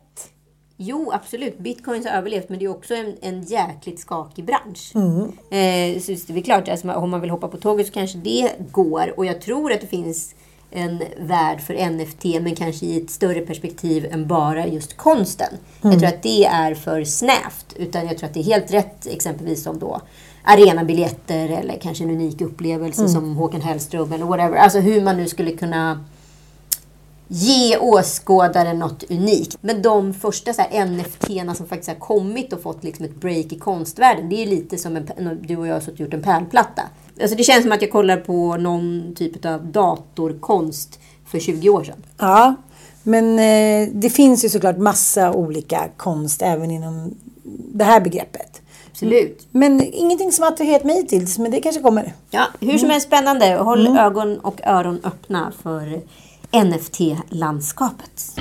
Jo, 0.76 1.10
absolut. 1.12 1.58
Bitcoins 1.58 2.06
har 2.06 2.12
överlevt, 2.12 2.48
men 2.48 2.58
det 2.58 2.64
är 2.64 2.68
också 2.68 2.94
en, 2.94 3.16
en 3.20 3.42
jäkligt 3.42 4.00
skakig 4.00 4.44
bransch. 4.44 4.92
Mm. 4.94 5.22
Eh, 5.24 6.00
så 6.00 6.32
det 6.32 6.38
är 6.38 6.42
klart, 6.42 6.68
alltså, 6.68 6.92
om 6.92 7.10
man 7.10 7.20
vill 7.20 7.30
hoppa 7.30 7.48
på 7.48 7.56
tåget 7.56 7.86
så 7.86 7.92
kanske 7.92 8.18
det 8.18 8.50
går. 8.72 9.14
Och 9.16 9.26
jag 9.26 9.40
tror 9.40 9.72
att 9.72 9.80
det 9.80 9.86
finns 9.86 10.34
en 10.70 11.02
värld 11.20 11.60
för 11.60 11.90
NFT, 11.90 12.24
men 12.24 12.54
kanske 12.54 12.86
i 12.86 13.00
ett 13.02 13.10
större 13.10 13.40
perspektiv 13.40 14.06
än 14.12 14.26
bara 14.26 14.66
just 14.66 14.96
konsten. 14.96 15.48
Mm. 15.82 15.92
Jag 15.92 16.00
tror 16.00 16.08
att 16.08 16.22
det 16.22 16.44
är 16.44 16.74
för 16.74 17.04
snävt. 17.04 17.66
Utan 17.76 18.06
jag 18.06 18.18
tror 18.18 18.28
att 18.28 18.34
det 18.34 18.40
är 18.40 18.44
helt 18.44 18.72
rätt, 18.72 19.06
exempelvis 19.06 19.62
som 19.62 19.78
då 19.78 20.00
arenabiljetter 20.44 21.48
eller 21.48 21.78
kanske 21.78 22.04
en 22.04 22.10
unik 22.10 22.40
upplevelse 22.40 23.00
Mm. 23.00 23.12
som 23.12 23.36
Håkan 23.36 23.60
Hellström 23.60 24.12
eller 24.12 24.24
whatever. 24.24 24.56
Alltså 24.56 24.78
hur 24.78 25.00
man 25.02 25.16
nu 25.16 25.28
skulle 25.28 25.50
kunna 25.50 26.04
ge 27.28 27.76
åskådaren 27.78 28.78
något 28.78 29.10
unikt. 29.10 29.58
Men 29.60 29.82
de 29.82 30.14
första 30.14 30.52
så 30.52 30.62
här 30.62 30.86
NFT-erna 30.86 31.54
som 31.54 31.66
faktiskt 31.66 31.88
har 31.88 31.96
kommit 31.96 32.52
och 32.52 32.62
fått 32.62 32.84
liksom 32.84 33.04
ett 33.04 33.14
break 33.14 33.52
i 33.52 33.58
konstvärlden, 33.58 34.28
det 34.28 34.42
är 34.42 34.46
lite 34.46 34.78
som 34.78 34.96
en, 34.96 35.40
du 35.42 35.56
och 35.56 35.66
jag 35.66 35.74
har 35.74 35.80
suttit 35.80 35.94
och 35.94 36.00
gjort 36.00 36.14
en 36.14 36.22
pärlplatta. 36.22 36.82
Alltså 37.20 37.36
det 37.36 37.44
känns 37.44 37.62
som 37.62 37.72
att 37.72 37.82
jag 37.82 37.90
kollar 37.90 38.16
på 38.16 38.56
någon 38.56 39.14
typ 39.16 39.44
av 39.44 39.66
datorkonst 39.66 40.98
för 41.26 41.38
20 41.38 41.70
år 41.70 41.84
sedan. 41.84 42.02
Ja, 42.18 42.54
men 43.02 43.38
eh, 43.38 43.88
det 43.92 44.10
finns 44.10 44.44
ju 44.44 44.48
såklart 44.48 44.78
massa 44.78 45.32
olika 45.32 45.88
konst 45.96 46.42
även 46.42 46.70
inom 46.70 47.14
det 47.74 47.84
här 47.84 48.00
begreppet. 48.00 48.60
Absolut. 48.90 49.46
Men 49.50 49.80
ingenting 49.92 50.32
som 50.32 50.44
attraherat 50.44 50.84
mig 50.84 50.96
hittills, 50.96 51.38
men 51.38 51.50
det 51.50 51.60
kanske 51.60 51.82
kommer. 51.82 52.12
Ja, 52.30 52.46
hur 52.60 52.78
som 52.78 52.90
helst 52.90 53.06
spännande. 53.06 53.54
Håll 53.54 53.98
ögon 53.98 54.38
och 54.38 54.60
öron 54.64 55.00
öppna 55.04 55.52
för 55.62 56.00
NFT-landskapet. 56.54 58.36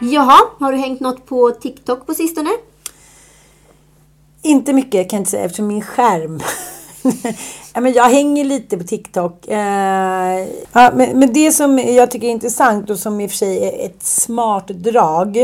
Jaha, 0.00 0.38
har 0.58 0.72
du 0.72 0.78
hängt 0.78 1.00
något 1.00 1.26
på 1.26 1.50
TikTok 1.50 2.06
på 2.06 2.14
sistone? 2.14 2.50
Inte 4.42 4.72
mycket 4.72 5.10
kan 5.10 5.16
jag 5.16 5.20
inte 5.20 5.30
säga 5.30 5.44
eftersom 5.44 5.66
min 5.66 5.82
skärm. 5.82 6.40
ja, 7.74 7.80
men 7.80 7.92
jag 7.92 8.04
hänger 8.04 8.44
lite 8.44 8.78
på 8.78 8.84
TikTok. 8.84 9.48
Eh, 9.48 10.48
ja, 10.72 10.92
men, 10.94 11.18
men 11.18 11.32
det 11.32 11.52
som 11.52 11.78
jag 11.78 12.10
tycker 12.10 12.26
är 12.26 12.30
intressant 12.30 12.90
och 12.90 12.98
som 12.98 13.20
i 13.20 13.26
och 13.26 13.30
för 13.30 13.36
sig 13.36 13.64
är 13.64 13.86
ett 13.86 14.02
smart 14.02 14.68
drag 14.68 15.36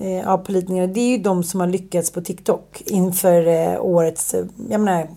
eh, 0.00 0.28
av 0.28 0.38
politikerna. 0.38 0.86
Det 0.86 1.00
är 1.00 1.08
ju 1.08 1.18
de 1.18 1.44
som 1.44 1.60
har 1.60 1.66
lyckats 1.66 2.10
på 2.10 2.20
TikTok 2.20 2.82
inför 2.86 3.46
eh, 3.46 3.84
årets 3.84 4.34
jag 4.70 4.80
menar, 4.80 5.08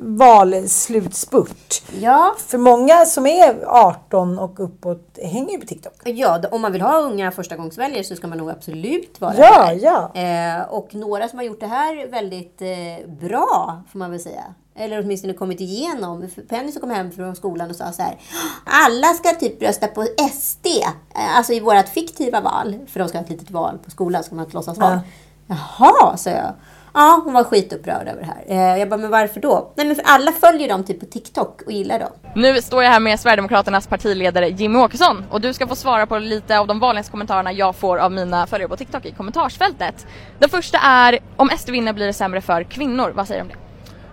valslutspurt. 0.00 1.82
Ja. 2.00 2.34
För 2.46 2.58
många 2.58 3.04
som 3.04 3.26
är 3.26 3.64
18 3.66 4.38
och 4.38 4.60
uppåt 4.64 5.18
hänger 5.22 5.52
ju 5.52 5.58
på 5.60 5.66
TikTok. 5.66 5.92
Ja, 6.04 6.42
om 6.50 6.60
man 6.62 6.72
vill 6.72 6.80
ha 6.82 6.98
unga 7.00 7.30
förstagångsväljare 7.30 8.04
så 8.04 8.16
ska 8.16 8.26
man 8.26 8.38
nog 8.38 8.50
absolut 8.50 9.20
vara 9.20 9.34
Ja, 9.36 9.66
där. 9.66 9.78
ja. 9.82 10.12
Eh, 10.14 10.68
och 10.68 10.94
några 10.94 11.28
som 11.28 11.38
har 11.38 11.44
gjort 11.46 11.60
det 11.60 11.66
här 11.66 12.06
väldigt 12.10 12.62
eh, 12.62 13.10
bra, 13.28 13.82
får 13.92 13.98
man 13.98 14.10
väl 14.10 14.20
säga. 14.20 14.44
Eller 14.80 14.98
åtminstone 15.02 15.32
kommit 15.32 15.60
igenom. 15.60 16.28
Penny 16.48 16.72
som 16.72 16.80
kom 16.80 16.90
hem 16.90 17.10
från 17.12 17.36
skolan 17.36 17.70
och 17.70 17.76
sa 17.76 17.92
så 17.92 18.02
här. 18.02 18.18
Alla 18.64 19.06
ska 19.14 19.28
typ 19.34 19.62
rösta 19.62 19.86
på 19.86 20.06
SD. 20.32 20.66
Eh, 20.66 21.36
alltså 21.36 21.52
i 21.52 21.60
vårt 21.60 21.88
fiktiva 21.88 22.40
val. 22.40 22.78
För 22.86 23.00
de 23.00 23.08
ska 23.08 23.18
ha 23.18 23.24
ett 23.24 23.30
litet 23.30 23.50
val 23.50 23.78
på 23.84 23.90
skolan, 23.90 24.22
ska 24.24 24.34
man 24.34 24.44
ha 24.44 24.48
ett 24.48 24.54
låtsasval. 24.54 24.98
Jaha, 25.46 26.16
sa 26.16 26.30
jag. 26.30 26.52
Ja, 27.00 27.20
hon 27.24 27.34
var 27.34 27.44
skitupprörd 27.44 28.08
över 28.08 28.20
det 28.20 28.26
här. 28.26 28.72
Eh, 28.74 28.78
jag 28.78 28.88
bara, 28.88 28.96
men 28.96 29.10
varför 29.10 29.40
då? 29.40 29.72
Nej, 29.74 29.86
men 29.86 29.96
för 29.96 30.04
alla 30.06 30.32
följer 30.32 30.68
dem 30.68 30.84
typ 30.84 31.00
på 31.00 31.06
TikTok 31.06 31.62
och 31.66 31.72
gillar 31.72 31.98
dem. 31.98 32.08
Nu 32.36 32.62
står 32.62 32.82
jag 32.82 32.90
här 32.90 33.00
med 33.00 33.20
Sverigedemokraternas 33.20 33.86
partiledare 33.86 34.48
Jimmy 34.48 34.78
Åkesson 34.78 35.24
och 35.30 35.40
du 35.40 35.52
ska 35.52 35.66
få 35.66 35.76
svara 35.76 36.06
på 36.06 36.18
lite 36.18 36.58
av 36.58 36.66
de 36.66 36.78
vanligaste 36.80 37.10
kommentarerna 37.10 37.52
jag 37.52 37.76
får 37.76 37.98
av 37.98 38.12
mina 38.12 38.46
följare 38.46 38.68
på 38.68 38.76
TikTok 38.76 39.06
i 39.06 39.12
kommentarsfältet. 39.12 40.06
Den 40.38 40.48
första 40.48 40.78
är, 40.78 41.18
om 41.36 41.50
SD 41.58 41.70
vinner 41.70 41.92
blir 41.92 42.06
det 42.06 42.12
sämre 42.12 42.40
för 42.40 42.62
kvinnor. 42.62 43.12
Vad 43.14 43.28
säger 43.28 43.40
du 43.40 43.42
om 43.42 43.48
det? 43.48 43.58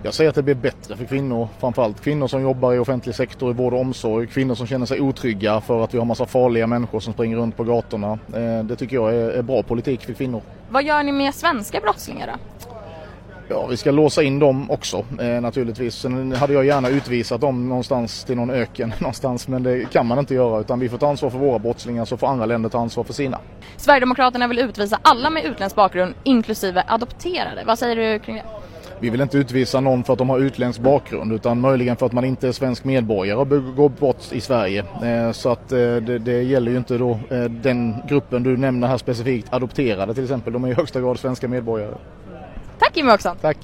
Jag 0.04 0.14
säger 0.14 0.30
att 0.30 0.36
det 0.36 0.44
blir 0.44 0.56
bättre 0.56 0.96
för 0.98 1.06
kvinnor, 1.06 1.48
framförallt 1.60 2.02
kvinnor 2.02 2.28
som 2.28 2.42
jobbar 2.42 2.74
i 2.74 2.80
offentlig 2.80 3.16
sektor, 3.16 3.52
i 3.52 3.54
vård 3.54 3.74
och 3.74 3.80
omsorg, 3.80 4.28
kvinnor 4.28 4.56
som 4.56 4.68
känner 4.68 4.86
sig 4.86 5.02
otrygga 5.02 5.62
för 5.62 5.84
att 5.84 5.94
vi 5.94 5.98
har 5.98 6.06
massa 6.06 6.26
farliga 6.26 6.68
människor 6.68 7.00
som 7.00 7.14
springer 7.14 7.38
runt 7.38 7.58
på 7.58 7.64
gatorna. 7.64 8.20
Eh, 8.36 8.64
Det 8.64 8.76
tycker 8.76 8.96
jag 8.96 9.16
är 9.16 9.30
är 9.30 9.42
bra 9.42 9.64
politik 9.64 10.06
för 10.06 10.14
kvinnor. 10.14 10.42
Vad 10.70 10.84
gör 10.84 11.04
ni 11.04 11.12
med 11.12 11.36
svenska 11.36 11.80
brottslingar 11.80 12.28
då? 12.28 12.34
Ja, 13.48 13.68
vi 13.68 13.78
ska 13.78 13.92
låsa 13.92 14.24
in 14.24 14.40
dem 14.40 14.72
också 14.72 15.06
eh, 15.20 15.42
naturligtvis. 15.42 15.96
Sen 15.96 16.32
hade 16.32 16.54
jag 16.54 16.66
gärna 16.66 16.90
utvisat 16.90 17.42
dem 17.42 17.70
någonstans 17.70 18.24
till 18.24 18.36
någon 18.36 18.50
öken 18.50 18.94
någonstans 19.00 19.48
men 19.48 19.64
det 19.64 19.92
kan 19.92 20.06
man 20.06 20.20
inte 20.20 20.34
göra 20.34 20.60
utan 20.60 20.80
vi 20.80 20.90
får 20.90 20.98
ta 20.98 21.10
ansvar 21.10 21.30
för 21.30 21.38
våra 21.38 21.60
brottslingar 21.60 22.06
så 22.06 22.18
får 22.18 22.28
andra 22.28 22.46
länder 22.46 22.70
ta 22.70 22.80
ansvar 22.80 23.04
för 23.04 23.14
sina. 23.14 23.40
Sverigedemokraterna 23.78 24.48
vill 24.48 24.60
utvisa 24.60 25.00
alla 25.02 25.30
med 25.30 25.46
utländsk 25.46 25.76
bakgrund, 25.76 26.14
inklusive 26.24 26.84
adopterade. 26.88 27.64
Vad 27.68 27.80
säger 27.80 27.96
du 27.96 28.20
kring 28.20 28.36
det? 28.36 28.44
Vi 29.00 29.10
vill 29.10 29.22
inte 29.22 29.38
utvisa 29.38 29.80
någon 29.80 30.04
för 30.04 30.14
att 30.14 30.20
de 30.20 30.30
har 30.30 30.40
utländsk 30.40 30.80
bakgrund 30.82 31.34
utan 31.34 31.60
möjligen 31.60 31.96
för 31.96 32.06
att 32.06 32.12
man 32.14 32.26
inte 32.26 32.48
är 32.48 32.52
svensk 32.52 32.84
medborgare 32.84 33.38
och 33.40 33.48
begår 33.48 33.90
brott 33.90 34.30
i 34.34 34.42
Sverige. 34.42 34.86
Eh, 35.04 35.32
Så 35.32 35.50
att 35.50 35.72
eh, 35.72 35.78
det, 35.78 36.20
det 36.20 36.42
gäller 36.44 36.72
ju 36.72 36.78
inte 36.78 36.98
då 36.98 37.20
eh, 37.30 37.44
den 37.44 37.96
gruppen 38.10 38.44
du 38.44 38.58
nämner 38.58 38.88
här 38.88 38.98
specifikt, 38.98 39.54
adopterade 39.54 40.14
till 40.14 40.24
exempel. 40.24 40.54
De 40.54 40.64
är 40.64 40.68
i 40.70 40.74
högsta 40.74 41.02
grad 41.02 41.20
svenska 41.20 41.48
medborgare. 41.48 41.96
Tack 42.80 42.98
Jimmy 42.98 43.12
Åkesson! 43.12 43.38
Tack! 43.42 43.58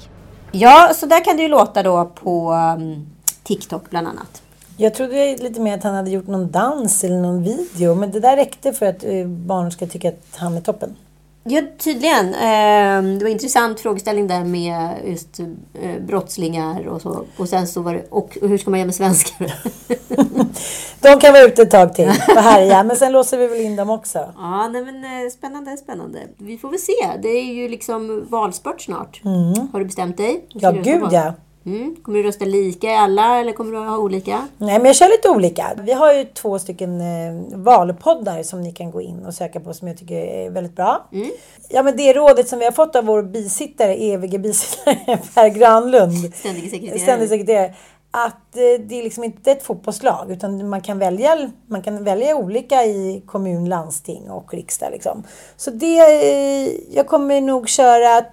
Ja, 0.52 0.92
så 0.94 1.06
där 1.06 1.24
kan 1.24 1.36
det 1.36 1.42
ju 1.42 1.48
låta 1.48 1.82
då 1.82 2.04
på 2.04 2.52
um, 2.52 3.06
TikTok 3.42 3.90
bland 3.90 4.08
annat. 4.08 4.42
Jag 4.76 4.94
trodde 4.94 5.36
lite 5.36 5.60
mer 5.60 5.74
att 5.74 5.82
han 5.82 5.94
hade 5.94 6.10
gjort 6.10 6.26
någon 6.26 6.50
dans 6.50 7.04
eller 7.04 7.20
någon 7.20 7.42
video. 7.42 7.94
Men 7.94 8.10
det 8.10 8.20
där 8.20 8.36
räckte 8.36 8.72
för 8.72 8.86
att 8.86 9.04
eh, 9.04 9.26
barn 9.26 9.72
ska 9.72 9.86
tycka 9.86 10.08
att 10.08 10.36
han 10.36 10.56
är 10.56 10.60
toppen. 10.60 10.96
Ja, 11.44 11.62
tydligen. 11.78 12.26
Eh, 12.34 13.02
det 13.18 13.24
var 13.24 13.26
en 13.26 13.32
intressant 13.32 13.80
frågeställning 13.80 14.26
där 14.26 14.44
med 14.44 14.90
just 15.04 15.40
eh, 15.40 16.02
brottslingar 16.06 16.86
och 16.86 17.02
så. 17.02 17.24
Och 17.36 17.48
sen 17.48 17.66
så 17.66 17.80
var 17.80 17.94
det, 17.94 18.06
och 18.10 18.38
hur 18.42 18.58
ska 18.58 18.70
man 18.70 18.80
göra 18.80 18.86
med 18.86 18.94
svenskar? 18.94 19.54
De 21.00 21.20
kan 21.20 21.32
vara 21.32 21.44
ute 21.44 21.62
ett 21.62 21.70
tag 21.70 21.94
till 21.94 22.08
och 22.08 22.42
härja, 22.42 22.82
men 22.82 22.96
sen 22.96 23.12
låser 23.12 23.38
vi 23.38 23.46
väl 23.46 23.60
in 23.60 23.76
dem 23.76 23.90
också. 23.90 24.18
Ja, 24.36 24.68
nej 24.68 24.84
men 24.84 25.04
eh, 25.04 25.30
spännande, 25.30 25.76
spännande. 25.76 26.18
Vi 26.38 26.58
får 26.58 26.68
väl 26.68 26.78
se. 26.78 27.20
Det 27.22 27.28
är 27.28 27.52
ju 27.52 27.68
liksom 27.68 28.26
valspurt 28.28 28.80
snart. 28.80 29.20
Mm. 29.24 29.68
Har 29.72 29.78
du 29.78 29.84
bestämt 29.84 30.16
dig? 30.16 30.44
Ja, 30.48 30.70
gud 30.70 31.08
ja. 31.10 31.34
Mm. 31.66 31.96
Kommer 32.02 32.18
du 32.18 32.24
rösta 32.24 32.44
lika 32.44 32.90
i 32.90 32.94
alla 32.96 33.40
eller 33.40 33.52
kommer 33.52 33.72
du 33.72 33.78
ha 33.78 33.98
olika? 33.98 34.48
Nej, 34.58 34.78
men 34.78 34.84
jag 34.84 34.96
kör 34.96 35.08
lite 35.08 35.28
olika. 35.28 35.66
Vi 35.82 35.92
har 35.92 36.12
ju 36.12 36.24
två 36.24 36.58
stycken 36.58 37.00
eh, 37.00 37.56
valpoddar 37.58 38.42
som 38.42 38.60
ni 38.62 38.72
kan 38.72 38.90
gå 38.90 39.00
in 39.00 39.26
och 39.26 39.34
söka 39.34 39.60
på 39.60 39.74
som 39.74 39.88
jag 39.88 39.98
tycker 39.98 40.16
är 40.16 40.50
väldigt 40.50 40.76
bra. 40.76 41.06
Ja, 41.68 41.82
men 41.82 41.96
det 41.96 42.12
rådet 42.12 42.48
som 42.48 42.58
vi 42.58 42.64
har 42.64 42.72
fått 42.72 42.96
av 42.96 43.04
vår 43.04 43.22
bisittare, 43.22 43.94
evige 43.94 44.38
bisittare 44.38 44.96
Per 45.34 45.48
Granlund. 45.48 46.34
Ständig 46.34 46.70
sekreterare. 46.70 46.98
Ständig 46.98 47.28
sekreterare. 47.28 47.74
Att 48.10 48.56
eh, 48.56 48.86
det 48.86 48.98
är 48.98 49.02
liksom 49.02 49.24
inte 49.24 49.52
ett 49.52 49.62
fotbollslag 49.62 50.30
utan 50.30 50.68
man 50.68 50.80
kan 50.80 50.98
välja, 50.98 51.50
man 51.66 51.82
kan 51.82 52.04
välja 52.04 52.36
olika 52.36 52.84
i 52.84 53.22
kommun, 53.26 53.68
landsting 53.68 54.30
och 54.30 54.54
riksdag. 54.54 54.92
Liksom. 54.92 55.22
Så 55.56 55.70
det, 55.70 55.98
eh, 55.98 56.70
jag 56.96 57.06
kommer 57.06 57.40
nog 57.40 57.68
köra 57.68 58.24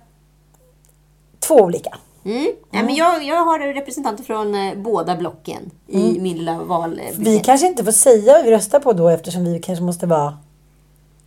två 1.40 1.56
olika. 1.56 1.98
Mm. 2.26 2.52
Ja, 2.72 2.84
men 2.84 2.96
jag, 2.96 3.24
jag 3.24 3.46
har 3.46 3.60
representanter 3.74 4.24
från 4.24 4.56
eh, 4.56 4.76
båda 4.78 5.16
blocken 5.16 5.72
i 5.88 6.10
Mm. 6.10 6.24
min 6.24 6.38
lilla 6.38 6.64
val. 6.64 7.02
Vi 7.18 7.40
kanske 7.40 7.68
inte 7.68 7.84
får 7.84 7.92
säga 7.92 8.34
vad 8.34 8.46
vi 8.46 8.52
röstar 8.52 8.80
på 8.80 8.94
då 8.94 9.10
eftersom 9.10 9.46
vi 9.46 9.60
kanske 9.60 9.84
måste 9.84 10.06
vara 10.08 10.38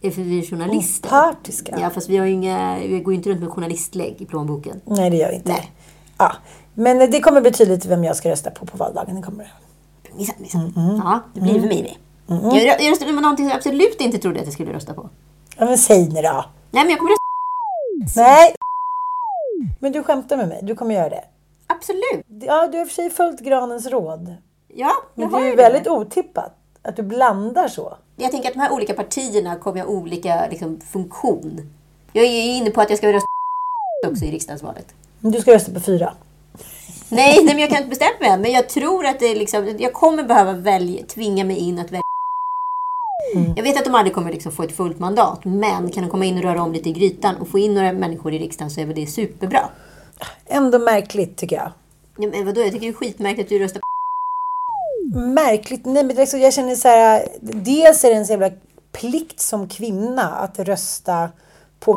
Är 0.03 0.11
för 0.11 0.23
vi 0.23 0.39
är 0.39 0.43
journalister. 0.47 1.09
Opartiska. 1.09 1.79
Ja, 1.81 1.91
fast 1.91 2.09
vi, 2.09 2.17
har 2.17 2.27
inga, 2.27 2.79
vi 2.79 3.01
går 3.01 3.13
ju 3.13 3.17
inte 3.19 3.31
runt 3.31 3.41
med 3.41 3.51
journalistlägg 3.51 4.17
i 4.19 4.27
plånboken. 4.27 4.81
Nej, 4.85 5.11
det 5.11 5.17
gör 5.17 5.29
vi 5.29 5.35
inte. 5.35 5.49
Nej. 5.53 5.73
Ja. 6.19 6.33
Men 6.75 7.11
det 7.11 7.21
kommer 7.21 7.41
bli 7.41 7.53
tydligt 7.53 7.87
vem 7.87 8.05
jag 8.05 8.17
ska 8.17 8.31
rösta 8.31 8.51
på 8.51 8.67
på 8.67 8.77
valdagen. 8.77 9.17
Det 9.17 9.23
kommer 9.23 9.45
det. 9.45 9.51
Minsann, 10.17 10.37
minsann. 10.41 11.01
Ja, 11.05 11.21
det 11.35 11.41
blir 11.41 11.55
det 11.55 11.61
för 11.61 11.69
mig 11.69 11.83
med. 12.29 12.39
Mm. 12.39 12.57
Jag, 12.57 12.81
jag 12.83 12.91
röstade 12.93 13.13
på 13.13 13.21
någonting 13.21 13.47
jag 13.49 13.57
absolut 13.57 14.01
inte 14.01 14.19
trodde 14.19 14.39
att 14.41 14.45
jag 14.47 14.55
skulle 14.55 14.73
rösta 14.73 14.95
på. 14.95 15.09
Ja, 15.59 15.65
men 15.65 15.79
säg 15.79 16.09
nu 16.09 16.23
då. 16.23 16.45
Nej, 16.71 16.85
men 16.85 16.91
jag 16.91 16.99
kommer 16.99 17.11
rösta... 17.13 18.21
Nej. 18.21 18.55
Men 19.83 19.93
du 19.93 20.03
skämtar 20.03 20.37
med 20.37 20.49
mig. 20.49 20.61
Du 20.63 20.75
kommer 20.75 20.95
göra 20.95 21.09
det. 21.09 21.25
Absolut. 21.67 22.27
Ja, 22.41 22.67
du 22.67 22.79
har 22.79 22.85
i 22.85 22.85
och 22.85 22.89
för 22.89 22.95
sig 22.95 23.11
följt 23.11 23.41
Granens 23.41 23.87
råd. 23.87 24.35
Ja, 24.69 24.93
Men 25.15 25.23
jag 25.23 25.31
det 25.31 25.37
har 25.37 25.43
är 25.43 25.51
ju 25.51 25.57
det. 25.57 25.63
väldigt 25.63 25.89
otippat 25.89 26.53
att 26.83 26.97
du 26.97 27.03
blandar 27.03 27.69
så. 27.69 27.97
Jag 28.17 28.31
tänker 28.31 28.49
att 28.49 28.55
de 28.55 28.61
här 28.61 28.73
olika 28.73 28.95
partierna 28.95 29.57
kommer 29.57 29.81
ha 29.81 29.87
olika 29.87 30.47
liksom, 30.51 30.81
funktion. 30.93 31.61
Jag 32.13 32.25
är 32.25 32.29
ju 32.31 32.53
inne 32.53 32.71
på 32.71 32.81
att 32.81 32.91
jag 32.91 32.99
ska 32.99 33.13
rösta 33.13 33.27
också 34.09 34.25
i 34.25 34.31
riksdagsvalet. 34.31 34.95
Men 35.21 35.33
du 35.33 35.41
ska 35.41 35.55
rösta 35.55 35.73
på 35.73 35.81
fyra. 35.81 36.13
Nej, 37.09 37.37
nej, 37.37 37.55
men 37.55 37.59
jag 37.59 37.69
kan 37.69 37.79
inte 37.79 37.89
bestämma 37.91 38.11
mig 38.21 38.31
än. 38.31 38.41
Men 38.41 38.53
jag 38.53 38.69
tror 38.69 39.07
att 39.07 39.21
det 39.21 39.27
är 39.27 39.37
liksom, 39.37 39.77
jag 39.79 39.93
kommer 39.93 40.23
behöva 40.23 40.53
välja, 40.53 41.07
tvinga 41.07 41.45
mig 41.45 41.57
in 41.57 41.79
att 41.79 41.87
välja. 41.91 42.03
Mm. 43.35 43.53
Jag 43.57 43.63
vet 43.63 43.79
att 43.79 43.85
de 43.85 43.95
aldrig 43.95 44.15
kommer 44.15 44.33
liksom 44.33 44.53
få 44.53 44.63
ett 44.63 44.77
fullt 44.77 44.99
mandat. 44.99 45.45
Men 45.45 45.91
kan 45.91 46.03
de 46.03 46.11
komma 46.11 46.25
in 46.25 46.37
och 46.37 46.43
röra 46.43 46.63
om 46.63 46.73
lite 46.73 46.89
i 46.89 46.93
grytan 46.93 47.37
och 47.37 47.49
få 47.49 47.59
in 47.59 47.75
några 47.75 47.93
människor 47.93 48.35
i 48.35 48.39
riksdagen 48.39 48.71
så 48.71 48.81
är 48.81 48.87
väl 48.87 48.97
det 48.97 49.07
superbra. 49.07 49.69
Ändå 50.47 50.79
märkligt 50.79 51.37
tycker 51.37 51.57
jag. 51.57 51.73
Ja, 52.19 52.29
men 52.33 52.47
vadå? 52.47 52.61
Jag 52.61 52.73
tycker 52.73 52.87
det 52.87 52.93
är 52.93 52.93
skitmärkligt 52.93 53.47
att 53.47 53.49
du 53.49 53.59
röstar 53.59 53.81
på 53.81 53.87
Märkligt. 55.19 55.85
Nej, 55.85 56.05
men 56.05 56.27
så, 56.27 56.37
jag 56.37 56.55
känner 56.55 56.75
så 56.75 56.89
här. 56.89 57.29
Dels 57.41 58.05
är 58.05 58.11
det 58.11 58.17
en 58.17 58.27
så 58.27 58.33
jävla 58.33 58.51
plikt 58.93 59.41
som 59.41 59.69
kvinna 59.69 60.23
att 60.23 60.59
rösta 60.59 61.29
på 61.81 61.97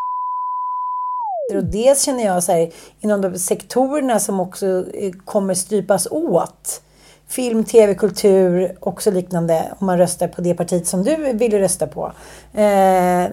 och 1.54 1.64
dels 1.64 2.02
känner 2.02 2.24
jag 2.24 2.44
så 2.44 2.52
här 2.52 2.72
inom 3.00 3.20
de 3.20 3.38
sektorerna 3.38 4.20
som 4.20 4.40
också 4.40 4.66
eh, 4.94 5.12
kommer 5.24 5.54
strypas 5.54 6.06
åt. 6.10 6.82
Film, 7.28 7.64
tv, 7.64 7.94
kultur 7.94 8.76
och 8.80 9.02
så 9.02 9.10
liknande 9.10 9.74
om 9.78 9.86
man 9.86 9.98
röstar 9.98 10.28
på 10.28 10.40
det 10.40 10.54
partiet 10.54 10.86
som 10.86 11.04
du 11.04 11.32
vill 11.32 11.58
rösta 11.58 11.86
på. 11.86 12.06
Eh, 12.52 12.62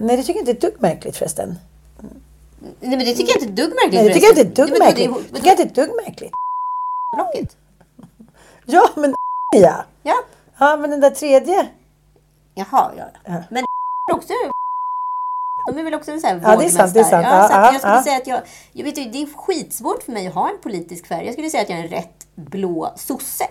det 0.00 0.16
tycker 0.16 0.32
jag 0.32 0.40
inte 0.40 0.50
är 0.50 0.54
ett 0.54 0.60
dugg 0.60 0.74
märkligt 0.78 1.16
förresten. 1.16 1.58
Nej, 2.80 2.96
men 2.96 2.98
det 2.98 3.14
tycker 3.14 3.32
jag 3.32 3.42
inte 3.42 3.46
är 3.46 3.50
ett 3.50 3.56
dugg 3.56 3.74
märkligt. 3.74 3.94
Nej, 3.94 4.08
det 4.08 4.14
tycker 4.14 4.26
jag 4.26 4.38
inte 4.38 4.40
är 4.40 4.50
ett 4.50 4.56
dugg 4.56 4.78
märkligt. 4.78 5.14
Det 5.14 5.34
tycker 5.34 5.46
jag 5.46 5.52
inte 5.52 5.62
är 5.62 5.66
ett 5.66 5.74
dugg 5.74 5.90
märkligt. 6.06 6.32
Blocket. 7.16 7.56
Ja, 8.64 8.88
men 8.96 9.14
ja. 9.56 9.84
Ja. 10.02 10.14
Ja, 10.58 10.76
men 10.76 10.90
den 10.90 11.00
där 11.00 11.10
tredje. 11.10 11.68
Jaha, 12.54 12.92
ja. 12.96 13.04
ja. 13.24 13.42
Men 13.50 13.64
också... 14.12 14.32
De 15.66 15.78
är 15.78 15.84
väl 15.84 15.94
också 15.94 16.10
en 16.10 16.20
sån 16.20 16.30
här 16.30 16.40
Ja, 16.42 16.56
det 16.56 16.64
är 16.64 16.68
sant, 16.68 16.94
det 16.94 17.00
är 17.00 17.04
sant. 17.04 17.26
Ja, 17.30 17.48
så 17.48 17.54
jag 17.54 17.74
skulle 17.74 17.94
ja. 17.94 18.02
säga 18.02 18.16
att 18.16 18.26
jag... 18.26 18.40
jag 18.72 18.84
vet, 18.84 18.98
ju, 18.98 19.04
det 19.04 19.22
är 19.22 19.26
skitsvårt 19.26 20.02
för 20.02 20.12
mig 20.12 20.26
att 20.26 20.34
ha 20.34 20.50
en 20.50 20.58
politisk 20.62 21.06
färg. 21.06 21.24
Jag 21.24 21.32
skulle 21.32 21.50
säga 21.50 21.62
att 21.62 21.68
jag 21.68 21.78
är 21.78 21.82
en 21.82 21.88
rätt 21.88 22.26
blå 22.34 22.92
sosse. 22.96 23.44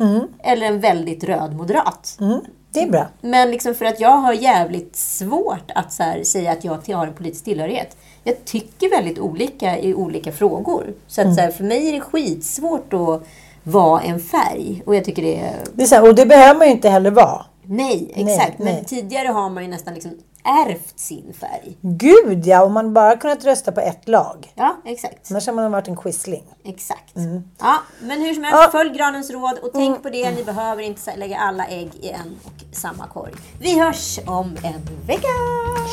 Mm. 0.00 0.20
Eller 0.42 0.66
en 0.66 0.80
väldigt 0.80 1.24
röd 1.24 1.56
moderat. 1.56 2.16
Mm, 2.20 2.40
det 2.70 2.80
är 2.82 2.90
bra. 2.90 3.06
Men 3.20 3.50
liksom 3.50 3.74
för 3.74 3.84
att 3.84 4.00
jag 4.00 4.16
har 4.16 4.32
jävligt 4.32 4.96
svårt 4.96 5.70
att 5.74 5.92
säga 6.26 6.52
att 6.52 6.64
jag 6.88 6.96
har 6.96 7.06
en 7.06 7.12
politisk 7.14 7.44
tillhörighet. 7.44 7.96
Jag 8.24 8.44
tycker 8.44 8.90
väldigt 8.90 9.18
olika 9.18 9.78
i 9.78 9.94
olika 9.94 10.32
frågor. 10.32 10.94
Så 11.06 11.20
att 11.20 11.24
Mm. 11.24 11.36
så 11.36 11.40
här, 11.42 11.50
för 11.50 11.64
mig 11.64 11.88
är 11.88 11.92
det 11.92 12.00
skitsvårt 12.00 12.92
att 12.92 13.22
vara 13.62 14.00
en 14.00 14.20
färg. 14.20 14.82
Och 14.86 14.96
jag 14.96 15.04
tycker 15.04 15.22
det 15.22 15.36
är... 15.36 15.54
Det 15.72 15.82
är 15.82 15.90
här, 15.90 16.08
och 16.08 16.14
det 16.14 16.26
behöver 16.26 16.58
man 16.58 16.66
ju 16.66 16.72
inte 16.72 16.88
heller 16.88 17.10
vara. 17.10 17.44
Nej, 17.62 18.12
Nej, 18.16 18.34
exakt. 18.34 18.58
nej. 18.58 18.74
Men 18.74 18.84
tidigare 18.84 19.28
har 19.28 19.50
man 19.50 19.62
ju 19.64 19.68
nästan 19.70 19.94
liksom 19.94 20.10
ärvt 20.44 20.98
sin 21.00 21.34
färg. 21.40 21.76
Gud 21.80 22.46
ja, 22.46 22.62
om 22.64 22.72
man 22.72 22.94
bara 22.94 23.16
kunnat 23.16 23.44
rösta 23.44 23.72
på 23.72 23.80
ett 23.80 24.08
lag. 24.08 24.52
Ja, 24.54 24.76
exakt. 24.84 25.30
Annars 25.30 25.46
har 25.46 25.54
man 25.54 25.72
varit 25.72 25.88
en 25.88 25.96
quisling. 25.96 26.44
Exakt. 26.64 27.16
Mm. 27.16 27.42
Ja, 27.58 27.76
men 28.02 28.20
hur 28.20 28.34
som 28.34 28.44
helst, 28.44 28.58
Ja. 28.62 28.68
följ 28.72 28.96
granens 28.96 29.30
råd 29.30 29.58
och 29.62 29.70
tänk 29.74 30.02
på 30.02 30.10
det. 30.10 30.30
Ni 30.30 30.44
behöver 30.44 30.82
inte 30.82 31.16
lägga 31.16 31.38
alla 31.38 31.66
ägg 31.66 31.90
i 32.00 32.08
en 32.10 32.36
och 32.44 32.76
samma 32.76 33.06
korg. 33.06 33.32
Vi 33.60 33.80
hörs 33.80 34.18
om 34.26 34.56
en 34.62 35.06
vecka! 35.06 35.28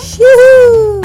Tjoho! 0.04 1.05